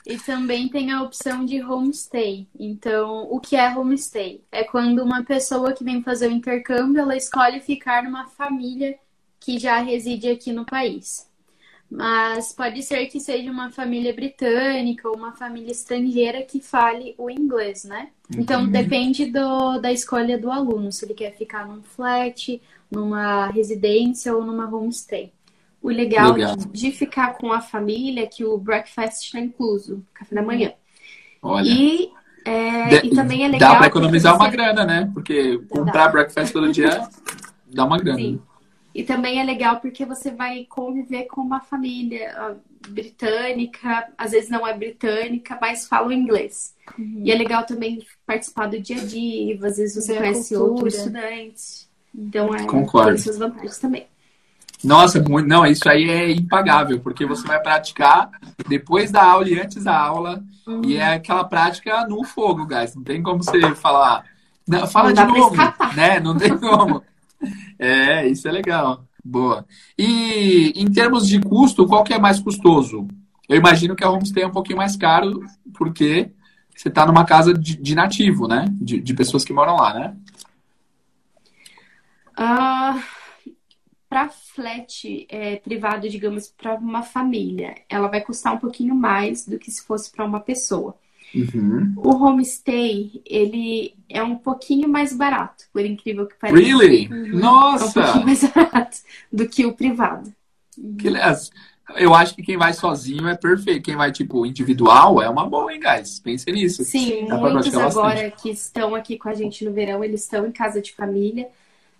E 0.07 0.17
também 0.17 0.69
tem 0.69 0.91
a 0.91 1.03
opção 1.03 1.45
de 1.45 1.63
homestay. 1.63 2.49
Então, 2.59 3.29
o 3.31 3.39
que 3.39 3.55
é 3.55 3.77
homestay? 3.77 4.43
É 4.51 4.65
quando 4.65 5.03
uma 5.03 5.23
pessoa 5.23 5.75
que 5.75 5.85
vem 5.85 6.03
fazer 6.03 6.29
o 6.29 6.33
intercâmbio, 6.33 7.03
ela 7.03 7.15
escolhe 7.15 7.61
ficar 7.61 8.03
numa 8.03 8.27
família 8.27 8.97
que 9.49 9.59
já 9.59 9.81
reside 9.81 10.29
aqui 10.29 10.53
no 10.53 10.67
país. 10.67 11.27
Mas 11.91 12.53
pode 12.53 12.83
ser 12.83 13.07
que 13.07 13.19
seja 13.19 13.51
uma 13.51 13.71
família 13.71 14.13
britânica 14.13 15.09
ou 15.09 15.17
uma 15.17 15.33
família 15.33 15.73
estrangeira 15.73 16.43
que 16.43 16.61
fale 16.61 17.15
o 17.17 17.31
inglês, 17.31 17.85
né? 17.85 18.11
Então 18.37 18.65
uhum. 18.65 18.71
depende 18.71 19.25
do, 19.25 19.79
da 19.79 19.91
escolha 19.91 20.37
do 20.37 20.51
aluno, 20.51 20.93
se 20.93 21.07
ele 21.07 21.15
quer 21.15 21.35
ficar 21.35 21.67
num 21.67 21.83
flat, 21.83 22.61
numa 22.91 23.47
residência 23.47 24.37
ou 24.37 24.45
numa 24.45 24.69
homestay. 24.69 25.33
O 25.81 25.89
legal, 25.89 26.35
legal. 26.35 26.55
de 26.55 26.93
ficar 26.93 27.39
com 27.39 27.51
a 27.51 27.63
família 27.63 28.25
é 28.25 28.27
que 28.27 28.45
o 28.45 28.59
breakfast 28.59 29.25
está 29.25 29.41
incluso, 29.41 30.05
café 30.13 30.35
da 30.35 30.43
manhã. 30.43 30.75
Olha. 31.41 31.67
E, 31.67 32.11
é, 32.45 33.07
e 33.07 33.11
também 33.15 33.47
é 33.47 33.49
legal. 33.49 33.73
Dá 33.73 33.79
para 33.79 33.87
economizar 33.87 34.37
uma 34.37 34.51
grana, 34.51 34.85
né? 34.85 35.11
Porque 35.15 35.57
comprar 35.71 36.05
dá. 36.05 36.13
breakfast 36.13 36.53
todo 36.53 36.71
dia 36.71 37.09
dá 37.73 37.87
uma 37.87 37.97
grana. 37.97 38.19
Sim. 38.19 38.43
E 38.99 39.05
também 39.05 39.39
é 39.39 39.45
legal 39.45 39.77
porque 39.79 40.05
você 40.05 40.33
vai 40.33 40.67
conviver 40.69 41.27
com 41.27 41.41
uma 41.41 41.61
família 41.61 42.57
britânica, 42.89 44.09
às 44.19 44.33
vezes 44.33 44.51
não 44.51 44.67
é 44.67 44.77
britânica, 44.77 45.57
mas 45.61 45.87
fala 45.87 46.13
inglês. 46.13 46.75
Uhum. 46.99 47.23
E 47.25 47.31
é 47.31 47.37
legal 47.37 47.65
também 47.65 48.05
participar 48.27 48.67
do 48.67 48.81
dia 48.81 49.01
a 49.01 49.05
dia, 49.05 49.55
às 49.65 49.77
vezes 49.77 49.95
você 49.95 50.15
Ver 50.15 50.19
conhece 50.19 50.57
outros 50.57 50.97
estudantes. 50.97 51.89
Então 52.13 52.53
é, 52.53 52.65
Concordo. 52.65 53.11
tem 53.11 53.19
suas 53.19 53.39
vantagens 53.39 53.79
também. 53.79 54.09
Nossa, 54.83 55.23
não, 55.47 55.65
isso 55.65 55.89
aí 55.89 56.11
é 56.11 56.33
impagável, 56.33 56.99
porque 56.99 57.25
você 57.25 57.47
vai 57.47 57.63
praticar 57.63 58.29
depois 58.69 59.13
da 59.13 59.23
aula 59.23 59.49
e 59.49 59.61
antes 59.61 59.85
da 59.85 59.97
aula, 59.97 60.43
uhum. 60.67 60.85
e 60.85 60.97
é 60.97 61.15
aquela 61.15 61.45
prática 61.45 62.05
no 62.09 62.25
fogo, 62.25 62.67
guys. 62.67 62.97
Não 62.97 63.05
tem 63.05 63.23
como 63.23 63.45
você 63.45 63.61
falar. 63.77 64.25
Não, 64.67 64.89
fala 64.89 65.13
não 65.13 65.25
de 65.25 65.39
novo, 65.39 65.57
né? 65.95 66.19
Não 66.19 66.37
tem 66.37 66.59
como. 66.59 67.01
É, 67.79 68.27
isso 68.27 68.49
é 68.49 68.53
legal. 68.53 69.05
Boa. 69.25 69.67
E 69.97 70.73
em 70.75 70.91
termos 70.91 71.29
de 71.29 71.41
custo, 71.41 71.87
qual 71.87 72.03
que 72.03 72.15
é 72.15 72.19
mais 72.19 72.41
custoso? 72.41 73.07
Eu 73.49 73.57
imagino 73.57 73.95
que 73.97 74.05
a 74.05 74.11
homestay 74.11 74.43
é 74.43 74.47
um 74.47 74.53
pouquinho 74.53 74.79
mais 74.79 74.97
caro, 74.97 75.43
porque 75.77 76.31
você 76.75 76.89
está 76.89 77.07
numa 77.07 77.25
casa 77.25 77.53
de, 77.53 77.77
de 77.77 77.95
nativo, 77.95 78.47
né? 78.47 78.67
De, 78.73 79.01
de, 79.01 79.15
pessoas 79.15 79.45
que 79.45 79.53
moram 79.53 79.77
lá, 79.77 79.95
né? 79.95 80.17
Uh, 82.39 83.03
para 84.09 84.29
flat 84.29 85.27
é, 85.29 85.57
privado, 85.57 86.09
digamos, 86.09 86.49
para 86.49 86.75
uma 86.77 87.03
família, 87.03 87.75
ela 87.89 88.09
vai 88.09 88.21
custar 88.21 88.55
um 88.55 88.59
pouquinho 88.59 88.95
mais 88.95 89.47
do 89.47 89.59
que 89.59 89.71
se 89.71 89.85
fosse 89.85 90.11
para 90.11 90.25
uma 90.25 90.41
pessoa. 90.41 90.97
Uhum. 91.35 91.93
O 91.97 92.25
homestay, 92.25 93.23
ele 93.27 93.95
é 94.09 94.23
um 94.23 94.37
pouquinho 94.37 94.89
mais 94.89 95.13
barato, 95.13 95.65
por 95.73 95.85
incrível 95.85 96.27
que 96.27 96.35
pareça. 96.37 96.59
Really? 96.59 97.09
Uhum. 97.09 97.39
Nossa! 97.39 97.85
É 97.85 97.89
um 97.89 97.93
pouquinho 97.93 98.27
mais 98.27 98.45
barato 98.53 98.97
do 99.33 99.49
que 99.49 99.67
o 99.67 99.73
privado. 99.73 100.33
Que 100.99 101.09
eu 101.97 102.15
acho 102.15 102.35
que 102.35 102.43
quem 102.43 102.57
vai 102.57 102.73
sozinho 102.75 103.27
é 103.27 103.35
perfeito. 103.35 103.83
Quem 103.83 103.97
vai, 103.97 104.13
tipo, 104.13 104.45
individual 104.45 105.23
é 105.23 105.29
uma 105.29 105.47
boa, 105.49 105.73
hein, 105.73 105.81
guys? 105.81 106.21
Pense 106.21 106.51
nisso. 106.51 106.85
Sim, 106.85 107.27
Dá 107.27 107.37
muitos 107.39 107.75
agora 107.75 108.23
bastante. 108.23 108.43
que 108.43 108.51
estão 108.51 108.95
aqui 108.95 109.17
com 109.17 109.29
a 109.29 109.35
gente 109.35 109.65
no 109.65 109.73
verão, 109.73 110.05
eles 110.05 110.23
estão 110.23 110.47
em 110.47 110.53
casa 110.53 110.83
de 110.83 110.93
família. 110.93 111.49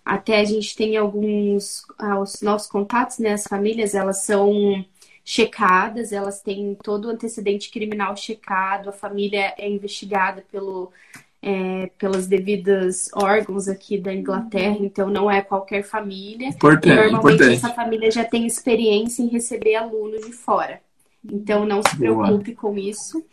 Até 0.05 0.39
a 0.39 0.45
gente 0.45 0.75
tem 0.75 0.95
alguns, 0.95 1.83
ah, 1.97 2.19
os 2.19 2.41
nossos 2.41 2.69
contatos, 2.69 3.19
né? 3.19 3.33
As 3.33 3.43
famílias, 3.43 3.93
elas 3.93 4.23
são 4.23 4.85
checadas, 5.29 6.11
elas 6.11 6.41
têm 6.41 6.75
todo 6.83 7.05
o 7.05 7.11
antecedente 7.11 7.69
criminal 7.69 8.17
checado, 8.17 8.89
a 8.89 8.91
família 8.91 9.53
é 9.59 9.69
investigada 9.69 10.43
pelo, 10.51 10.91
é, 11.39 11.91
pelos 11.99 12.25
devidos 12.25 13.11
órgãos 13.13 13.67
aqui 13.67 13.99
da 13.99 14.11
Inglaterra, 14.11 14.77
então 14.79 15.07
não 15.07 15.29
é 15.29 15.39
qualquer 15.39 15.83
família. 15.83 16.47
Importante, 16.47 16.95
normalmente 16.95 17.35
importante. 17.35 17.57
essa 17.57 17.69
família 17.69 18.09
já 18.09 18.25
tem 18.25 18.47
experiência 18.47 19.21
em 19.21 19.27
receber 19.27 19.75
alunos 19.75 20.25
de 20.25 20.33
fora. 20.33 20.81
Então 21.23 21.63
não 21.63 21.83
se 21.83 21.95
preocupe 21.95 22.55
Boa. 22.55 22.57
com 22.57 22.75
isso. 22.75 23.23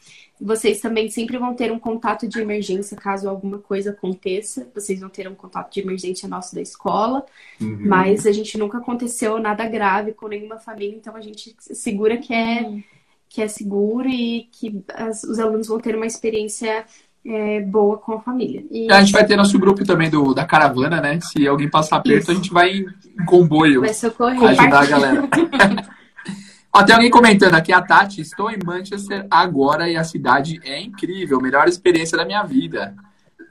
Vocês 0.41 0.81
também 0.81 1.09
sempre 1.09 1.39
vão 1.39 1.55
ter 1.55 1.73
um 1.73 1.79
contato 1.79 2.29
de 2.29 2.39
emergência 2.39 2.97
caso 2.97 3.29
alguma 3.29 3.59
coisa 3.59 3.91
aconteça. 3.91 4.69
Vocês 4.75 5.01
vão 5.01 5.09
ter 5.09 5.27
um 5.29 5.35
contato 5.35 5.73
de 5.73 5.81
emergência 5.81 6.29
nosso 6.29 6.55
da 6.55 6.61
escola. 6.61 7.25
Uhum. 7.61 7.79
Mas 7.81 8.27
a 8.27 8.33
gente 8.33 8.59
nunca 8.59 8.79
aconteceu 8.79 9.39
nada 9.39 9.67
grave 9.67 10.13
com 10.13 10.29
nenhuma 10.29 10.59
família, 10.59 10.97
então 10.97 11.17
a 11.17 11.21
gente 11.21 11.57
segura 11.59 12.19
que 12.19 12.35
é, 12.35 12.63
uhum. 12.63 12.83
que 13.29 13.41
é 13.41 13.49
seguro 13.49 14.09
e 14.09 14.49
que 14.53 14.85
as, 14.95 15.25
os 15.25 15.39
alunos 15.39 15.69
vão 15.69 15.81
ter 15.81 15.97
uma 15.97 16.07
experiência 16.07 16.85
é, 17.25 17.61
boa 17.61 17.97
com 17.97 18.13
a 18.13 18.21
família. 18.21 18.63
E... 18.71 18.91
A 18.93 19.01
gente 19.01 19.13
vai 19.13 19.27
ter 19.27 19.37
nosso 19.37 19.59
grupo 19.59 19.85
também 19.85 20.11
do, 20.11 20.35
da 20.35 20.45
caravana, 20.45 21.01
né? 21.01 21.19
Se 21.21 21.47
alguém 21.49 21.69
passar 21.69 22.01
perto, 22.01 22.23
Isso. 22.23 22.31
a 22.31 22.35
gente 22.35 22.53
vai 22.53 22.71
em 22.71 23.25
comboio. 23.25 23.81
Vai 23.81 23.95
socorrer. 23.95 24.43
Ajudar 24.51 24.83
a 24.83 24.87
galera. 24.87 25.29
Ó, 26.77 26.85
tem 26.85 26.95
alguém 26.95 27.11
comentando 27.11 27.55
aqui, 27.55 27.73
a 27.73 27.81
Tati, 27.81 28.21
estou 28.21 28.51
em 28.51 28.59
Manchester 28.63 29.27
agora 29.31 29.89
e 29.89 29.97
a 29.97 30.05
cidade 30.05 30.61
é 30.63 30.79
incrível, 30.79 31.41
melhor 31.41 31.67
experiência 31.67 32.19
da 32.19 32.25
minha 32.27 32.43
vida. 32.43 32.95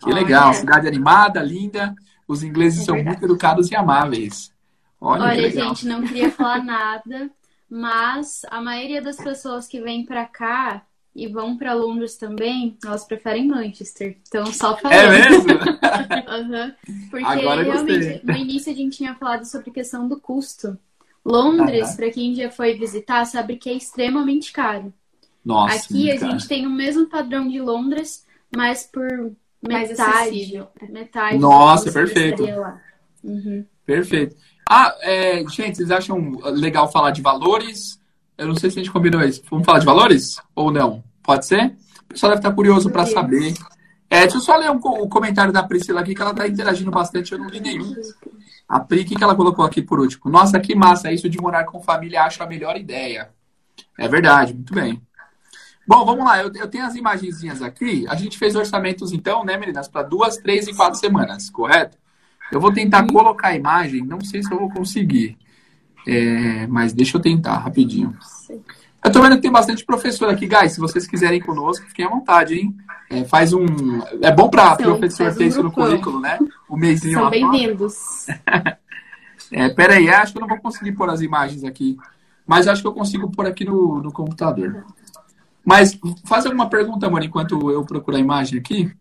Que 0.04 0.14
legal, 0.14 0.54
cidade 0.54 0.88
animada, 0.88 1.42
linda, 1.42 1.96
os 2.28 2.44
ingleses 2.44 2.82
é 2.82 2.86
são 2.86 3.04
muito 3.04 3.26
educados 3.26 3.72
e 3.72 3.76
amáveis. 3.76 4.54
Olha, 5.02 5.24
Olha 5.24 5.50
gente, 5.50 5.88
não 5.88 6.04
queria 6.04 6.30
falar 6.30 6.64
nada, 6.64 7.32
mas 7.68 8.42
a 8.52 8.62
maioria 8.62 9.02
das 9.02 9.18
pessoas 9.18 9.68
que 9.68 9.82
vêm 9.82 10.06
para 10.06 10.26
cá 10.26 10.84
e 11.16 11.28
vão 11.28 11.58
para 11.58 11.74
Londres 11.74 12.18
também, 12.18 12.78
elas 12.86 13.06
preferem 13.06 13.48
Manchester. 13.48 14.20
Então, 14.28 14.46
só 14.54 14.78
falando. 14.78 15.00
É 15.00 15.10
mesmo? 15.10 15.50
uhum. 15.50 17.10
Porque 17.10 17.26
Agora 17.26 17.64
realmente, 17.64 18.22
no 18.24 18.36
início 18.36 18.72
a 18.72 18.76
gente 18.76 18.98
tinha 18.98 19.16
falado 19.16 19.46
sobre 19.46 19.72
a 19.72 19.74
questão 19.74 20.08
do 20.08 20.20
custo. 20.20 20.78
Londres, 21.26 21.90
ah, 21.92 21.96
para 21.96 22.12
quem 22.12 22.36
já 22.36 22.52
foi 22.52 22.76
visitar, 22.76 23.26
sabe 23.26 23.58
que 23.58 23.70
é 23.70 23.74
extremamente 23.74 24.54
caro. 24.54 24.94
Nossa, 25.44 25.76
Aqui 25.76 26.12
a 26.12 26.20
caro. 26.20 26.32
gente 26.32 26.48
tem 26.48 26.68
o 26.68 26.70
mesmo 26.70 27.08
padrão 27.08 27.48
de 27.48 27.60
Londres, 27.60 28.26
mas 28.56 28.84
por 28.92 29.08
metade. 29.68 30.64
Metade. 30.90 31.38
Nossa, 31.40 31.92
perfeito. 31.92 32.44
Uhum. 33.24 33.66
Perfeito. 33.86 34.36
Ah, 34.70 34.96
é, 35.02 35.44
gente, 35.48 35.78
vocês 35.78 35.92
acham 35.92 36.40
legal 36.52 36.92
falar 36.92 37.12
de 37.12 37.22
valores? 37.22 38.00
Eu 38.38 38.48
não 38.48 38.56
sei 38.56 38.70
se 38.70 38.80
a 38.80 38.84
gente 38.84 38.92
combinou 38.92 39.22
isso. 39.24 39.42
Vamos 39.50 39.66
falar 39.66 39.80
de 39.80 39.86
valores 39.86 40.42
ou 40.56 40.72
não? 40.72 41.04
Pode 41.24 41.46
ser? 41.46 41.76
O 42.04 42.08
pessoal 42.10 42.32
deve 42.32 42.40
estar 42.40 42.54
curioso 42.54 42.90
para 42.92 43.06
saber. 43.06 43.54
É, 44.10 44.22
deixa 44.22 44.38
eu 44.38 44.42
só 44.42 44.56
ler 44.56 44.70
um, 44.72 44.78
o 44.78 45.10
comentário 45.10 45.52
da 45.52 45.64
Priscila 45.64 46.02
aqui, 46.02 46.14
que 46.14 46.22
ela 46.22 46.32
está 46.32 46.48
interagindo 46.48 46.92
bastante, 46.92 47.32
eu 47.32 47.40
não 47.40 47.48
li 47.48 47.60
nenhum. 47.60 47.94
A 48.68 48.80
Pri, 48.80 49.02
o 49.02 49.06
que, 49.06 49.16
que 49.16 49.24
ela 49.24 49.36
colocou 49.36 49.66
aqui 49.66 49.82
por 49.82 50.00
último? 50.00 50.32
Nossa, 50.32 50.60
que 50.60 50.76
massa, 50.76 51.12
isso 51.12 51.30
de 51.30 51.40
morar 51.40 51.66
com 51.66 51.82
família, 51.82 52.24
acho 52.24 52.42
a 52.42 52.48
melhor 52.48 52.78
ideia. 52.78 53.30
É 53.98 54.08
verdade, 54.08 54.54
muito 54.54 54.74
bem. 54.74 55.02
Bom, 55.88 56.04
vamos 56.04 56.26
lá, 56.26 56.42
eu, 56.42 56.52
eu 56.56 56.68
tenho 56.68 56.86
as 56.86 56.96
imagenzinhas 56.96 57.62
aqui. 57.62 58.06
A 58.08 58.16
gente 58.16 58.38
fez 58.38 58.56
orçamentos, 58.56 59.12
então, 59.12 59.44
né, 59.44 59.58
meninas, 59.58 59.88
para 59.88 60.02
duas, 60.02 60.38
três 60.38 60.68
e 60.68 60.74
quatro 60.74 61.00
semanas, 61.00 61.50
correto? 61.50 61.98
Eu 62.52 62.60
vou 62.60 62.72
tentar 62.72 63.06
colocar 63.08 63.50
a 63.50 63.56
imagem, 63.56 64.04
não 64.04 64.22
sei 64.22 64.42
se 64.42 64.52
eu 64.52 64.60
vou 64.60 64.70
conseguir. 64.70 65.38
É, 66.08 66.68
mas 66.68 66.94
deixa 66.94 67.18
eu 67.18 67.22
tentar 67.22 67.58
rapidinho. 67.58 68.16
Eu 69.06 69.12
tô 69.12 69.22
vendo 69.22 69.36
que 69.36 69.44
tem 69.44 69.52
bastante 69.52 69.86
professor 69.86 70.28
aqui, 70.30 70.48
guys. 70.48 70.72
Se 70.72 70.80
vocês 70.80 71.06
quiserem 71.06 71.38
ir 71.38 71.44
conosco, 71.44 71.86
fiquem 71.86 72.06
à 72.06 72.10
vontade, 72.10 72.56
hein? 72.56 72.76
É, 73.08 73.24
faz 73.24 73.54
um. 73.54 73.64
É 74.20 74.32
bom 74.32 74.50
para 74.50 74.74
então, 74.74 74.98
professor 74.98 75.32
ter 75.36 75.44
um 75.44 75.48
isso 75.48 75.62
no 75.62 75.72
currículo, 75.72 76.20
né? 76.20 76.40
O 76.68 76.76
mêsinho 76.76 77.20
São 77.20 77.30
bem-vindos. 77.30 78.26
é, 79.54 79.70
pera 79.70 79.94
aí, 79.94 80.10
acho 80.10 80.32
que 80.32 80.40
eu 80.40 80.42
não 80.42 80.48
vou 80.48 80.58
conseguir 80.58 80.94
pôr 80.94 81.08
as 81.12 81.22
imagens 81.22 81.64
aqui. 81.64 81.96
Mas 82.48 82.68
acho 82.68 82.82
que 82.82 82.88
eu 82.88 82.94
consigo 82.94 83.30
pôr 83.30 83.46
aqui 83.46 83.64
no, 83.64 84.02
no 84.02 84.12
computador. 84.12 84.84
Mas 85.64 85.96
faz 86.26 86.48
alguma 86.48 86.68
pergunta, 86.68 87.06
amor, 87.06 87.24
enquanto 87.24 87.70
eu 87.70 87.86
procuro 87.86 88.18
a 88.18 88.20
imagem 88.20 88.58
aqui. 88.58 88.92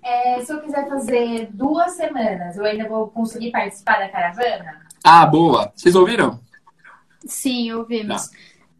É, 0.00 0.40
se 0.44 0.52
eu 0.52 0.60
quiser 0.60 0.88
fazer 0.88 1.48
duas 1.52 1.90
semanas, 1.96 2.56
eu 2.56 2.64
ainda 2.64 2.88
vou 2.88 3.08
conseguir 3.08 3.50
participar 3.50 3.98
da 3.98 4.08
caravana? 4.08 4.86
Ah, 5.02 5.26
boa. 5.26 5.72
Vocês 5.74 5.96
ouviram? 5.96 6.38
Sim, 7.26 7.72
ouvimos. 7.72 8.28
Tá. 8.28 8.36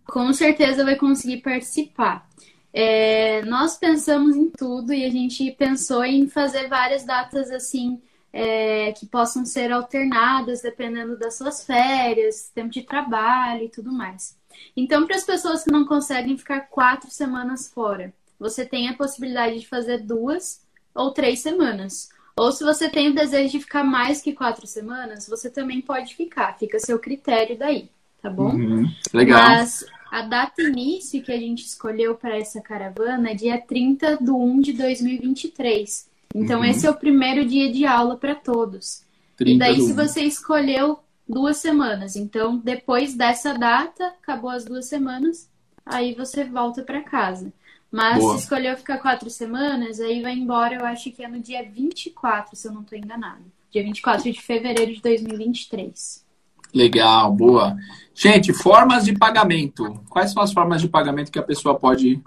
Com 0.09 0.33
certeza 0.33 0.85
vai 0.85 0.97
conseguir 0.97 1.39
participar. 1.39 2.27
É, 2.73 3.43
nós 3.45 3.77
pensamos 3.77 4.37
em 4.37 4.51
tudo 4.51 4.93
e 4.93 5.05
a 5.05 5.11
gente 5.11 5.51
pensou 5.53 6.05
em 6.05 6.29
fazer 6.29 6.69
várias 6.69 7.05
datas 7.05 7.51
assim 7.51 8.01
é, 8.33 8.93
que 8.93 9.07
possam 9.07 9.45
ser 9.45 9.73
alternadas 9.73 10.63
dependendo 10.63 11.19
das 11.19 11.37
suas 11.37 11.65
férias, 11.65 12.51
tempo 12.55 12.71
de 12.71 12.83
trabalho 12.83 13.65
e 13.65 13.69
tudo 13.69 13.93
mais. 13.93 14.37
Então, 14.77 15.07
para 15.07 15.17
as 15.17 15.25
pessoas 15.25 15.65
que 15.65 15.71
não 15.71 15.85
conseguem 15.85 16.37
ficar 16.37 16.63
quatro 16.63 17.11
semanas 17.11 17.69
fora, 17.69 18.13
você 18.39 18.65
tem 18.65 18.89
a 18.89 18.95
possibilidade 18.95 19.61
de 19.61 19.69
fazer 19.69 19.99
duas 19.99 20.63
ou 20.95 21.11
três 21.11 21.41
semanas. 21.41 22.09
Ou 22.37 22.53
se 22.53 22.65
você 22.65 22.89
tem 22.89 23.11
o 23.11 23.15
desejo 23.15 23.51
de 23.51 23.61
ficar 23.61 23.83
mais 23.83 24.21
que 24.21 24.33
quatro 24.33 24.67
semanas, 24.67 25.29
você 25.29 25.51
também 25.51 25.81
pode 25.81 26.15
ficar. 26.15 26.57
Fica 26.59 26.77
a 26.77 26.81
seu 26.81 26.99
critério 26.99 27.59
daí, 27.59 27.91
tá 28.23 28.31
bom? 28.31 28.53
Uhum, 28.53 28.85
legal. 29.13 29.43
Mas 29.43 29.85
a 30.11 30.23
data 30.23 30.63
início 30.63 31.23
que 31.23 31.33
a 31.33 31.39
gente 31.39 31.65
escolheu 31.65 32.15
para 32.15 32.37
essa 32.37 32.61
caravana 32.61 33.31
é 33.31 33.35
dia 33.35 33.61
30 33.61 34.19
de 34.19 34.31
1 34.31 34.61
de 34.61 34.73
2023. 34.73 36.09
Então, 36.35 36.61
uhum. 36.61 36.65
esse 36.65 36.87
é 36.87 36.91
o 36.91 36.95
primeiro 36.95 37.45
dia 37.47 37.73
de 37.73 37.87
aula 37.87 38.17
para 38.17 38.35
todos. 38.35 39.03
E 39.41 39.57
daí, 39.57 39.81
se 39.81 39.93
você 39.93 40.23
escolheu 40.23 40.99
duas 41.29 41.59
semanas, 41.59 42.17
então 42.17 42.57
depois 42.57 43.15
dessa 43.15 43.55
data, 43.55 44.07
acabou 44.23 44.51
as 44.51 44.65
duas 44.65 44.87
semanas, 44.87 45.49
aí 45.85 46.15
você 46.15 46.45
volta 46.45 46.83
para 46.83 47.03
casa. 47.03 47.53
Mas 47.91 48.19
Boa. 48.19 48.37
se 48.37 48.43
escolheu 48.43 48.77
ficar 48.77 48.99
quatro 48.99 49.31
semanas, 49.31 50.01
aí 50.01 50.21
vai 50.21 50.35
embora, 50.35 50.75
eu 50.75 50.85
acho 50.85 51.11
que 51.11 51.23
é 51.23 51.29
no 51.29 51.41
dia 51.41 51.63
24, 51.63 52.55
se 52.57 52.69
eu 52.69 52.73
não 52.73 52.83
estou 52.83 52.99
enganado. 52.99 53.45
Dia 53.71 53.83
24 53.83 54.31
de 54.31 54.41
fevereiro 54.41 54.95
de 54.95 55.01
2023. 55.01 56.27
Legal, 56.75 57.33
boa. 57.33 57.77
Gente, 58.15 58.53
formas 58.53 59.05
de 59.05 59.17
pagamento. 59.17 60.01
Quais 60.09 60.33
são 60.33 60.43
as 60.43 60.53
formas 60.53 60.81
de 60.81 60.89
pagamento 60.89 61.31
que 61.31 61.39
a 61.39 61.43
pessoa 61.43 61.79
pode, 61.79 62.23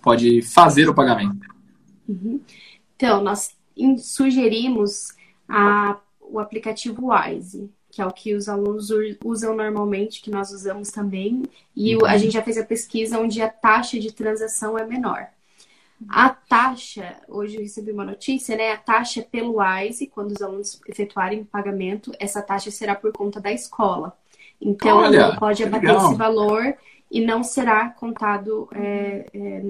pode 0.00 0.42
fazer 0.42 0.88
o 0.88 0.94
pagamento? 0.94 1.46
Uhum. 2.08 2.40
Então, 2.94 3.22
nós 3.22 3.56
sugerimos 3.98 5.08
a, 5.48 5.98
o 6.20 6.38
aplicativo 6.38 7.10
Wise, 7.10 7.70
que 7.90 8.00
é 8.00 8.06
o 8.06 8.12
que 8.12 8.34
os 8.34 8.48
alunos 8.48 8.88
usam 9.24 9.56
normalmente, 9.56 10.22
que 10.22 10.30
nós 10.30 10.50
usamos 10.52 10.90
também. 10.90 11.42
E 11.74 11.96
uhum. 11.96 12.06
a 12.06 12.16
gente 12.16 12.32
já 12.32 12.42
fez 12.42 12.56
a 12.56 12.64
pesquisa 12.64 13.18
onde 13.18 13.42
a 13.42 13.48
taxa 13.48 13.98
de 13.98 14.12
transação 14.12 14.78
é 14.78 14.86
menor. 14.86 15.26
A 16.08 16.30
taxa, 16.30 17.16
hoje 17.28 17.56
eu 17.56 17.62
recebi 17.62 17.92
uma 17.92 18.04
notícia, 18.04 18.56
né? 18.56 18.72
A 18.72 18.76
taxa 18.76 19.22
pelo 19.22 19.58
WISE, 19.58 20.06
quando 20.06 20.32
os 20.32 20.42
alunos 20.42 20.80
efetuarem 20.88 21.40
o 21.40 21.44
pagamento, 21.44 22.12
essa 22.18 22.42
taxa 22.42 22.70
será 22.70 22.94
por 22.94 23.12
conta 23.12 23.40
da 23.40 23.52
escola. 23.52 24.16
Então, 24.60 24.98
Olha, 24.98 25.24
aluno 25.24 25.38
pode 25.38 25.62
abater 25.62 25.88
legal. 25.88 26.06
esse 26.06 26.14
valor 26.16 26.74
e 27.10 27.20
não 27.20 27.42
será 27.42 27.90
contado. 27.90 28.68
É, 28.72 29.26
é, 29.34 29.62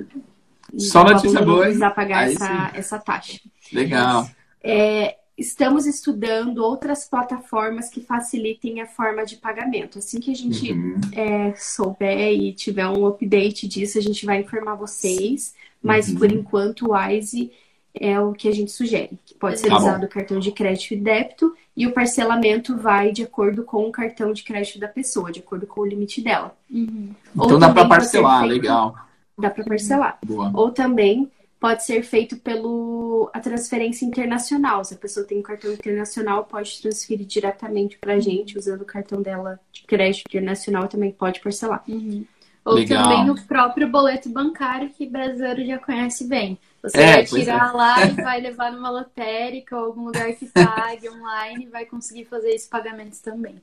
Só 0.76 1.02
notícia 1.02 1.42
boa. 1.42 1.62
Precisar 1.62 1.90
pagar 1.90 2.30
essa, 2.30 2.70
essa 2.74 2.98
taxa. 2.98 3.40
Legal. 3.72 4.28
É, 4.62 5.16
estamos 5.36 5.86
estudando 5.86 6.58
outras 6.58 7.04
plataformas 7.04 7.88
que 7.88 8.00
facilitem 8.00 8.80
a 8.80 8.86
forma 8.86 9.24
de 9.24 9.36
pagamento. 9.36 9.98
Assim 9.98 10.20
que 10.20 10.30
a 10.30 10.34
gente 10.34 10.72
uhum. 10.72 11.00
é, 11.12 11.54
souber 11.56 12.32
e 12.32 12.52
tiver 12.52 12.86
um 12.86 13.06
update 13.06 13.66
disso, 13.66 13.98
a 13.98 14.02
gente 14.02 14.24
vai 14.26 14.40
informar 14.40 14.74
vocês. 14.74 15.54
Mas 15.82 16.08
uhum. 16.08 16.16
por 16.16 16.30
enquanto 16.32 16.88
o 16.88 16.92
WISE 16.92 17.52
é 17.94 18.18
o 18.18 18.32
que 18.32 18.48
a 18.48 18.52
gente 18.52 18.70
sugere, 18.70 19.18
que 19.26 19.34
pode 19.34 19.60
ser 19.60 19.68
tá 19.68 19.76
usado 19.76 20.04
o 20.04 20.08
cartão 20.08 20.38
de 20.38 20.50
crédito 20.50 20.94
e 20.94 20.96
débito, 20.96 21.54
e 21.76 21.86
o 21.86 21.92
parcelamento 21.92 22.76
vai 22.76 23.12
de 23.12 23.22
acordo 23.22 23.64
com 23.64 23.86
o 23.86 23.92
cartão 23.92 24.32
de 24.32 24.42
crédito 24.42 24.78
da 24.78 24.88
pessoa, 24.88 25.30
de 25.30 25.40
acordo 25.40 25.66
com 25.66 25.82
o 25.82 25.86
limite 25.86 26.20
dela. 26.22 26.56
Uhum. 26.70 27.10
Então 27.34 27.58
dá 27.58 27.70
para 27.72 27.86
parcelar, 27.86 28.40
feito, 28.40 28.52
legal. 28.52 28.96
Dá 29.38 29.50
para 29.50 29.64
parcelar. 29.64 30.18
Boa. 30.24 30.50
Ou 30.54 30.70
também 30.70 31.30
pode 31.60 31.84
ser 31.84 32.02
feito 32.02 32.36
pelo 32.38 33.30
a 33.32 33.38
transferência 33.38 34.04
internacional. 34.04 34.84
Se 34.84 34.94
a 34.94 34.96
pessoa 34.96 35.24
tem 35.24 35.38
um 35.38 35.42
cartão 35.42 35.72
internacional, 35.72 36.44
pode 36.44 36.80
transferir 36.82 37.26
diretamente 37.26 37.96
para 37.98 38.14
a 38.14 38.20
gente 38.20 38.58
usando 38.58 38.82
o 38.82 38.86
cartão 38.86 39.22
dela 39.22 39.60
de 39.72 39.84
crédito 39.84 40.26
internacional, 40.28 40.88
também 40.88 41.12
pode 41.12 41.40
parcelar. 41.40 41.84
Uhum. 41.86 42.24
Ou 42.64 42.74
Legal. 42.74 43.02
também 43.02 43.30
o 43.30 43.46
próprio 43.46 43.88
boleto 43.88 44.28
bancário 44.28 44.90
que 44.90 45.06
brasileiro 45.06 45.66
já 45.66 45.78
conhece 45.78 46.28
bem. 46.28 46.58
Você 46.82 46.98
é, 46.98 47.12
vai 47.14 47.24
tirar 47.24 47.70
é. 47.70 47.72
lá 47.72 48.04
e 48.06 48.10
vai 48.12 48.40
levar 48.40 48.72
numa 48.72 48.90
lotérica 48.90 49.76
ou 49.76 49.86
algum 49.86 50.04
lugar 50.04 50.32
que 50.32 50.46
pague 50.46 51.08
online 51.08 51.64
e 51.64 51.68
vai 51.68 51.84
conseguir 51.84 52.24
fazer 52.26 52.50
esses 52.50 52.68
pagamentos 52.68 53.20
também. 53.20 53.60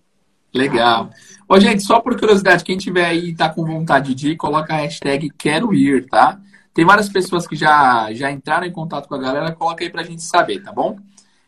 Legal. 0.53 1.09
Ô, 1.47 1.59
gente, 1.59 1.83
só 1.83 1.99
por 1.99 2.19
curiosidade, 2.19 2.63
quem 2.63 2.77
tiver 2.77 3.05
aí 3.05 3.29
e 3.29 3.35
tá 3.35 3.49
com 3.49 3.65
vontade 3.65 4.15
de 4.15 4.31
ir, 4.31 4.35
coloca 4.35 4.73
a 4.73 4.77
hashtag 4.77 5.29
quero 5.37 5.73
ir, 5.73 6.07
tá? 6.07 6.39
Tem 6.73 6.85
várias 6.85 7.09
pessoas 7.09 7.47
que 7.47 7.55
já, 7.55 8.11
já 8.13 8.31
entraram 8.31 8.65
em 8.65 8.71
contato 8.71 9.07
com 9.07 9.15
a 9.15 9.19
galera, 9.19 9.53
coloca 9.53 9.83
aí 9.83 9.89
pra 9.89 10.03
gente 10.03 10.23
saber, 10.23 10.63
tá 10.63 10.71
bom? 10.71 10.97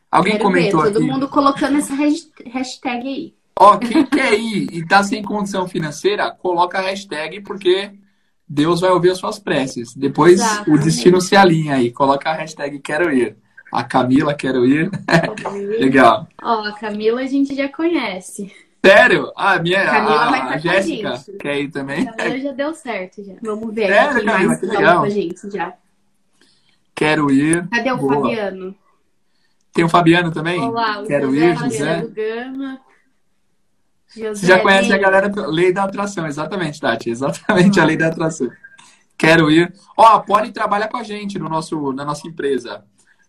Alguém 0.09 0.33
quero 0.33 0.43
comentou 0.43 0.81
ver, 0.81 0.87
todo 0.87 0.97
aqui. 0.97 1.07
Todo 1.07 1.13
mundo 1.13 1.29
colocando 1.29 1.77
essa 1.77 1.95
hashtag 1.95 3.07
aí. 3.07 3.40
Ó, 3.57 3.77
quem 3.77 4.05
quer 4.05 4.33
ir 4.33 4.69
e 4.73 4.85
tá 4.85 5.03
sem 5.03 5.21
condição 5.21 5.67
financeira, 5.67 6.31
coloca 6.31 6.79
a 6.79 6.81
hashtag, 6.81 7.41
porque 7.41 7.91
Deus 8.47 8.81
vai 8.81 8.91
ouvir 8.91 9.11
as 9.11 9.17
suas 9.17 9.39
preces. 9.39 9.95
Depois 9.95 10.33
Exatamente. 10.33 10.71
o 10.71 10.83
destino 10.83 11.21
se 11.21 11.35
alinha 11.35 11.75
aí. 11.75 11.91
Coloca 11.91 12.29
a 12.29 12.33
hashtag 12.33 12.79
quero 12.79 13.11
ir. 13.13 13.37
A 13.71 13.83
Camila, 13.83 14.33
quero 14.33 14.65
ir. 14.65 14.91
Legal. 15.79 16.27
Ó, 16.41 16.65
a 16.65 16.73
Camila 16.73 17.21
a 17.21 17.25
gente 17.25 17.55
já 17.55 17.69
conhece. 17.69 18.51
Sério? 18.85 19.31
Ah, 19.37 19.57
minha, 19.59 19.85
Camila 19.85 20.15
a, 20.15 20.49
a 20.49 20.57
Jéssica 20.57 21.13
quer 21.39 21.61
ir 21.61 21.69
também. 21.69 22.09
A 22.09 22.13
Camila 22.13 22.39
já 22.39 22.51
deu 22.51 22.73
certo 22.73 23.23
já. 23.23 23.33
Vamos 23.41 23.73
ver. 23.73 23.87
Sério, 23.87 24.25
Camila, 24.25 24.47
mais 24.47 24.59
que 24.59 24.65
legal. 24.65 24.99
Com 24.99 25.05
a 25.05 25.09
gente 25.09 25.49
já. 25.49 25.73
Quero 26.93 27.31
ir. 27.31 27.67
Cadê 27.69 27.91
o 27.91 27.97
Boa. 27.97 28.15
Fabiano? 28.15 28.75
Tem 29.71 29.85
o 29.85 29.89
Fabiano 29.89 30.31
também? 30.31 30.59
Olá, 30.59 31.03
Quero 31.07 31.33
José, 31.33 31.45
ir, 31.45 31.57
José. 31.57 32.07
Gama. 32.07 32.79
José 34.15 34.33
Você 34.35 34.47
já 34.47 34.59
conhece 34.59 34.91
a 34.91 34.97
galera 34.97 35.31
Lei 35.47 35.71
da 35.71 35.83
Atração, 35.83 36.27
exatamente, 36.27 36.79
Tati. 36.79 37.09
Exatamente 37.09 37.79
a 37.79 37.85
Lei 37.85 37.97
da 37.97 38.07
Atração. 38.07 38.49
Quero 39.17 39.51
ir. 39.51 39.73
Ó, 39.95 40.03
a 40.03 40.19
Polly 40.19 40.51
trabalha 40.51 40.87
com 40.87 40.97
a 40.97 41.03
gente 41.03 41.37
no 41.37 41.47
nosso, 41.47 41.93
na 41.93 42.03
nossa 42.03 42.27
empresa. 42.27 42.83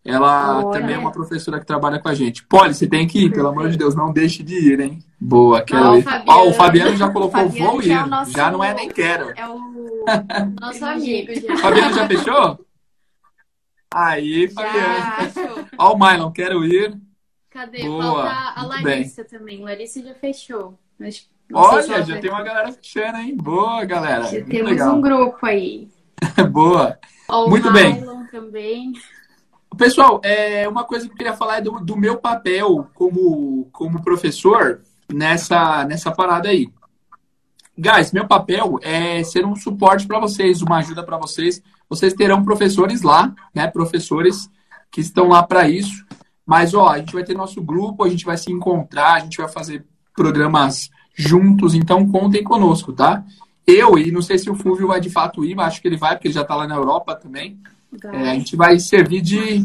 Ela 0.04 0.64
também 0.72 0.96
é 0.96 0.98
uma 0.98 1.12
professora 1.12 1.60
que 1.60 1.66
trabalha 1.66 2.00
com 2.00 2.08
a 2.08 2.14
gente. 2.14 2.44
Polly, 2.44 2.74
você 2.74 2.88
tem 2.88 3.06
que 3.06 3.26
ir, 3.26 3.30
pelo 3.30 3.48
amor 3.48 3.68
de 3.68 3.76
Deus, 3.76 3.94
não 3.94 4.12
deixe 4.12 4.42
de 4.42 4.54
ir, 4.54 4.80
hein? 4.80 4.98
Boa, 5.20 5.62
quero 5.62 5.84
Ó, 5.84 5.96
ir. 5.96 6.04
Ó, 6.26 6.48
o 6.48 6.52
Fabiano 6.54 6.96
já 6.96 7.08
colocou 7.08 7.42
Fabiano 7.42 7.72
vou 7.72 7.82
ir. 7.82 7.92
É 7.92 8.06
nosso... 8.06 8.32
Já 8.32 8.50
não 8.50 8.64
é 8.64 8.74
nem 8.74 8.88
quero. 8.88 9.32
É 9.36 9.48
o 9.48 9.58
nosso 10.60 10.84
amigo 10.84 11.32
já. 11.34 11.56
Fabiano 11.58 11.94
já 11.94 12.08
fechou? 12.08 12.58
Aí, 13.94 14.48
Fabiano. 14.48 15.68
Ó, 15.78 15.92
o 15.92 15.98
Mylon, 15.98 16.32
quero 16.32 16.64
ir. 16.64 16.98
Cadê? 17.52 17.82
Boa. 17.82 18.02
Falta 18.02 18.60
a 18.60 18.64
Larissa 18.64 19.22
bem. 19.22 19.38
também. 19.38 19.62
Larissa 19.62 20.02
já 20.02 20.14
fechou. 20.14 20.78
Mas 20.98 21.28
Olha, 21.52 22.02
já, 22.02 22.18
tem 22.18 22.30
uma 22.30 22.42
galera 22.42 22.72
fechando, 22.72 23.18
hein? 23.18 23.36
Boa, 23.36 23.84
galera. 23.84 24.24
Já 24.24 24.42
temos 24.42 24.70
legal. 24.70 24.96
um 24.96 25.00
grupo 25.00 25.44
aí. 25.44 25.88
Boa. 26.50 26.98
Ó, 27.28 27.48
Muito 27.48 27.70
bem. 27.70 28.02
também. 28.30 28.92
Pessoal, 29.76 30.20
é, 30.24 30.66
uma 30.68 30.84
coisa 30.84 31.06
que 31.06 31.12
eu 31.12 31.16
queria 31.16 31.34
falar 31.34 31.58
é 31.58 31.60
do, 31.60 31.72
do 31.80 31.96
meu 31.96 32.16
papel 32.16 32.88
como, 32.94 33.68
como 33.72 34.02
professor 34.02 34.80
nessa, 35.12 35.84
nessa 35.84 36.10
parada 36.10 36.48
aí. 36.48 36.70
Guys, 37.76 38.12
meu 38.12 38.26
papel 38.26 38.78
é 38.82 39.22
ser 39.24 39.44
um 39.44 39.56
suporte 39.56 40.06
para 40.06 40.20
vocês, 40.20 40.62
uma 40.62 40.78
ajuda 40.78 41.02
para 41.02 41.16
vocês. 41.16 41.62
Vocês 41.88 42.14
terão 42.14 42.44
professores 42.44 43.02
lá, 43.02 43.34
né? 43.54 43.66
Professores 43.66 44.48
que 44.90 45.00
estão 45.00 45.28
lá 45.28 45.42
para 45.42 45.68
isso. 45.68 46.04
Mas, 46.46 46.74
ó, 46.74 46.88
a 46.88 46.98
gente 46.98 47.12
vai 47.12 47.24
ter 47.24 47.36
nosso 47.36 47.62
grupo, 47.62 48.04
a 48.04 48.08
gente 48.08 48.24
vai 48.24 48.36
se 48.36 48.50
encontrar, 48.50 49.14
a 49.14 49.20
gente 49.20 49.38
vai 49.38 49.48
fazer 49.48 49.84
programas 50.14 50.90
juntos, 51.14 51.74
então 51.74 52.08
contem 52.10 52.42
conosco, 52.42 52.92
tá? 52.92 53.24
Eu, 53.66 53.96
e 53.98 54.10
não 54.10 54.22
sei 54.22 54.38
se 54.38 54.50
o 54.50 54.54
Fúvio 54.54 54.88
vai 54.88 55.00
de 55.00 55.08
fato 55.08 55.44
ir, 55.44 55.54
mas 55.54 55.68
acho 55.68 55.82
que 55.82 55.88
ele 55.88 55.96
vai, 55.96 56.14
porque 56.14 56.28
ele 56.28 56.34
já 56.34 56.42
está 56.42 56.56
lá 56.56 56.66
na 56.66 56.74
Europa 56.74 57.14
também. 57.14 57.58
É, 58.04 58.30
a 58.30 58.34
gente 58.34 58.56
vai 58.56 58.78
servir 58.78 59.20
de, 59.20 59.64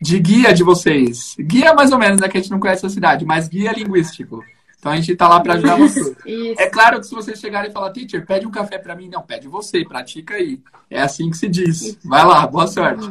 de 0.00 0.18
guia 0.18 0.52
de 0.52 0.62
vocês. 0.62 1.34
Guia 1.38 1.72
mais 1.72 1.92
ou 1.92 1.98
menos, 1.98 2.20
né? 2.20 2.28
Que 2.28 2.36
a 2.36 2.40
gente 2.40 2.50
não 2.50 2.60
conhece 2.60 2.84
a 2.84 2.90
cidade, 2.90 3.24
mas 3.24 3.48
guia 3.48 3.72
linguístico. 3.72 4.44
Então 4.78 4.92
a 4.92 4.96
gente 4.96 5.12
está 5.12 5.28
lá 5.28 5.40
para 5.40 5.54
ajudar 5.54 5.76
vocês. 5.76 6.16
é 6.58 6.66
claro 6.68 7.00
que 7.00 7.06
se 7.06 7.14
vocês 7.14 7.38
chegarem 7.38 7.70
e 7.70 7.72
falar, 7.72 7.90
teacher, 7.90 8.26
pede 8.26 8.46
um 8.46 8.50
café 8.50 8.78
para 8.78 8.96
mim, 8.96 9.08
não, 9.08 9.22
pede 9.22 9.46
você, 9.46 9.84
pratica 9.84 10.34
aí. 10.34 10.60
É 10.88 11.02
assim 11.02 11.30
que 11.30 11.36
se 11.36 11.48
diz. 11.48 11.98
Vai 12.04 12.24
lá, 12.24 12.46
boa 12.46 12.66
sorte. 12.66 13.10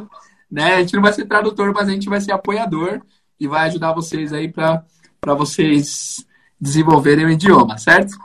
Né? 0.52 0.76
A 0.76 0.82
gente 0.82 0.96
não 0.96 1.02
vai 1.02 1.14
ser 1.14 1.26
tradutor, 1.26 1.74
mas 1.74 1.88
a 1.88 1.92
gente 1.92 2.10
vai 2.10 2.20
ser 2.20 2.32
apoiador 2.32 3.02
e 3.40 3.48
vai 3.48 3.68
ajudar 3.68 3.94
vocês 3.94 4.34
aí 4.34 4.52
para 4.52 4.84
vocês 5.36 6.26
desenvolverem 6.60 7.26
o 7.26 7.30
idioma, 7.30 7.78
certo? 7.78 8.18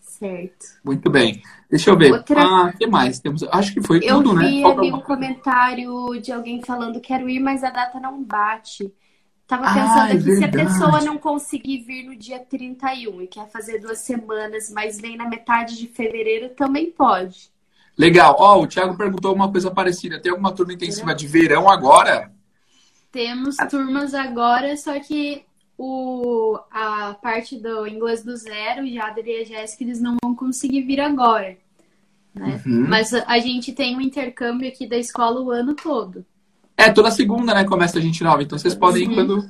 Certo. 0.00 0.66
Muito 0.84 1.08
bem. 1.08 1.42
Deixa 1.70 1.90
eu 1.90 1.96
ver. 1.96 2.12
Outra... 2.12 2.42
Ah, 2.42 2.66
o 2.66 2.76
que 2.76 2.86
mais? 2.86 3.20
Temos... 3.20 3.42
Acho 3.44 3.72
que 3.72 3.80
foi 3.80 4.00
eu 4.02 4.16
tudo, 4.16 4.34
né? 4.34 4.52
Eu 4.60 4.78
vi 4.78 4.92
um 4.92 5.00
comentário 5.00 6.20
de 6.20 6.32
alguém 6.32 6.60
falando 6.62 7.00
quero 7.00 7.28
ir, 7.28 7.40
mas 7.40 7.62
a 7.64 7.70
data 7.70 7.98
não 8.00 8.22
bate. 8.22 8.92
Tava 9.46 9.66
ah, 9.66 9.74
pensando 9.74 10.00
ah, 10.00 10.10
é 10.10 10.12
aqui, 10.12 10.36
se 10.36 10.44
a 10.44 10.48
pessoa 10.48 11.00
não 11.00 11.16
conseguir 11.16 11.82
vir 11.84 12.04
no 12.04 12.14
dia 12.14 12.38
31 12.38 13.22
e 13.22 13.26
quer 13.26 13.48
fazer 13.48 13.78
duas 13.78 13.98
semanas, 13.98 14.70
mas 14.70 15.00
vem 15.00 15.16
na 15.16 15.28
metade 15.28 15.76
de 15.78 15.86
fevereiro, 15.86 16.50
também 16.50 16.90
pode. 16.90 17.50
Legal. 18.00 18.34
Ó, 18.38 18.56
oh, 18.56 18.62
o 18.62 18.66
Thiago 18.66 18.96
perguntou 18.96 19.34
uma 19.34 19.52
coisa 19.52 19.70
parecida. 19.70 20.18
Tem 20.18 20.32
alguma 20.32 20.52
turma 20.52 20.72
intensiva 20.72 21.14
de 21.14 21.26
verão 21.26 21.68
agora? 21.68 22.32
Temos 23.12 23.56
turmas 23.68 24.14
agora, 24.14 24.74
só 24.78 24.98
que 24.98 25.42
o, 25.76 26.58
a 26.70 27.12
parte 27.20 27.58
do 27.58 27.86
inglês 27.86 28.24
do 28.24 28.34
zero, 28.38 28.84
o 28.84 28.90
Jader 28.90 29.26
e 29.26 29.42
a 29.42 29.44
Jéssica, 29.44 29.84
eles 29.84 30.00
não 30.00 30.16
vão 30.22 30.34
conseguir 30.34 30.80
vir 30.80 30.98
agora. 30.98 31.58
Né? 32.34 32.62
Uhum. 32.64 32.86
Mas 32.88 33.12
a 33.12 33.38
gente 33.38 33.70
tem 33.70 33.94
um 33.94 34.00
intercâmbio 34.00 34.66
aqui 34.66 34.86
da 34.86 34.96
escola 34.96 35.38
o 35.42 35.50
ano 35.50 35.74
todo. 35.74 36.24
É, 36.78 36.90
toda 36.90 37.10
segunda, 37.10 37.52
né? 37.52 37.64
Começa 37.64 37.98
a 37.98 38.00
gente 38.00 38.24
nova. 38.24 38.42
Então 38.42 38.58
vocês 38.58 38.74
podem 38.74 39.02
ir 39.02 39.14
quando. 39.14 39.44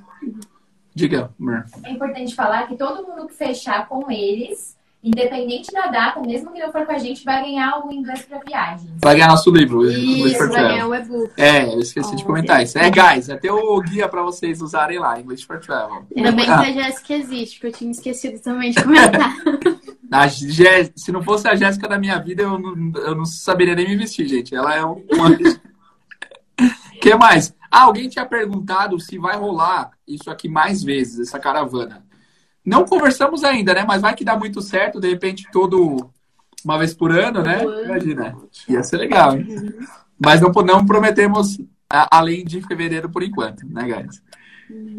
Diga, 0.92 1.32
Mer. 1.38 1.66
É 1.84 1.92
importante 1.92 2.34
falar 2.34 2.66
que 2.66 2.76
todo 2.76 3.06
mundo 3.06 3.28
que 3.28 3.34
fechar 3.34 3.86
com 3.86 4.10
eles 4.10 4.76
independente 5.02 5.72
da 5.72 5.86
data, 5.86 6.20
mesmo 6.20 6.52
que 6.52 6.60
não 6.60 6.70
for 6.70 6.84
com 6.84 6.92
a 6.92 6.98
gente, 6.98 7.24
vai 7.24 7.42
ganhar 7.42 7.86
o 7.86 7.90
inglês 7.90 8.22
para 8.22 8.38
viagem. 8.38 8.90
Vai 9.02 9.14
ganhar 9.14 9.28
nosso 9.28 9.50
livro. 9.50 9.90
Isso, 9.90 10.46
vai 10.48 10.62
ganhar 10.62 10.86
o 10.86 10.94
e-book. 10.94 11.32
É, 11.38 11.64
eu 11.64 11.80
esqueci 11.80 12.10
oh, 12.12 12.16
de 12.16 12.24
comentar 12.24 12.62
isso. 12.62 12.78
É, 12.78 12.90
guys, 12.90 13.30
é 13.30 13.36
ter 13.36 13.50
o 13.50 13.80
guia 13.80 14.08
para 14.08 14.22
vocês 14.22 14.60
usarem 14.60 14.98
lá, 14.98 15.18
English 15.18 15.46
for 15.46 15.58
Travel. 15.58 16.04
Ainda 16.14 16.32
bem 16.32 16.44
que 16.44 16.50
a 16.50 16.72
Jéssica 16.72 17.14
existe, 17.14 17.58
porque 17.58 17.66
eu 17.68 17.72
tinha 17.72 17.90
esquecido 17.90 18.38
também 18.40 18.72
de 18.72 18.82
comentar. 18.82 19.34
a 20.12 20.26
Jé... 20.26 20.90
Se 20.94 21.10
não 21.10 21.22
fosse 21.22 21.48
a 21.48 21.54
Jéssica 21.54 21.88
da 21.88 21.98
minha 21.98 22.18
vida, 22.18 22.42
eu 22.42 22.58
não, 22.58 23.00
eu 23.00 23.14
não 23.14 23.24
saberia 23.24 23.74
nem 23.74 23.88
me 23.88 23.96
vestir, 23.96 24.28
gente. 24.28 24.54
Ela 24.54 24.74
é 24.74 24.84
uma... 24.84 25.00
que 27.00 27.14
mais? 27.14 27.54
Ah, 27.70 27.84
alguém 27.84 28.08
tinha 28.08 28.26
perguntado 28.26 29.00
se 29.00 29.16
vai 29.16 29.36
rolar 29.36 29.92
isso 30.06 30.30
aqui 30.30 30.48
mais 30.48 30.82
vezes, 30.82 31.28
essa 31.28 31.38
caravana. 31.38 32.04
Não 32.64 32.84
conversamos 32.84 33.42
ainda, 33.44 33.74
né? 33.74 33.84
Mas 33.86 34.02
vai 34.02 34.14
que 34.14 34.24
dá 34.24 34.36
muito 34.36 34.60
certo, 34.60 35.00
de 35.00 35.08
repente, 35.08 35.46
todo 35.52 36.10
uma 36.64 36.78
vez 36.78 36.92
por 36.94 37.10
ano, 37.10 37.42
né? 37.42 37.62
Imagina. 37.84 38.36
Ia 38.68 38.82
ser 38.82 38.98
legal. 38.98 39.36
Hein? 39.36 39.74
Mas 40.18 40.40
não, 40.40 40.50
não 40.50 40.84
prometemos 40.84 41.58
além 41.88 42.44
de 42.44 42.60
fevereiro 42.62 43.08
por 43.08 43.22
enquanto, 43.22 43.66
né, 43.66 43.82
guys? 43.84 44.22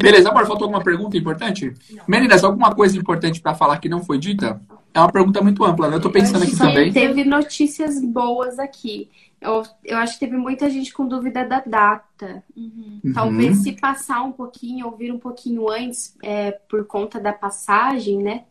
Beleza, 0.02 0.28
amor, 0.28 0.46
faltou 0.46 0.66
alguma 0.66 0.84
pergunta 0.84 1.16
importante? 1.16 1.72
Meninas, 2.06 2.44
alguma 2.44 2.74
coisa 2.74 2.98
importante 2.98 3.40
para 3.40 3.54
falar 3.54 3.78
que 3.78 3.88
não 3.88 4.04
foi 4.04 4.18
dita? 4.18 4.60
É 4.92 5.00
uma 5.00 5.10
pergunta 5.10 5.40
muito 5.40 5.64
ampla, 5.64 5.88
né? 5.88 5.96
Eu 5.96 6.00
tô 6.00 6.10
pensando 6.10 6.42
aqui 6.42 6.56
também. 6.56 6.92
Teve 6.92 7.24
notícias 7.24 7.98
boas 8.04 8.58
aqui. 8.58 9.08
Eu, 9.42 9.62
eu 9.84 9.98
acho 9.98 10.14
que 10.14 10.20
teve 10.20 10.36
muita 10.36 10.70
gente 10.70 10.92
com 10.92 11.06
dúvida 11.06 11.44
da 11.44 11.60
data. 11.60 12.42
Uhum. 12.56 13.00
Talvez 13.12 13.58
se 13.58 13.72
passar 13.72 14.22
um 14.22 14.32
pouquinho, 14.32 14.86
ouvir 14.86 15.10
um 15.10 15.18
pouquinho 15.18 15.68
antes, 15.68 16.16
é, 16.22 16.52
por 16.52 16.86
conta 16.86 17.18
da 17.18 17.32
passagem, 17.32 18.22
né? 18.22 18.44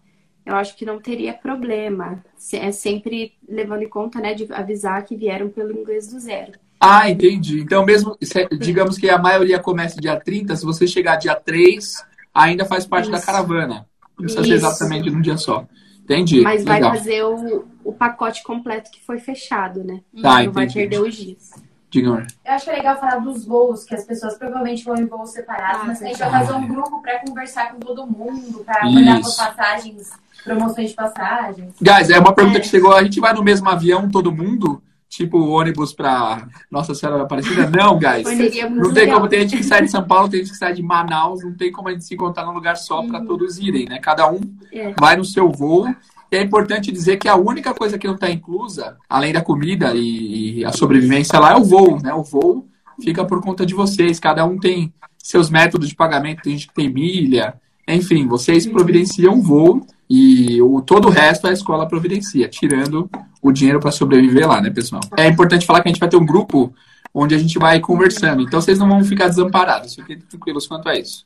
Eu 0.45 0.55
acho 0.55 0.75
que 0.75 0.85
não 0.85 0.99
teria 0.99 1.33
problema. 1.33 2.23
É 2.53 2.71
sempre 2.71 3.33
levando 3.47 3.83
em 3.83 3.89
conta, 3.89 4.19
né, 4.19 4.33
de 4.33 4.51
avisar 4.51 5.05
que 5.05 5.15
vieram 5.15 5.49
pelo 5.49 5.71
inglês 5.71 6.07
do 6.07 6.19
zero. 6.19 6.53
Ah, 6.79 7.09
entendi. 7.09 7.61
Então, 7.61 7.85
mesmo, 7.85 8.17
digamos 8.59 8.97
que 8.97 9.07
a 9.07 9.17
maioria 9.17 9.59
comece 9.59 10.01
dia 10.01 10.19
30, 10.19 10.55
se 10.55 10.65
você 10.65 10.87
chegar 10.87 11.15
dia 11.15 11.35
3, 11.35 12.03
ainda 12.33 12.65
faz 12.65 12.87
parte 12.87 13.03
Isso. 13.03 13.11
da 13.11 13.21
caravana. 13.21 13.85
Não 14.17 14.25
precisa 14.25 14.41
Isso. 14.41 14.49
ser 14.49 14.55
exatamente 14.55 15.09
num 15.11 15.21
dia 15.21 15.37
só. 15.37 15.67
Entendi. 16.11 16.41
Mas 16.41 16.65
Legal. 16.65 16.89
vai 16.89 16.99
fazer 16.99 17.23
o, 17.23 17.65
o 17.83 17.93
pacote 17.93 18.43
completo 18.43 18.91
que 18.91 19.01
foi 19.03 19.19
fechado, 19.19 19.83
né? 19.83 20.01
Tá, 20.21 20.43
não 20.43 20.51
vai 20.51 20.69
perder 20.69 21.01
os 21.01 21.15
dias. 21.15 21.51
Diga, 21.89 22.25
Eu 22.45 22.53
acho 22.53 22.63
que 22.63 22.71
é 22.71 22.73
legal 22.75 22.97
falar 22.97 23.17
dos 23.17 23.45
voos, 23.45 23.83
que 23.83 23.93
as 23.93 24.05
pessoas 24.05 24.37
provavelmente 24.37 24.81
vão 24.85 24.95
em 24.95 25.05
voos 25.05 25.31
separados, 25.31 25.81
ah, 25.81 25.85
mas 25.87 26.01
a 26.01 26.05
gente 26.05 26.19
vai 26.19 26.31
fazer 26.31 26.53
um 26.53 26.65
grupo 26.65 27.01
para 27.01 27.19
conversar 27.19 27.73
com 27.73 27.79
todo 27.79 28.07
mundo, 28.07 28.63
para 28.63 28.87
olhar 28.87 29.19
por 29.19 29.35
passagens, 29.35 30.09
promoções 30.41 30.91
de 30.91 30.95
passagens. 30.95 31.73
Guys, 31.81 32.09
é 32.09 32.17
uma 32.17 32.33
pergunta 32.33 32.59
é. 32.59 32.61
que 32.61 32.67
chegou. 32.67 32.93
A 32.93 33.03
gente 33.03 33.19
vai 33.19 33.33
no 33.33 33.43
mesmo 33.43 33.67
avião, 33.67 34.09
todo 34.09 34.31
mundo? 34.31 34.81
Tipo 35.11 35.37
ônibus 35.39 35.91
para 35.91 36.47
Nossa 36.71 36.95
Senhora 36.95 37.17
da 37.17 37.25
Aparecida? 37.25 37.69
Não, 37.69 37.99
guys. 37.99 38.23
não 38.71 38.93
tem 38.93 39.11
como. 39.11 39.27
Tem 39.27 39.41
gente 39.41 39.57
que 39.57 39.63
sai 39.63 39.83
de 39.83 39.91
São 39.91 40.07
Paulo, 40.07 40.29
tem 40.29 40.39
gente 40.39 40.51
que 40.51 40.57
sai 40.57 40.73
de 40.73 40.81
Manaus, 40.81 41.43
não 41.43 41.53
tem 41.53 41.69
como 41.69 41.89
a 41.89 41.91
gente 41.91 42.05
se 42.05 42.13
encontrar 42.13 42.45
num 42.45 42.53
lugar 42.53 42.77
só 42.77 43.03
para 43.05 43.19
uhum. 43.19 43.25
todos 43.25 43.59
irem, 43.59 43.83
né? 43.89 43.99
Cada 43.99 44.31
um 44.31 44.39
é. 44.71 44.93
vai 44.97 45.17
no 45.17 45.25
seu 45.25 45.51
voo 45.51 45.93
e 46.31 46.37
é 46.37 46.41
importante 46.41 46.93
dizer 46.93 47.17
que 47.17 47.27
a 47.27 47.35
única 47.35 47.73
coisa 47.73 47.97
que 47.97 48.07
não 48.07 48.15
está 48.15 48.31
inclusa, 48.31 48.95
além 49.09 49.33
da 49.33 49.41
comida 49.41 49.91
e 49.93 50.63
a 50.63 50.71
sobrevivência 50.71 51.37
lá, 51.37 51.51
é 51.51 51.55
o 51.57 51.63
voo, 51.65 52.01
né? 52.01 52.13
O 52.13 52.23
voo 52.23 52.65
fica 53.03 53.25
por 53.25 53.41
conta 53.41 53.65
de 53.65 53.73
vocês. 53.73 54.17
Cada 54.17 54.45
um 54.45 54.57
tem 54.57 54.93
seus 55.17 55.49
métodos 55.49 55.89
de 55.89 55.95
pagamento, 55.95 56.41
tem 56.41 56.53
gente 56.53 56.69
que 56.69 56.73
tem 56.73 56.87
milha, 56.87 57.53
enfim, 57.85 58.27
vocês 58.27 58.65
providenciam 58.65 59.39
o 59.39 59.41
voo 59.41 59.85
e 60.13 60.61
o, 60.61 60.81
todo 60.81 61.07
o 61.07 61.09
resto 61.09 61.47
a 61.47 61.53
escola 61.53 61.87
providencia, 61.87 62.49
tirando 62.49 63.09
o 63.41 63.49
dinheiro 63.49 63.79
para 63.79 63.91
sobreviver 63.91 64.45
lá, 64.45 64.59
né, 64.59 64.69
pessoal? 64.69 65.01
É 65.17 65.25
importante 65.25 65.65
falar 65.65 65.81
que 65.81 65.87
a 65.87 65.91
gente 65.91 66.01
vai 66.01 66.09
ter 66.09 66.17
um 66.17 66.25
grupo 66.25 66.73
onde 67.13 67.33
a 67.33 67.37
gente 67.37 67.57
vai 67.57 67.79
conversando, 67.79 68.41
então 68.41 68.59
vocês 68.59 68.77
não 68.77 68.89
vão 68.89 69.05
ficar 69.05 69.29
desamparados, 69.29 69.95
fiquem 69.95 70.19
tranquilos 70.19 70.67
quanto 70.67 70.89
a 70.89 70.99
isso. 70.99 71.25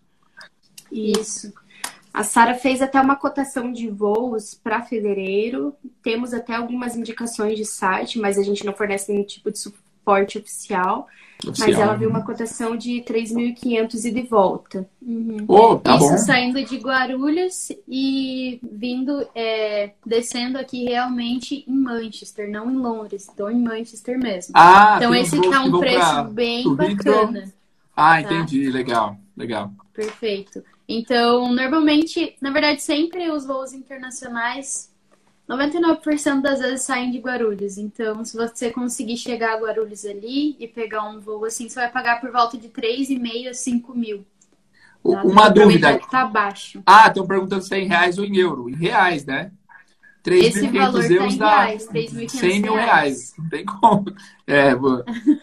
Isso. 0.92 1.52
A 2.14 2.24
Sara 2.24 2.54
fez 2.54 2.80
até 2.80 3.02
uma 3.02 3.16
cotação 3.16 3.72
de 3.72 3.90
voos 3.90 4.54
para 4.54 4.84
fevereiro. 4.84 5.74
Temos 6.04 6.32
até 6.32 6.54
algumas 6.54 6.96
indicações 6.96 7.58
de 7.58 7.66
site, 7.66 8.20
mas 8.20 8.38
a 8.38 8.44
gente 8.44 8.64
não 8.64 8.72
fornece 8.72 9.12
nenhum 9.12 9.26
tipo 9.26 9.52
de 9.52 9.58
suporte 9.58 10.38
oficial. 10.38 11.08
Oficial. 11.46 11.70
Mas 11.70 11.80
ela 11.80 11.96
viu 11.96 12.10
uma 12.10 12.24
cotação 12.24 12.76
de 12.76 13.04
3.500 13.08 14.06
e 14.06 14.12
de 14.12 14.22
volta. 14.22 14.88
Uhum. 15.02 15.46
Oh, 15.48 15.76
tá 15.76 15.96
Isso 15.96 16.10
bom. 16.10 16.18
saindo 16.18 16.64
de 16.64 16.78
Guarulhos 16.78 17.72
e 17.88 18.60
vindo, 18.64 19.28
é, 19.36 19.92
descendo 20.06 20.58
aqui 20.58 20.86
realmente 20.86 21.64
em 21.68 21.76
Manchester, 21.76 22.50
não 22.50 22.72
em 22.72 22.78
Londres. 22.78 23.28
Então 23.32 23.50
em 23.50 23.62
Manchester 23.62 24.18
mesmo. 24.18 24.54
Ah, 24.56 24.96
então 24.98 25.14
esse 25.14 25.40
tá 25.42 25.62
um 25.64 25.80
preço 25.80 26.24
bem 26.26 26.76
bacana. 26.76 27.54
Ah, 27.96 28.22
tá? 28.22 28.22
entendi. 28.22 28.68
Tá? 28.68 28.78
Legal, 28.78 29.18
legal. 29.36 29.72
Perfeito. 29.94 30.64
Então, 30.88 31.52
normalmente, 31.52 32.36
na 32.40 32.52
verdade, 32.52 32.82
sempre 32.82 33.30
os 33.32 33.46
voos 33.46 33.74
internacionais, 33.74 34.92
99% 35.48 36.42
das 36.42 36.60
vezes 36.60 36.82
saem 36.82 37.12
de 37.12 37.20
Guarulhos. 37.20 37.78
Então, 37.78 38.26
se 38.26 38.36
você 38.36 38.72
conseguir 38.72 39.18
chegar 39.18 39.54
a 39.54 39.60
Guarulhos 39.60 40.04
ali 40.06 40.56
e 40.60 40.68
pegar 40.68 41.08
um 41.08 41.20
voo 41.20 41.46
assim, 41.46 41.70
você 41.70 41.76
vai 41.76 41.92
pagar 41.92 42.20
por 42.20 42.32
volta 42.32 42.58
de 42.58 42.68
3,5 42.68 43.50
a 43.50 43.54
5 43.54 43.96
mil. 43.96 44.26
Tá? 45.04 45.24
Uma 45.24 45.50
dúvida. 45.50 46.00
Que 46.00 46.10
tá 46.10 46.26
baixo. 46.26 46.82
Ah, 46.86 47.08
estão 47.08 47.28
perguntando 47.28 47.64
se 47.64 47.76
é 47.76 47.80
em 47.80 47.88
reais 47.88 48.18
ou 48.18 48.26
em 48.26 48.38
euro. 48.38 48.70
Em 48.70 48.76
reais, 48.76 49.24
né? 49.24 49.52
3.500 50.26 51.12
euros 51.12 51.38
tá 51.38 51.46
dá 51.46 51.66
reais, 51.66 51.88
100 52.30 52.62
mil 52.62 52.74
reais. 52.74 53.34
Não 53.38 53.50
tem 53.50 53.64
como. 53.64 54.06
É, 54.48 54.76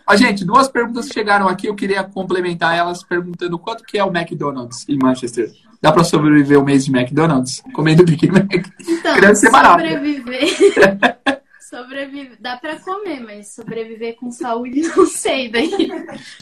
ah, 0.07 0.17
gente, 0.17 0.45
duas 0.45 0.69
perguntas 0.69 1.09
que 1.09 1.15
chegaram 1.15 1.49
aqui. 1.49 1.67
Eu 1.67 1.75
queria 1.75 2.05
complementar 2.05 2.79
elas 2.79 3.03
perguntando 3.03 3.59
quanto 3.59 3.83
que 3.83 3.99
é 3.99 4.05
o 4.05 4.17
McDonald's 4.17 4.89
em 4.89 4.97
Manchester. 4.97 5.53
Dá 5.83 5.91
para 5.91 6.05
sobreviver 6.05 6.61
um 6.61 6.65
mês 6.65 6.85
de 6.85 6.97
McDonald's? 6.97 7.61
Comendo 7.75 8.05
Big 8.05 8.31
Mac? 8.31 8.47
Então, 8.89 9.21
Deve 9.21 9.35
ser 9.35 9.51
barato. 9.51 9.83
sobreviver... 9.83 10.49
sobreviver... 11.61 12.37
Dá 12.41 12.57
para 12.57 12.79
comer, 12.79 13.21
mas 13.21 13.53
sobreviver 13.53 14.15
com 14.15 14.31
saúde 14.31 14.81
não 14.97 15.05
sei 15.07 15.51
daí. 15.51 15.91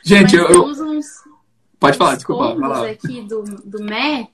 Gente, 0.05 0.37
mas 0.37 0.51
eu... 0.51 0.65
Uns, 0.65 1.09
Pode 1.79 1.97
falar, 1.97 2.17
desculpa. 2.17 2.87
aqui 2.87 3.23
do, 3.23 3.43
do 3.43 3.83
Mac 3.83 4.29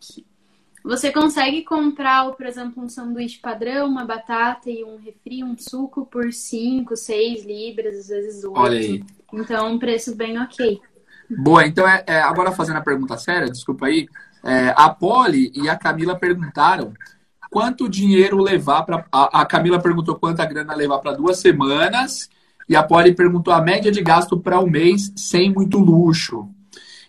você 0.86 1.10
consegue 1.10 1.64
comprar, 1.64 2.30
por 2.30 2.46
exemplo, 2.46 2.80
um 2.80 2.88
sanduíche 2.88 3.40
padrão, 3.40 3.88
uma 3.88 4.04
batata 4.04 4.70
e 4.70 4.84
um 4.84 4.96
refri, 4.96 5.42
um 5.42 5.58
suco 5.58 6.06
por 6.06 6.32
5, 6.32 6.96
6 6.96 7.44
libras, 7.44 7.98
às 7.98 8.06
vezes 8.06 8.44
8. 8.44 8.56
Olha 8.56 8.78
aí. 8.78 9.04
Então, 9.32 9.72
um 9.72 9.80
preço 9.80 10.14
bem 10.14 10.38
ok. 10.38 10.80
Boa, 11.28 11.66
então 11.66 11.88
é, 11.88 12.04
é 12.06 12.20
agora 12.20 12.52
fazendo 12.52 12.76
a 12.76 12.82
pergunta 12.82 13.18
séria, 13.18 13.50
desculpa 13.50 13.86
aí. 13.86 14.08
É, 14.46 14.72
a 14.76 14.88
Polly 14.88 15.50
e 15.56 15.68
a 15.68 15.74
Camila 15.74 16.14
perguntaram 16.14 16.94
quanto 17.50 17.88
dinheiro 17.88 18.38
levar 18.38 18.84
para. 18.84 19.04
A, 19.10 19.40
a, 19.40 19.44
Camila 19.44 19.82
perguntou 19.82 20.14
quanta 20.14 20.46
grana 20.46 20.72
levar 20.72 21.00
para 21.00 21.16
duas 21.16 21.40
semanas 21.40 22.30
e 22.68 22.76
a 22.76 22.82
Polly 22.84 23.12
perguntou 23.12 23.52
a 23.52 23.60
média 23.60 23.90
de 23.90 24.00
gasto 24.00 24.38
para 24.38 24.60
um 24.60 24.70
mês 24.70 25.12
sem 25.16 25.52
muito 25.52 25.78
luxo. 25.78 26.48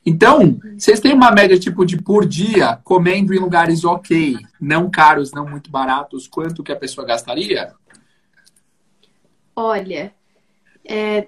Então, 0.04 0.60
vocês 0.76 1.00
têm 1.00 1.14
uma 1.14 1.30
média 1.30 1.60
tipo 1.60 1.86
de 1.86 2.02
por 2.02 2.26
dia 2.26 2.80
comendo 2.84 3.36
em 3.36 3.40
lugares 3.40 3.86
ok, 3.86 4.38
não 4.60 4.90
caros, 4.90 5.32
não 5.32 5.48
muito 5.48 5.70
baratos, 5.70 6.28
quanto 6.28 6.64
que 6.64 6.72
a 6.72 6.76
pessoa 6.76 7.06
gastaria? 7.06 7.74
Olha, 9.56 10.12
é, 10.84 11.28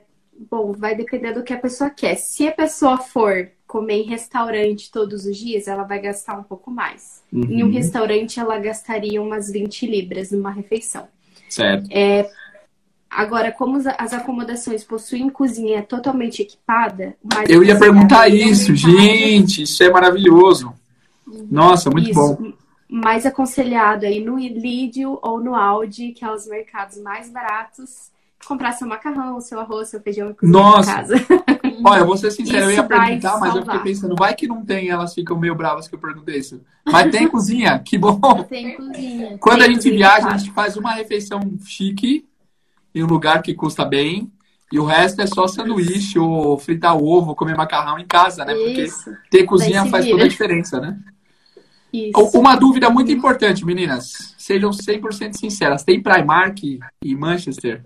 bom, 0.50 0.72
vai 0.72 0.96
depender 0.96 1.34
do 1.34 1.44
que 1.44 1.54
a 1.54 1.60
pessoa 1.60 1.90
quer. 1.92 2.16
Se 2.16 2.48
a 2.48 2.52
pessoa 2.52 2.98
for 2.98 3.52
comer 3.70 4.02
em 4.02 4.10
restaurante 4.10 4.92
todos 4.92 5.26
os 5.26 5.38
dias, 5.38 5.68
ela 5.68 5.84
vai 5.84 6.00
gastar 6.00 6.40
um 6.40 6.44
pouco 6.44 6.72
mais. 6.72 7.22
Uhum. 7.32 7.44
Em 7.44 7.64
um 7.64 7.72
restaurante, 7.72 8.40
ela 8.40 8.58
gastaria 8.58 9.22
umas 9.22 9.52
20 9.52 9.86
libras 9.86 10.32
numa 10.32 10.50
refeição. 10.50 11.08
Certo. 11.48 11.88
É, 11.92 12.30
Agora, 13.10 13.52
como 13.52 13.78
as 13.98 14.14
acomodações 14.14 14.84
possuem 14.84 15.30
cozinha 15.30 15.82
totalmente 15.82 16.44
equipada, 16.44 17.16
eu 17.48 17.64
ia 17.64 17.78
perguntar 17.78 18.30
isso, 18.30 18.76
gente, 18.76 19.64
isso 19.64 19.84
é 19.84 19.90
maravilhoso. 19.90 20.72
Nossa, 21.50 21.90
muito 21.90 22.12
isso. 22.12 22.20
bom. 22.20 22.54
Mais 22.88 23.26
aconselhado 23.26 24.06
aí 24.06 24.24
no 24.24 24.38
Lídio 24.38 25.18
ou 25.24 25.44
no 25.44 25.56
Audi, 25.56 26.12
que 26.12 26.24
é 26.24 26.32
os 26.32 26.46
mercados 26.46 27.02
mais 27.02 27.32
baratos, 27.32 28.12
comprar 28.46 28.72
seu 28.74 28.88
macarrão, 28.88 29.40
seu 29.42 29.60
arroz, 29.60 29.90
seu 29.90 30.02
feijão 30.02 30.36
e 30.42 30.48
Nossa. 30.48 30.92
em 30.92 30.96
casa. 30.96 31.16
Olha, 31.86 32.00
eu 32.02 32.06
vou 32.06 32.18
ser 32.18 32.32
sincero, 32.32 32.66
eu 32.66 32.72
ia 32.72 32.84
perguntar, 32.84 33.40
mas 33.40 33.56
eu 33.56 33.62
fiquei 33.64 33.80
pensando, 33.80 34.16
vai 34.18 34.36
que 34.36 34.48
não 34.48 34.66
tem, 34.66 34.90
elas 34.90 35.14
ficam 35.14 35.38
meio 35.38 35.56
bravas 35.56 35.88
que 35.88 35.96
eu 35.96 36.00
perguntei 36.00 36.38
isso. 36.38 36.62
Mas 36.86 37.12
tem 37.12 37.28
cozinha, 37.30 37.80
que 37.80 37.98
bom. 37.98 38.20
Tem 38.50 38.76
cozinha. 38.76 39.38
Quando 39.40 39.60
tem 39.60 39.68
a 39.68 39.74
gente 39.74 39.90
viaja, 39.90 40.28
a 40.28 40.38
gente 40.38 40.52
faz 40.52 40.76
uma 40.76 40.92
refeição 40.92 41.40
chique 41.66 42.28
em 42.94 43.04
um 43.04 43.08
lugar 43.08 43.42
que 43.42 43.54
custa 43.54 43.86
bem. 43.86 44.32
E 44.72 44.78
o 44.78 44.86
resto 44.86 45.22
é 45.22 45.26
só 45.26 45.48
sanduíche 45.48 46.20
ou 46.20 46.58
fritar 46.60 46.96
ovo, 46.96 47.34
comer 47.34 47.58
macarrão 47.58 47.98
em 47.98 48.06
casa, 48.06 48.46
né? 48.46 48.54
Porque 48.54 48.84
Isso. 48.84 49.12
ter 49.32 49.44
cozinha 49.44 49.86
faz 49.88 50.08
toda 50.08 50.26
a 50.26 50.28
diferença, 50.28 50.80
né? 50.80 51.00
Isso. 51.92 52.38
Uma 52.38 52.56
dúvida 52.56 52.88
muito 52.88 53.12
importante, 53.12 53.66
meninas. 53.66 54.36
Sejam 54.38 54.70
100% 54.70 55.34
sinceras. 55.34 55.84
Tem 55.84 56.02
Primark 56.02 56.80
em 57.04 57.16
Manchester? 57.16 57.84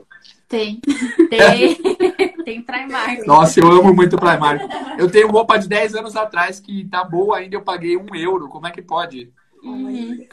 Tem. 0.53 0.79
Tem. 1.31 1.75
Tem 2.45 2.61
Primark. 2.61 3.25
Nossa, 3.25 3.59
eu 3.59 3.71
amo 3.71 3.91
muito 3.91 4.17
Primark. 4.17 4.61
Eu 4.99 5.09
tenho 5.09 5.31
roupa 5.31 5.57
de 5.57 5.67
10 5.67 5.95
anos 5.95 6.15
atrás 6.15 6.59
que 6.59 6.85
tá 6.85 7.03
boa 7.03 7.37
ainda, 7.37 7.55
eu 7.55 7.61
paguei 7.63 7.97
um 7.97 8.13
euro. 8.13 8.47
Como 8.47 8.67
é 8.67 8.71
que 8.71 8.81
pode? 8.81 9.31
Uhum. 9.63 10.27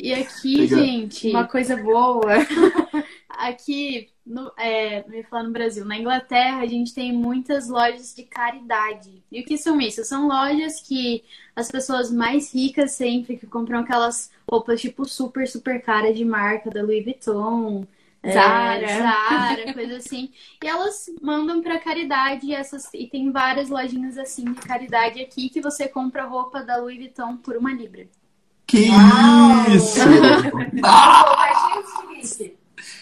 E 0.00 0.12
aqui, 0.12 0.68
gente, 0.68 1.30
uma 1.30 1.48
coisa 1.48 1.76
boa. 1.76 2.22
aqui, 3.28 4.08
no, 4.24 4.52
é, 4.56 5.02
me 5.08 5.24
falar 5.24 5.42
no 5.42 5.52
Brasil, 5.52 5.84
na 5.84 5.98
Inglaterra, 5.98 6.60
a 6.60 6.66
gente 6.66 6.94
tem 6.94 7.12
muitas 7.12 7.68
lojas 7.68 8.14
de 8.14 8.22
caridade. 8.22 9.24
E 9.32 9.40
o 9.40 9.44
que 9.44 9.58
são 9.58 9.80
isso? 9.80 10.04
São 10.04 10.28
lojas 10.28 10.80
que 10.80 11.24
as 11.56 11.72
pessoas 11.72 12.12
mais 12.12 12.54
ricas 12.54 12.92
sempre, 12.92 13.36
que 13.36 13.46
compram 13.46 13.80
aquelas 13.80 14.30
roupas, 14.48 14.80
tipo, 14.80 15.04
super, 15.06 15.48
super 15.48 15.82
caras 15.82 16.16
de 16.16 16.24
marca, 16.24 16.70
da 16.70 16.82
Louis 16.82 17.02
Vuitton, 17.02 17.86
Zara, 18.32 18.84
é, 18.84 18.98
Zara 18.98 19.74
coisa 19.74 19.96
assim. 19.96 20.30
E 20.62 20.66
elas 20.66 21.06
mandam 21.20 21.62
para 21.62 21.78
caridade 21.78 22.52
essas 22.52 22.88
e 22.94 23.06
tem 23.06 23.30
várias 23.30 23.68
lojinhas 23.68 24.18
assim 24.18 24.44
de 24.44 24.60
caridade 24.60 25.20
aqui 25.20 25.48
que 25.48 25.60
você 25.60 25.88
compra 25.88 26.24
roupa 26.24 26.62
da 26.62 26.76
Louis 26.76 26.96
Vuitton 26.98 27.36
por 27.36 27.56
uma 27.56 27.72
libra. 27.72 28.06
Que 28.66 28.88
Uau! 28.90 29.74
isso! 29.74 30.00
ah! 30.82 31.36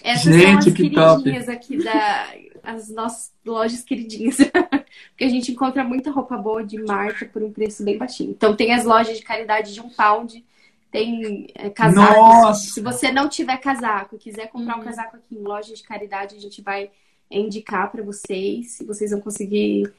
Essas 0.02 0.34
Gente, 0.34 0.42
são 0.42 0.58
as 0.58 0.64
que 0.64 0.72
queridinhas 0.72 1.46
top. 1.46 1.56
aqui 1.56 1.82
da 1.82 2.26
as 2.64 2.88
nossas 2.88 3.32
lojas 3.44 3.82
queridinhas. 3.82 4.38
Porque 5.10 5.24
a 5.24 5.28
gente 5.28 5.52
encontra 5.52 5.84
muita 5.84 6.10
roupa 6.10 6.36
boa 6.36 6.64
de 6.64 6.82
marca 6.82 7.26
por 7.26 7.42
um 7.42 7.52
preço 7.52 7.84
bem 7.84 7.98
baixinho. 7.98 8.30
Então 8.30 8.56
tem 8.56 8.72
as 8.72 8.84
lojas 8.84 9.18
de 9.18 9.22
caridade 9.22 9.74
de 9.74 9.80
um 9.80 9.90
pound, 9.90 10.44
tem 10.94 11.48
é, 11.56 11.70
casacos. 11.70 12.16
Nossa. 12.16 12.70
Se 12.70 12.80
você 12.80 13.10
não 13.10 13.28
tiver 13.28 13.56
casaco, 13.56 14.16
quiser 14.16 14.46
comprar 14.46 14.76
um 14.76 14.78
uhum. 14.78 14.84
casaco 14.84 15.16
aqui 15.16 15.34
em 15.34 15.42
loja 15.42 15.74
de 15.74 15.82
caridade, 15.82 16.36
a 16.36 16.40
gente 16.40 16.62
vai 16.62 16.88
indicar 17.28 17.90
para 17.90 18.00
vocês. 18.00 18.78
Vocês 18.86 19.10
vão 19.10 19.20
conseguir 19.20 19.92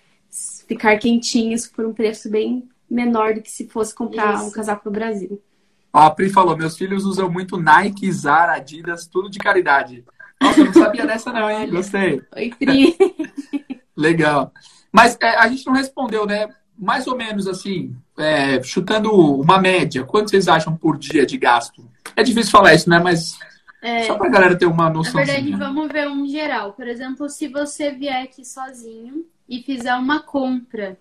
ficar 0.65 0.97
quentinhos 0.97 1.67
por 1.67 1.85
um 1.85 1.93
preço 1.93 2.29
bem 2.29 2.69
menor 2.89 3.33
do 3.33 3.41
que 3.41 3.51
se 3.51 3.67
fosse 3.67 3.93
comprar 3.93 4.35
Isso. 4.35 4.45
um 4.45 4.51
casaco 4.51 4.83
no 4.85 4.91
Brasil. 4.91 5.41
Ó, 5.91 5.99
a 5.99 6.09
Pri 6.11 6.29
falou, 6.29 6.55
meus 6.55 6.77
filhos 6.77 7.03
usam 7.03 7.29
muito 7.29 7.57
Nike, 7.57 8.09
Zara, 8.09 8.53
Adidas, 8.53 9.05
tudo 9.05 9.29
de 9.29 9.37
caridade. 9.37 10.05
Nossa, 10.41 10.61
eu 10.61 10.65
não 10.65 10.73
sabia 10.73 11.03
dessa 11.07 11.33
não, 11.33 11.49
hein? 11.49 11.69
Gostei. 11.69 12.21
Oi, 12.33 12.53
Pri. 12.57 12.95
Legal. 13.97 14.53
Mas 14.93 15.17
é, 15.21 15.35
a 15.35 15.49
gente 15.49 15.65
não 15.65 15.73
respondeu, 15.73 16.25
né? 16.25 16.47
Mais 16.77 17.07
ou 17.07 17.15
menos 17.15 17.47
assim, 17.47 17.95
é, 18.17 18.61
chutando 18.61 19.11
uma 19.11 19.59
média, 19.59 20.03
quanto 20.03 20.29
vocês 20.29 20.47
acham 20.47 20.75
por 20.75 20.97
dia 20.97 21.25
de 21.25 21.37
gasto? 21.37 21.89
É 22.15 22.23
difícil 22.23 22.51
falar 22.51 22.73
isso, 22.73 22.89
né? 22.89 22.99
Mas 22.99 23.37
é, 23.81 24.03
só 24.03 24.15
pra 24.15 24.29
galera 24.29 24.57
ter 24.57 24.65
uma 24.65 24.89
noção. 24.89 25.19
Na 25.19 25.25
verdade, 25.25 25.55
vamos 25.55 25.91
ver 25.91 26.07
um 26.07 26.27
geral. 26.27 26.73
Por 26.73 26.87
exemplo, 26.87 27.29
se 27.29 27.47
você 27.47 27.91
vier 27.91 28.23
aqui 28.23 28.43
sozinho 28.43 29.25
e 29.47 29.61
fizer 29.61 29.95
uma 29.95 30.19
compra 30.21 30.97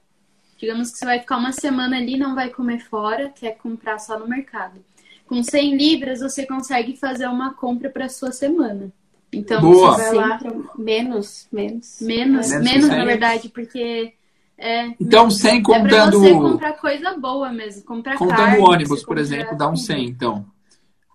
Digamos 0.65 0.91
que 0.91 0.99
você 0.99 1.05
vai 1.05 1.19
ficar 1.19 1.37
uma 1.37 1.53
semana 1.53 1.99
ali, 1.99 2.17
não 2.17 2.35
vai 2.35 2.49
comer 2.49 2.79
fora, 2.79 3.29
quer 3.29 3.59
comprar 3.59 3.99
só 3.99 4.19
no 4.19 4.27
mercado. 4.27 4.83
Com 5.27 5.43
100 5.43 5.77
libras, 5.77 6.21
você 6.21 6.47
consegue 6.47 6.97
fazer 6.97 7.27
uma 7.27 7.53
compra 7.53 7.91
para 7.91 8.09
sua 8.09 8.33
semana. 8.33 8.93
Então, 9.33 9.61
Boa. 9.61 9.93
você 9.93 10.03
vai 10.05 10.15
lá 10.15 10.41
menos, 10.79 11.49
menos. 11.53 11.99
Menos, 12.01 12.49
menos, 12.51 12.65
menos 12.65 12.89
na 12.89 13.05
verdade, 13.05 13.49
porque 13.49 14.15
é, 14.57 14.87
então, 15.01 15.31
100 15.31 15.63
contando. 15.63 15.87
É 15.87 15.89
pra 15.89 16.11
você 16.11 16.33
comprar 16.33 16.73
coisa 16.75 17.19
boa 17.19 17.53
mesmo. 17.53 17.85
Comprar 17.85 18.17
contando 18.17 18.37
carne, 18.37 18.59
o 18.59 18.65
ônibus, 18.65 19.03
por 19.03 19.19
exemplo, 19.19 19.57
dá 19.57 19.69
um 19.69 19.77
100, 19.77 20.07
então. 20.07 20.47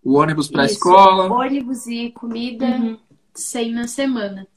O 0.04 0.16
ônibus 0.18 0.50
para 0.50 0.64
a 0.64 0.66
escola. 0.66 1.32
Ônibus 1.32 1.88
e 1.88 2.12
comida. 2.12 2.66
Uhum. 2.66 2.98
100 3.34 3.72
na 3.72 3.88
semana. 3.88 4.48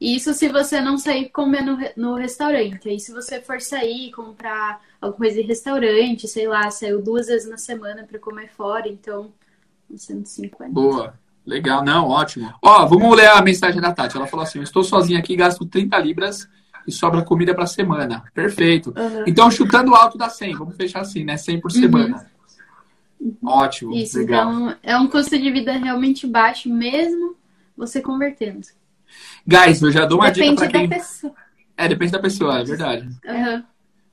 Isso 0.00 0.32
se 0.32 0.48
você 0.48 0.80
não 0.80 0.96
sair 0.96 1.28
comer 1.30 1.62
no, 1.62 1.76
no 1.96 2.14
restaurante. 2.14 2.88
Aí 2.88 3.00
se 3.00 3.12
você 3.12 3.40
for 3.40 3.60
sair, 3.60 4.12
comprar 4.12 4.80
alguma 5.00 5.18
coisa 5.18 5.40
em 5.40 5.44
restaurante, 5.44 6.28
sei 6.28 6.46
lá, 6.46 6.70
saiu 6.70 7.02
duas 7.02 7.26
vezes 7.26 7.50
na 7.50 7.56
semana 7.56 8.04
para 8.04 8.18
comer 8.18 8.48
fora, 8.48 8.88
então 8.88 9.32
150. 9.92 10.72
Boa. 10.72 11.18
Legal, 11.44 11.82
não, 11.82 12.08
ótimo. 12.08 12.52
Ó, 12.62 12.86
vamos 12.86 13.16
ler 13.16 13.30
a 13.30 13.42
mensagem 13.42 13.80
da 13.80 13.92
Tati. 13.92 14.16
Ela 14.16 14.26
falou 14.26 14.44
assim: 14.44 14.60
estou 14.60 14.84
sozinha 14.84 15.18
aqui, 15.18 15.34
gasto 15.34 15.64
30 15.64 15.98
libras 15.98 16.48
e 16.88 16.92
sobra 16.92 17.22
comida 17.22 17.54
para 17.54 17.66
semana. 17.66 18.24
Perfeito. 18.32 18.94
Uhum. 18.96 19.24
Então, 19.26 19.50
chutando 19.50 19.94
alto 19.94 20.16
dá 20.16 20.30
100. 20.30 20.54
Vamos 20.56 20.74
fechar 20.74 21.00
assim, 21.00 21.22
né? 21.22 21.36
100 21.36 21.60
por 21.60 21.70
semana. 21.70 22.26
Uhum. 23.20 23.36
Ótimo. 23.44 23.94
Isso, 23.94 24.18
legal. 24.18 24.50
então 24.50 24.76
é 24.82 24.96
um 24.96 25.06
custo 25.06 25.38
de 25.38 25.50
vida 25.50 25.72
realmente 25.72 26.26
baixo, 26.26 26.72
mesmo 26.72 27.36
você 27.76 28.00
convertendo. 28.00 28.66
Guys, 29.46 29.82
eu 29.82 29.92
já 29.92 30.06
dou 30.06 30.18
uma 30.18 30.30
depende 30.30 30.56
dica 30.56 30.70
pra 30.70 30.78
quem. 30.80 30.88
Da 30.88 30.96
pessoa. 30.96 31.34
É, 31.76 31.88
depende 31.88 32.12
da 32.12 32.18
pessoa, 32.18 32.60
é 32.60 32.64
verdade. 32.64 33.08
Uhum. 33.24 33.62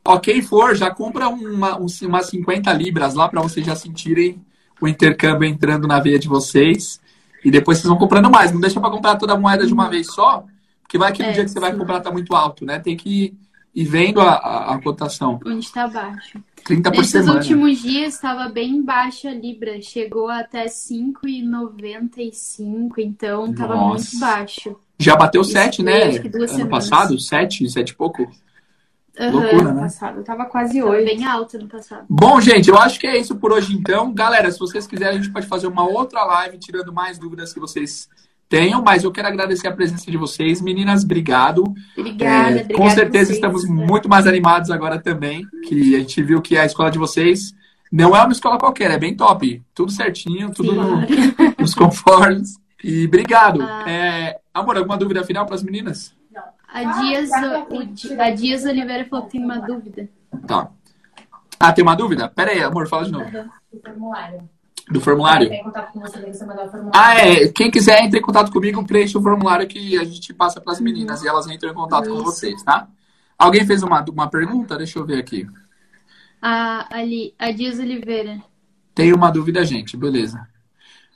Ó, 0.03 0.19
quem 0.19 0.41
for, 0.41 0.75
já 0.75 0.91
compra 0.91 1.29
uma, 1.29 1.77
umas 1.77 2.27
50 2.27 2.71
libras 2.73 3.13
lá 3.13 3.29
para 3.29 3.41
vocês 3.41 3.65
já 3.65 3.75
sentirem 3.75 4.43
o 4.81 4.87
intercâmbio 4.87 5.47
entrando 5.47 5.87
na 5.87 5.99
veia 5.99 6.19
de 6.19 6.27
vocês. 6.27 6.99
E 7.43 7.49
depois 7.49 7.77
vocês 7.77 7.87
vão 7.87 7.97
comprando 7.97 8.29
mais. 8.29 8.51
Não 8.51 8.59
deixa 8.59 8.81
para 8.81 8.89
comprar 8.89 9.15
toda 9.15 9.33
a 9.33 9.39
moeda 9.39 9.65
de 9.65 9.73
uma 9.73 9.89
vez 9.89 10.07
só, 10.13 10.45
porque 10.95 10.97
vai 10.97 11.11
que 11.11 11.21
no 11.21 11.27
é, 11.29 11.33
dia 11.33 11.43
que 11.43 11.49
você 11.49 11.55
sim. 11.55 11.59
vai 11.59 11.75
comprar 11.75 11.99
tá 11.99 12.09
muito 12.11 12.33
alto, 12.33 12.65
né? 12.65 12.79
Tem 12.79 12.95
que 12.95 13.37
ir 13.73 13.83
vendo 13.83 14.21
a, 14.21 14.31
a, 14.31 14.75
a 14.75 14.81
cotação. 14.81 15.37
Onde 15.45 15.65
está 15.65 15.85
baixo. 15.87 16.41
30 16.63 16.89
por 16.89 16.97
Nesses 16.97 17.11
semana. 17.11 17.39
últimos 17.39 17.81
dias 17.81 18.13
estava 18.13 18.47
bem 18.47 18.81
baixa 18.81 19.27
a 19.29 19.33
Libra. 19.33 19.81
Chegou 19.81 20.29
até 20.29 20.65
5,95, 20.65 22.93
então 22.97 23.51
estava 23.51 23.75
muito 23.75 24.17
baixo. 24.19 24.77
Já 24.97 25.17
bateu 25.17 25.41
Isso 25.41 25.51
7, 25.51 25.83
né? 25.83 26.03
Ano 26.03 26.47
semanas. 26.47 26.69
passado, 26.69 27.19
7, 27.19 27.69
7 27.69 27.89
e 27.89 27.95
pouco. 27.95 28.23
Uhum, 29.19 29.31
Loucura, 29.31 29.73
né? 29.73 29.81
passado. 29.81 30.23
Tava 30.23 30.45
quase 30.45 30.81
8. 30.81 31.05
Bem 31.05 31.25
alto 31.25 31.59
no 31.59 31.67
passado. 31.67 32.05
Bom, 32.09 32.39
gente, 32.39 32.69
eu 32.69 32.77
acho 32.77 32.97
que 32.99 33.07
é 33.07 33.17
isso 33.17 33.35
por 33.35 33.51
hoje 33.51 33.73
então. 33.73 34.13
Galera, 34.13 34.49
se 34.49 34.59
vocês 34.59 34.87
quiserem, 34.87 35.19
a 35.19 35.21
gente 35.21 35.33
pode 35.33 35.47
fazer 35.47 35.67
uma 35.67 35.85
outra 35.87 36.23
live 36.23 36.57
tirando 36.57 36.93
mais 36.93 37.17
dúvidas 37.17 37.53
que 37.53 37.59
vocês 37.59 38.07
tenham, 38.47 38.81
mas 38.81 39.03
eu 39.03 39.11
quero 39.11 39.27
agradecer 39.27 39.67
a 39.67 39.71
presença 39.71 40.09
de 40.09 40.17
vocês. 40.17 40.61
Meninas, 40.61 41.03
obrigado. 41.03 41.63
Obrigada, 41.97 42.59
é, 42.59 42.73
Com 42.73 42.89
certeza 42.89 43.31
estamos 43.31 43.67
né? 43.67 43.85
muito 43.85 44.07
mais 44.07 44.27
animados 44.27 44.69
agora 44.71 44.99
também, 44.99 45.45
que 45.67 45.95
a 45.95 45.99
gente 45.99 46.21
viu 46.23 46.41
que 46.41 46.57
a 46.57 46.65
escola 46.65 46.91
de 46.91 46.97
vocês 46.97 47.53
não 47.91 48.15
é 48.15 48.21
uma 48.21 48.31
escola 48.31 48.57
qualquer, 48.57 48.91
é 48.91 48.97
bem 48.97 49.15
top. 49.15 49.63
Tudo 49.73 49.91
certinho, 49.91 50.51
tudo 50.53 50.73
no, 50.73 51.01
nos 51.57 51.73
conformes. 51.73 52.59
E 52.83 53.05
obrigado. 53.05 53.61
Ah. 53.61 53.89
É, 53.89 54.39
amor, 54.53 54.77
alguma 54.77 54.97
dúvida 54.97 55.23
final 55.23 55.45
para 55.45 55.55
as 55.55 55.63
meninas? 55.63 56.15
Não. 56.31 56.43
A 56.67 56.99
Dias, 56.99 57.29
o, 57.69 58.21
a 58.21 58.29
Dias 58.31 58.65
Oliveira 58.65 59.05
falou 59.05 59.25
que 59.25 59.31
tem 59.31 59.43
uma 59.43 59.59
dúvida. 59.59 60.09
Tá. 60.45 60.69
Ah, 61.59 61.71
tem 61.71 61.83
uma 61.83 61.95
dúvida? 61.95 62.27
Pera 62.27 62.51
aí, 62.51 62.61
amor, 62.61 62.87
fala 62.87 63.05
de 63.05 63.11
novo. 63.11 63.31
Do 63.31 63.79
formulário. 63.81 64.49
Do 64.89 65.01
formulário? 65.01 65.49
Ah, 66.93 67.15
é. 67.15 67.47
Quem 67.47 67.71
quiser, 67.71 68.03
entre 68.03 68.19
em 68.19 68.21
contato 68.21 68.51
comigo, 68.51 68.85
preencha 68.85 69.17
o 69.17 69.23
formulário 69.23 69.67
que 69.67 69.97
a 69.97 70.03
gente 70.03 70.33
passa 70.33 70.61
para 70.61 70.73
as 70.73 70.79
meninas 70.79 71.23
e 71.23 71.27
elas 71.27 71.47
entram 71.47 71.71
em 71.71 71.73
contato 71.73 72.05
Isso. 72.05 72.15
com 72.15 72.23
vocês, 72.23 72.63
tá? 72.63 72.87
Alguém 73.37 73.65
fez 73.65 73.81
uma, 73.81 74.03
uma 74.03 74.29
pergunta? 74.29 74.77
Deixa 74.77 74.99
eu 74.99 75.05
ver 75.05 75.17
aqui. 75.17 75.47
A, 76.41 76.95
ali, 76.95 77.33
a 77.39 77.51
Dias 77.51 77.79
Oliveira. 77.79 78.41
Tem 78.93 79.11
uma 79.11 79.31
dúvida, 79.31 79.65
gente. 79.65 79.97
Beleza. 79.97 80.47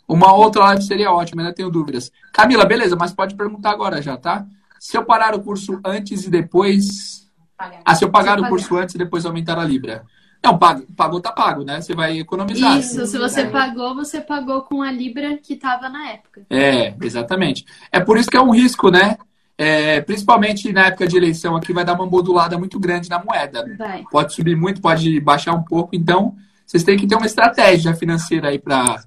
Uma 0.07 0.33
outra 0.33 0.63
live 0.63 0.81
seria 0.81 1.11
ótima, 1.11 1.43
ainda 1.43 1.53
tenho 1.53 1.69
dúvidas. 1.69 2.11
Camila, 2.33 2.65
beleza, 2.65 2.95
mas 2.95 3.13
pode 3.13 3.35
perguntar 3.35 3.69
agora 3.69 4.01
já, 4.01 4.17
tá? 4.17 4.43
Se 4.79 4.97
eu 4.97 5.05
parar 5.05 5.35
o 5.35 5.41
curso 5.41 5.79
antes 5.85 6.25
e 6.25 6.31
depois. 6.31 7.29
Pagar. 7.55 7.81
Ah, 7.85 7.93
se 7.93 8.03
eu 8.03 8.09
pagar 8.09 8.39
se 8.39 8.45
o 8.45 8.49
curso 8.49 8.75
antes 8.75 8.95
e 8.95 8.97
depois 8.97 9.25
aumentar 9.25 9.59
a 9.59 9.63
Libra. 9.63 10.03
Não, 10.43 10.57
pago, 10.57 10.85
pagou, 10.95 11.19
tá 11.19 11.31
pago, 11.31 11.63
né? 11.63 11.81
Você 11.81 11.93
vai 11.93 12.19
economizar. 12.19 12.77
Isso, 12.77 13.05
se 13.05 13.17
você 13.17 13.41
é. 13.41 13.45
pagou, 13.45 13.93
você 13.93 14.21
pagou 14.21 14.61
com 14.61 14.81
a 14.81 14.91
Libra 14.91 15.37
que 15.37 15.53
estava 15.53 15.89
na 15.89 16.11
época. 16.11 16.45
É, 16.49 16.93
exatamente. 17.01 17.65
É 17.91 17.99
por 17.99 18.17
isso 18.17 18.29
que 18.29 18.37
é 18.37 18.41
um 18.41 18.51
risco, 18.51 18.89
né? 18.89 19.17
É, 19.57 19.99
principalmente 19.99 20.71
na 20.71 20.85
época 20.85 21.05
de 21.05 21.17
eleição 21.17 21.57
aqui, 21.57 21.73
vai 21.73 21.83
dar 21.83 21.93
uma 21.93 22.05
modulada 22.05 22.57
muito 22.57 22.79
grande 22.79 23.09
na 23.09 23.21
moeda. 23.21 23.65
Vai. 23.77 24.05
Pode 24.09 24.33
subir 24.33 24.55
muito, 24.55 24.79
pode 24.79 25.19
baixar 25.19 25.53
um 25.53 25.63
pouco. 25.63 25.93
Então, 25.93 26.33
vocês 26.65 26.83
têm 26.83 26.97
que 26.97 27.05
ter 27.05 27.15
uma 27.15 27.25
estratégia 27.25 27.93
financeira 27.93 28.49
aí 28.49 28.59
para 28.59 29.03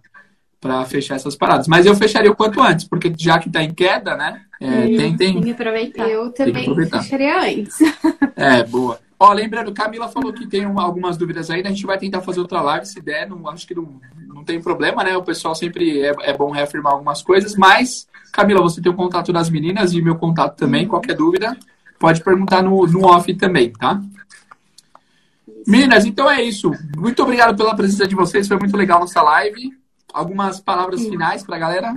para 0.60 0.84
fechar 0.84 1.16
essas 1.16 1.34
paradas. 1.34 1.66
Mas 1.66 1.86
eu 1.86 1.96
fecharia 1.96 2.30
o 2.30 2.36
quanto 2.36 2.62
antes, 2.62 2.86
porque 2.86 3.12
já 3.18 3.36
que 3.40 3.48
está 3.48 3.64
em 3.64 3.74
queda, 3.74 4.16
né? 4.16 4.42
É, 4.60 4.82
tem, 4.82 4.96
tem, 4.96 5.16
tem 5.16 5.40
que 5.40 5.50
aproveitar. 5.50 6.08
Eu 6.08 6.30
também 6.30 6.62
aproveitar. 6.62 7.02
fecharia 7.02 7.40
antes. 7.40 7.78
É, 8.36 8.62
boa. 8.62 9.00
Ó, 9.24 9.32
lembrando, 9.32 9.72
Camila 9.72 10.08
falou 10.08 10.32
que 10.32 10.48
tem 10.48 10.64
algumas 10.64 11.16
dúvidas 11.16 11.48
né? 11.48 11.62
a 11.64 11.68
gente 11.68 11.86
vai 11.86 11.96
tentar 11.96 12.22
fazer 12.22 12.40
outra 12.40 12.60
live, 12.60 12.84
se 12.84 13.00
der, 13.00 13.28
não, 13.28 13.48
acho 13.48 13.64
que 13.64 13.72
não, 13.72 14.00
não 14.26 14.42
tem 14.42 14.60
problema, 14.60 15.04
né? 15.04 15.16
O 15.16 15.22
pessoal 15.22 15.54
sempre 15.54 16.00
é, 16.00 16.12
é 16.22 16.36
bom 16.36 16.50
reafirmar 16.50 16.94
algumas 16.94 17.22
coisas, 17.22 17.54
mas, 17.54 18.08
Camila, 18.32 18.60
você 18.60 18.82
tem 18.82 18.90
o 18.90 18.96
contato 18.96 19.32
das 19.32 19.48
meninas 19.48 19.92
e 19.92 20.02
meu 20.02 20.16
contato 20.16 20.56
também, 20.56 20.88
qualquer 20.88 21.14
dúvida, 21.14 21.56
pode 22.00 22.20
perguntar 22.20 22.64
no, 22.64 22.84
no 22.84 23.04
off 23.06 23.32
também, 23.34 23.70
tá? 23.70 24.02
Meninas, 25.68 26.04
então 26.04 26.28
é 26.28 26.42
isso. 26.42 26.72
Muito 26.96 27.22
obrigado 27.22 27.56
pela 27.56 27.76
presença 27.76 28.08
de 28.08 28.16
vocês, 28.16 28.48
foi 28.48 28.58
muito 28.58 28.76
legal 28.76 28.98
nossa 28.98 29.22
live. 29.22 29.70
Algumas 30.12 30.58
palavras 30.58 31.00
Sim. 31.00 31.10
finais 31.10 31.44
para 31.44 31.54
a 31.54 31.60
galera? 31.60 31.96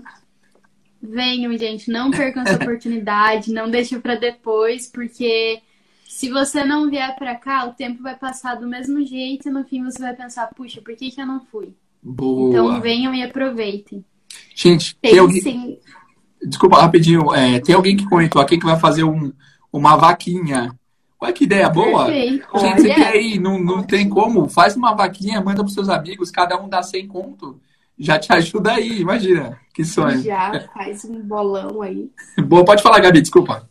Venham, 1.01 1.57
gente, 1.57 1.89
não 1.89 2.11
percam 2.11 2.43
essa 2.43 2.53
oportunidade, 2.61 3.51
não 3.51 3.67
deixem 3.67 3.99
para 3.99 4.13
depois, 4.13 4.86
porque 4.91 5.59
se 6.07 6.29
você 6.29 6.63
não 6.63 6.89
vier 6.89 7.15
para 7.15 7.35
cá, 7.35 7.65
o 7.65 7.73
tempo 7.73 8.01
vai 8.01 8.15
passar 8.15 8.55
do 8.55 8.67
mesmo 8.67 9.05
jeito 9.05 9.49
e 9.49 9.51
no 9.51 9.63
fim 9.65 9.83
você 9.83 9.99
vai 9.99 10.15
pensar, 10.15 10.47
puxa, 10.55 10.81
por 10.81 10.95
que, 10.95 11.11
que 11.11 11.19
eu 11.19 11.25
não 11.25 11.41
fui? 11.51 11.73
Boa. 12.01 12.49
Então 12.49 12.81
venham 12.81 13.13
e 13.13 13.23
aproveitem. 13.23 14.05
Gente, 14.55 14.95
tem, 14.97 15.11
tem 15.11 15.19
alguém... 15.19 15.79
Desculpa, 16.41 16.79
rapidinho. 16.79 17.33
É, 17.33 17.59
tem 17.59 17.73
alguém 17.73 17.97
que 17.97 18.07
comentou 18.07 18.41
aqui 18.41 18.57
que 18.57 18.65
vai 18.65 18.79
fazer 18.79 19.03
um, 19.03 19.33
uma 19.73 19.95
vaquinha. 19.95 20.73
Olha 21.19 21.33
que 21.33 21.45
ideia 21.45 21.69
boa. 21.69 22.05
Perfeito. 22.05 22.59
Gente, 22.59 22.81
você 22.81 22.93
quer 22.93 23.15
ir? 23.15 23.39
Não, 23.39 23.59
não 23.59 23.81
tem 23.81 24.07
como. 24.07 24.47
Faz 24.47 24.75
uma 24.75 24.93
vaquinha, 24.93 25.41
manda 25.41 25.63
para 25.63 25.73
seus 25.73 25.89
amigos, 25.89 26.29
cada 26.29 26.61
um 26.61 26.69
dá 26.69 26.83
100 26.83 27.07
conto 27.07 27.59
já 27.97 28.19
te 28.19 28.31
ajuda 28.33 28.73
aí, 28.73 28.99
imagina. 28.99 29.57
Que 29.73 29.83
sonho. 29.83 30.21
Já 30.21 30.67
faz 30.73 31.05
um 31.05 31.21
bolão 31.21 31.81
aí. 31.81 32.09
Boa, 32.45 32.65
pode 32.65 32.83
falar, 32.83 32.99
Gabi, 32.99 33.21
desculpa. 33.21 33.67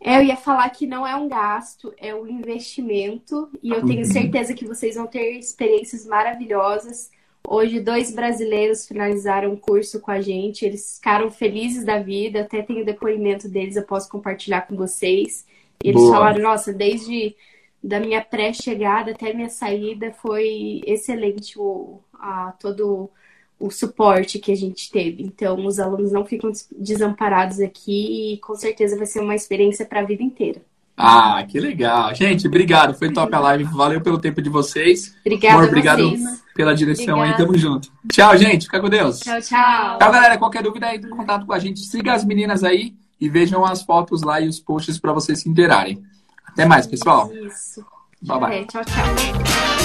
É, 0.00 0.18
eu 0.18 0.22
ia 0.22 0.36
falar 0.36 0.68
que 0.70 0.86
não 0.86 1.06
é 1.06 1.14
um 1.16 1.28
gasto, 1.28 1.92
é 1.98 2.14
um 2.14 2.26
investimento. 2.26 3.50
E 3.62 3.70
eu 3.70 3.84
tenho 3.84 4.00
uhum. 4.00 4.12
certeza 4.12 4.54
que 4.54 4.66
vocês 4.66 4.94
vão 4.96 5.06
ter 5.06 5.38
experiências 5.38 6.06
maravilhosas. 6.06 7.10
Hoje, 7.48 7.80
dois 7.80 8.12
brasileiros 8.12 8.86
finalizaram 8.86 9.52
o 9.52 9.56
curso 9.56 10.00
com 10.00 10.10
a 10.10 10.20
gente. 10.20 10.64
Eles 10.64 10.96
ficaram 10.96 11.30
felizes 11.30 11.84
da 11.84 11.98
vida. 11.98 12.40
Até 12.40 12.62
tenho 12.62 12.82
o 12.82 12.86
depoimento 12.86 13.48
deles, 13.48 13.76
eu 13.76 13.84
posso 13.84 14.08
compartilhar 14.08 14.62
com 14.62 14.76
vocês. 14.76 15.46
Eles 15.82 16.00
Boa. 16.00 16.12
falaram: 16.12 16.42
nossa, 16.42 16.72
desde 16.72 17.34
da 17.82 18.00
minha 18.00 18.20
pré-chegada 18.20 19.12
até 19.12 19.32
minha 19.32 19.48
saída 19.48 20.10
foi 20.10 20.82
excelente 20.86 21.58
o, 21.58 22.00
a, 22.14 22.52
todo 22.58 23.10
o 23.58 23.70
suporte 23.70 24.38
que 24.38 24.52
a 24.52 24.56
gente 24.56 24.90
teve. 24.90 25.22
Então, 25.22 25.64
os 25.64 25.78
alunos 25.78 26.12
não 26.12 26.24
ficam 26.24 26.50
desamparados 26.78 27.60
aqui 27.60 28.34
e 28.34 28.38
com 28.38 28.54
certeza 28.54 28.96
vai 28.96 29.06
ser 29.06 29.20
uma 29.20 29.34
experiência 29.34 29.86
para 29.86 30.00
a 30.00 30.04
vida 30.04 30.22
inteira. 30.22 30.60
Ah, 30.96 31.44
que 31.46 31.60
legal. 31.60 32.14
Gente, 32.14 32.46
obrigado. 32.46 32.94
Foi 32.94 33.12
top 33.12 33.34
a 33.34 33.40
live. 33.40 33.64
Valeu 33.64 34.00
pelo 34.00 34.18
tempo 34.18 34.40
de 34.40 34.48
vocês. 34.48 35.14
Obrigada 35.20 35.56
Amor, 35.56 35.68
obrigado 35.68 36.10
vocês. 36.10 36.42
pela 36.54 36.74
direção 36.74 37.16
Obrigada. 37.18 37.42
aí. 37.42 37.46
Tamo 37.46 37.58
junto. 37.58 37.92
Tchau, 38.10 38.36
gente. 38.38 38.64
Fica 38.64 38.80
com 38.80 38.88
Deus. 38.88 39.20
Tchau, 39.20 39.40
tchau. 39.42 39.98
Tchau, 39.98 40.12
galera. 40.12 40.38
Qualquer 40.38 40.62
dúvida 40.62 40.86
aí, 40.86 40.98
contato 41.06 41.44
com 41.44 41.52
a 41.52 41.58
gente. 41.58 41.80
Siga 41.80 42.14
as 42.14 42.24
meninas 42.24 42.64
aí 42.64 42.94
e 43.20 43.28
vejam 43.28 43.64
as 43.64 43.82
fotos 43.82 44.22
lá 44.22 44.40
e 44.40 44.48
os 44.48 44.58
posts 44.58 44.98
para 44.98 45.12
vocês 45.12 45.40
se 45.40 45.48
interarem. 45.48 46.02
Até 46.46 46.64
mais, 46.64 46.86
pessoal. 46.86 47.30
Isso. 47.30 47.84
Bye, 48.22 48.40
bye. 48.40 48.54
É, 48.54 48.64
tchau, 48.64 48.82
tchau. 48.84 49.75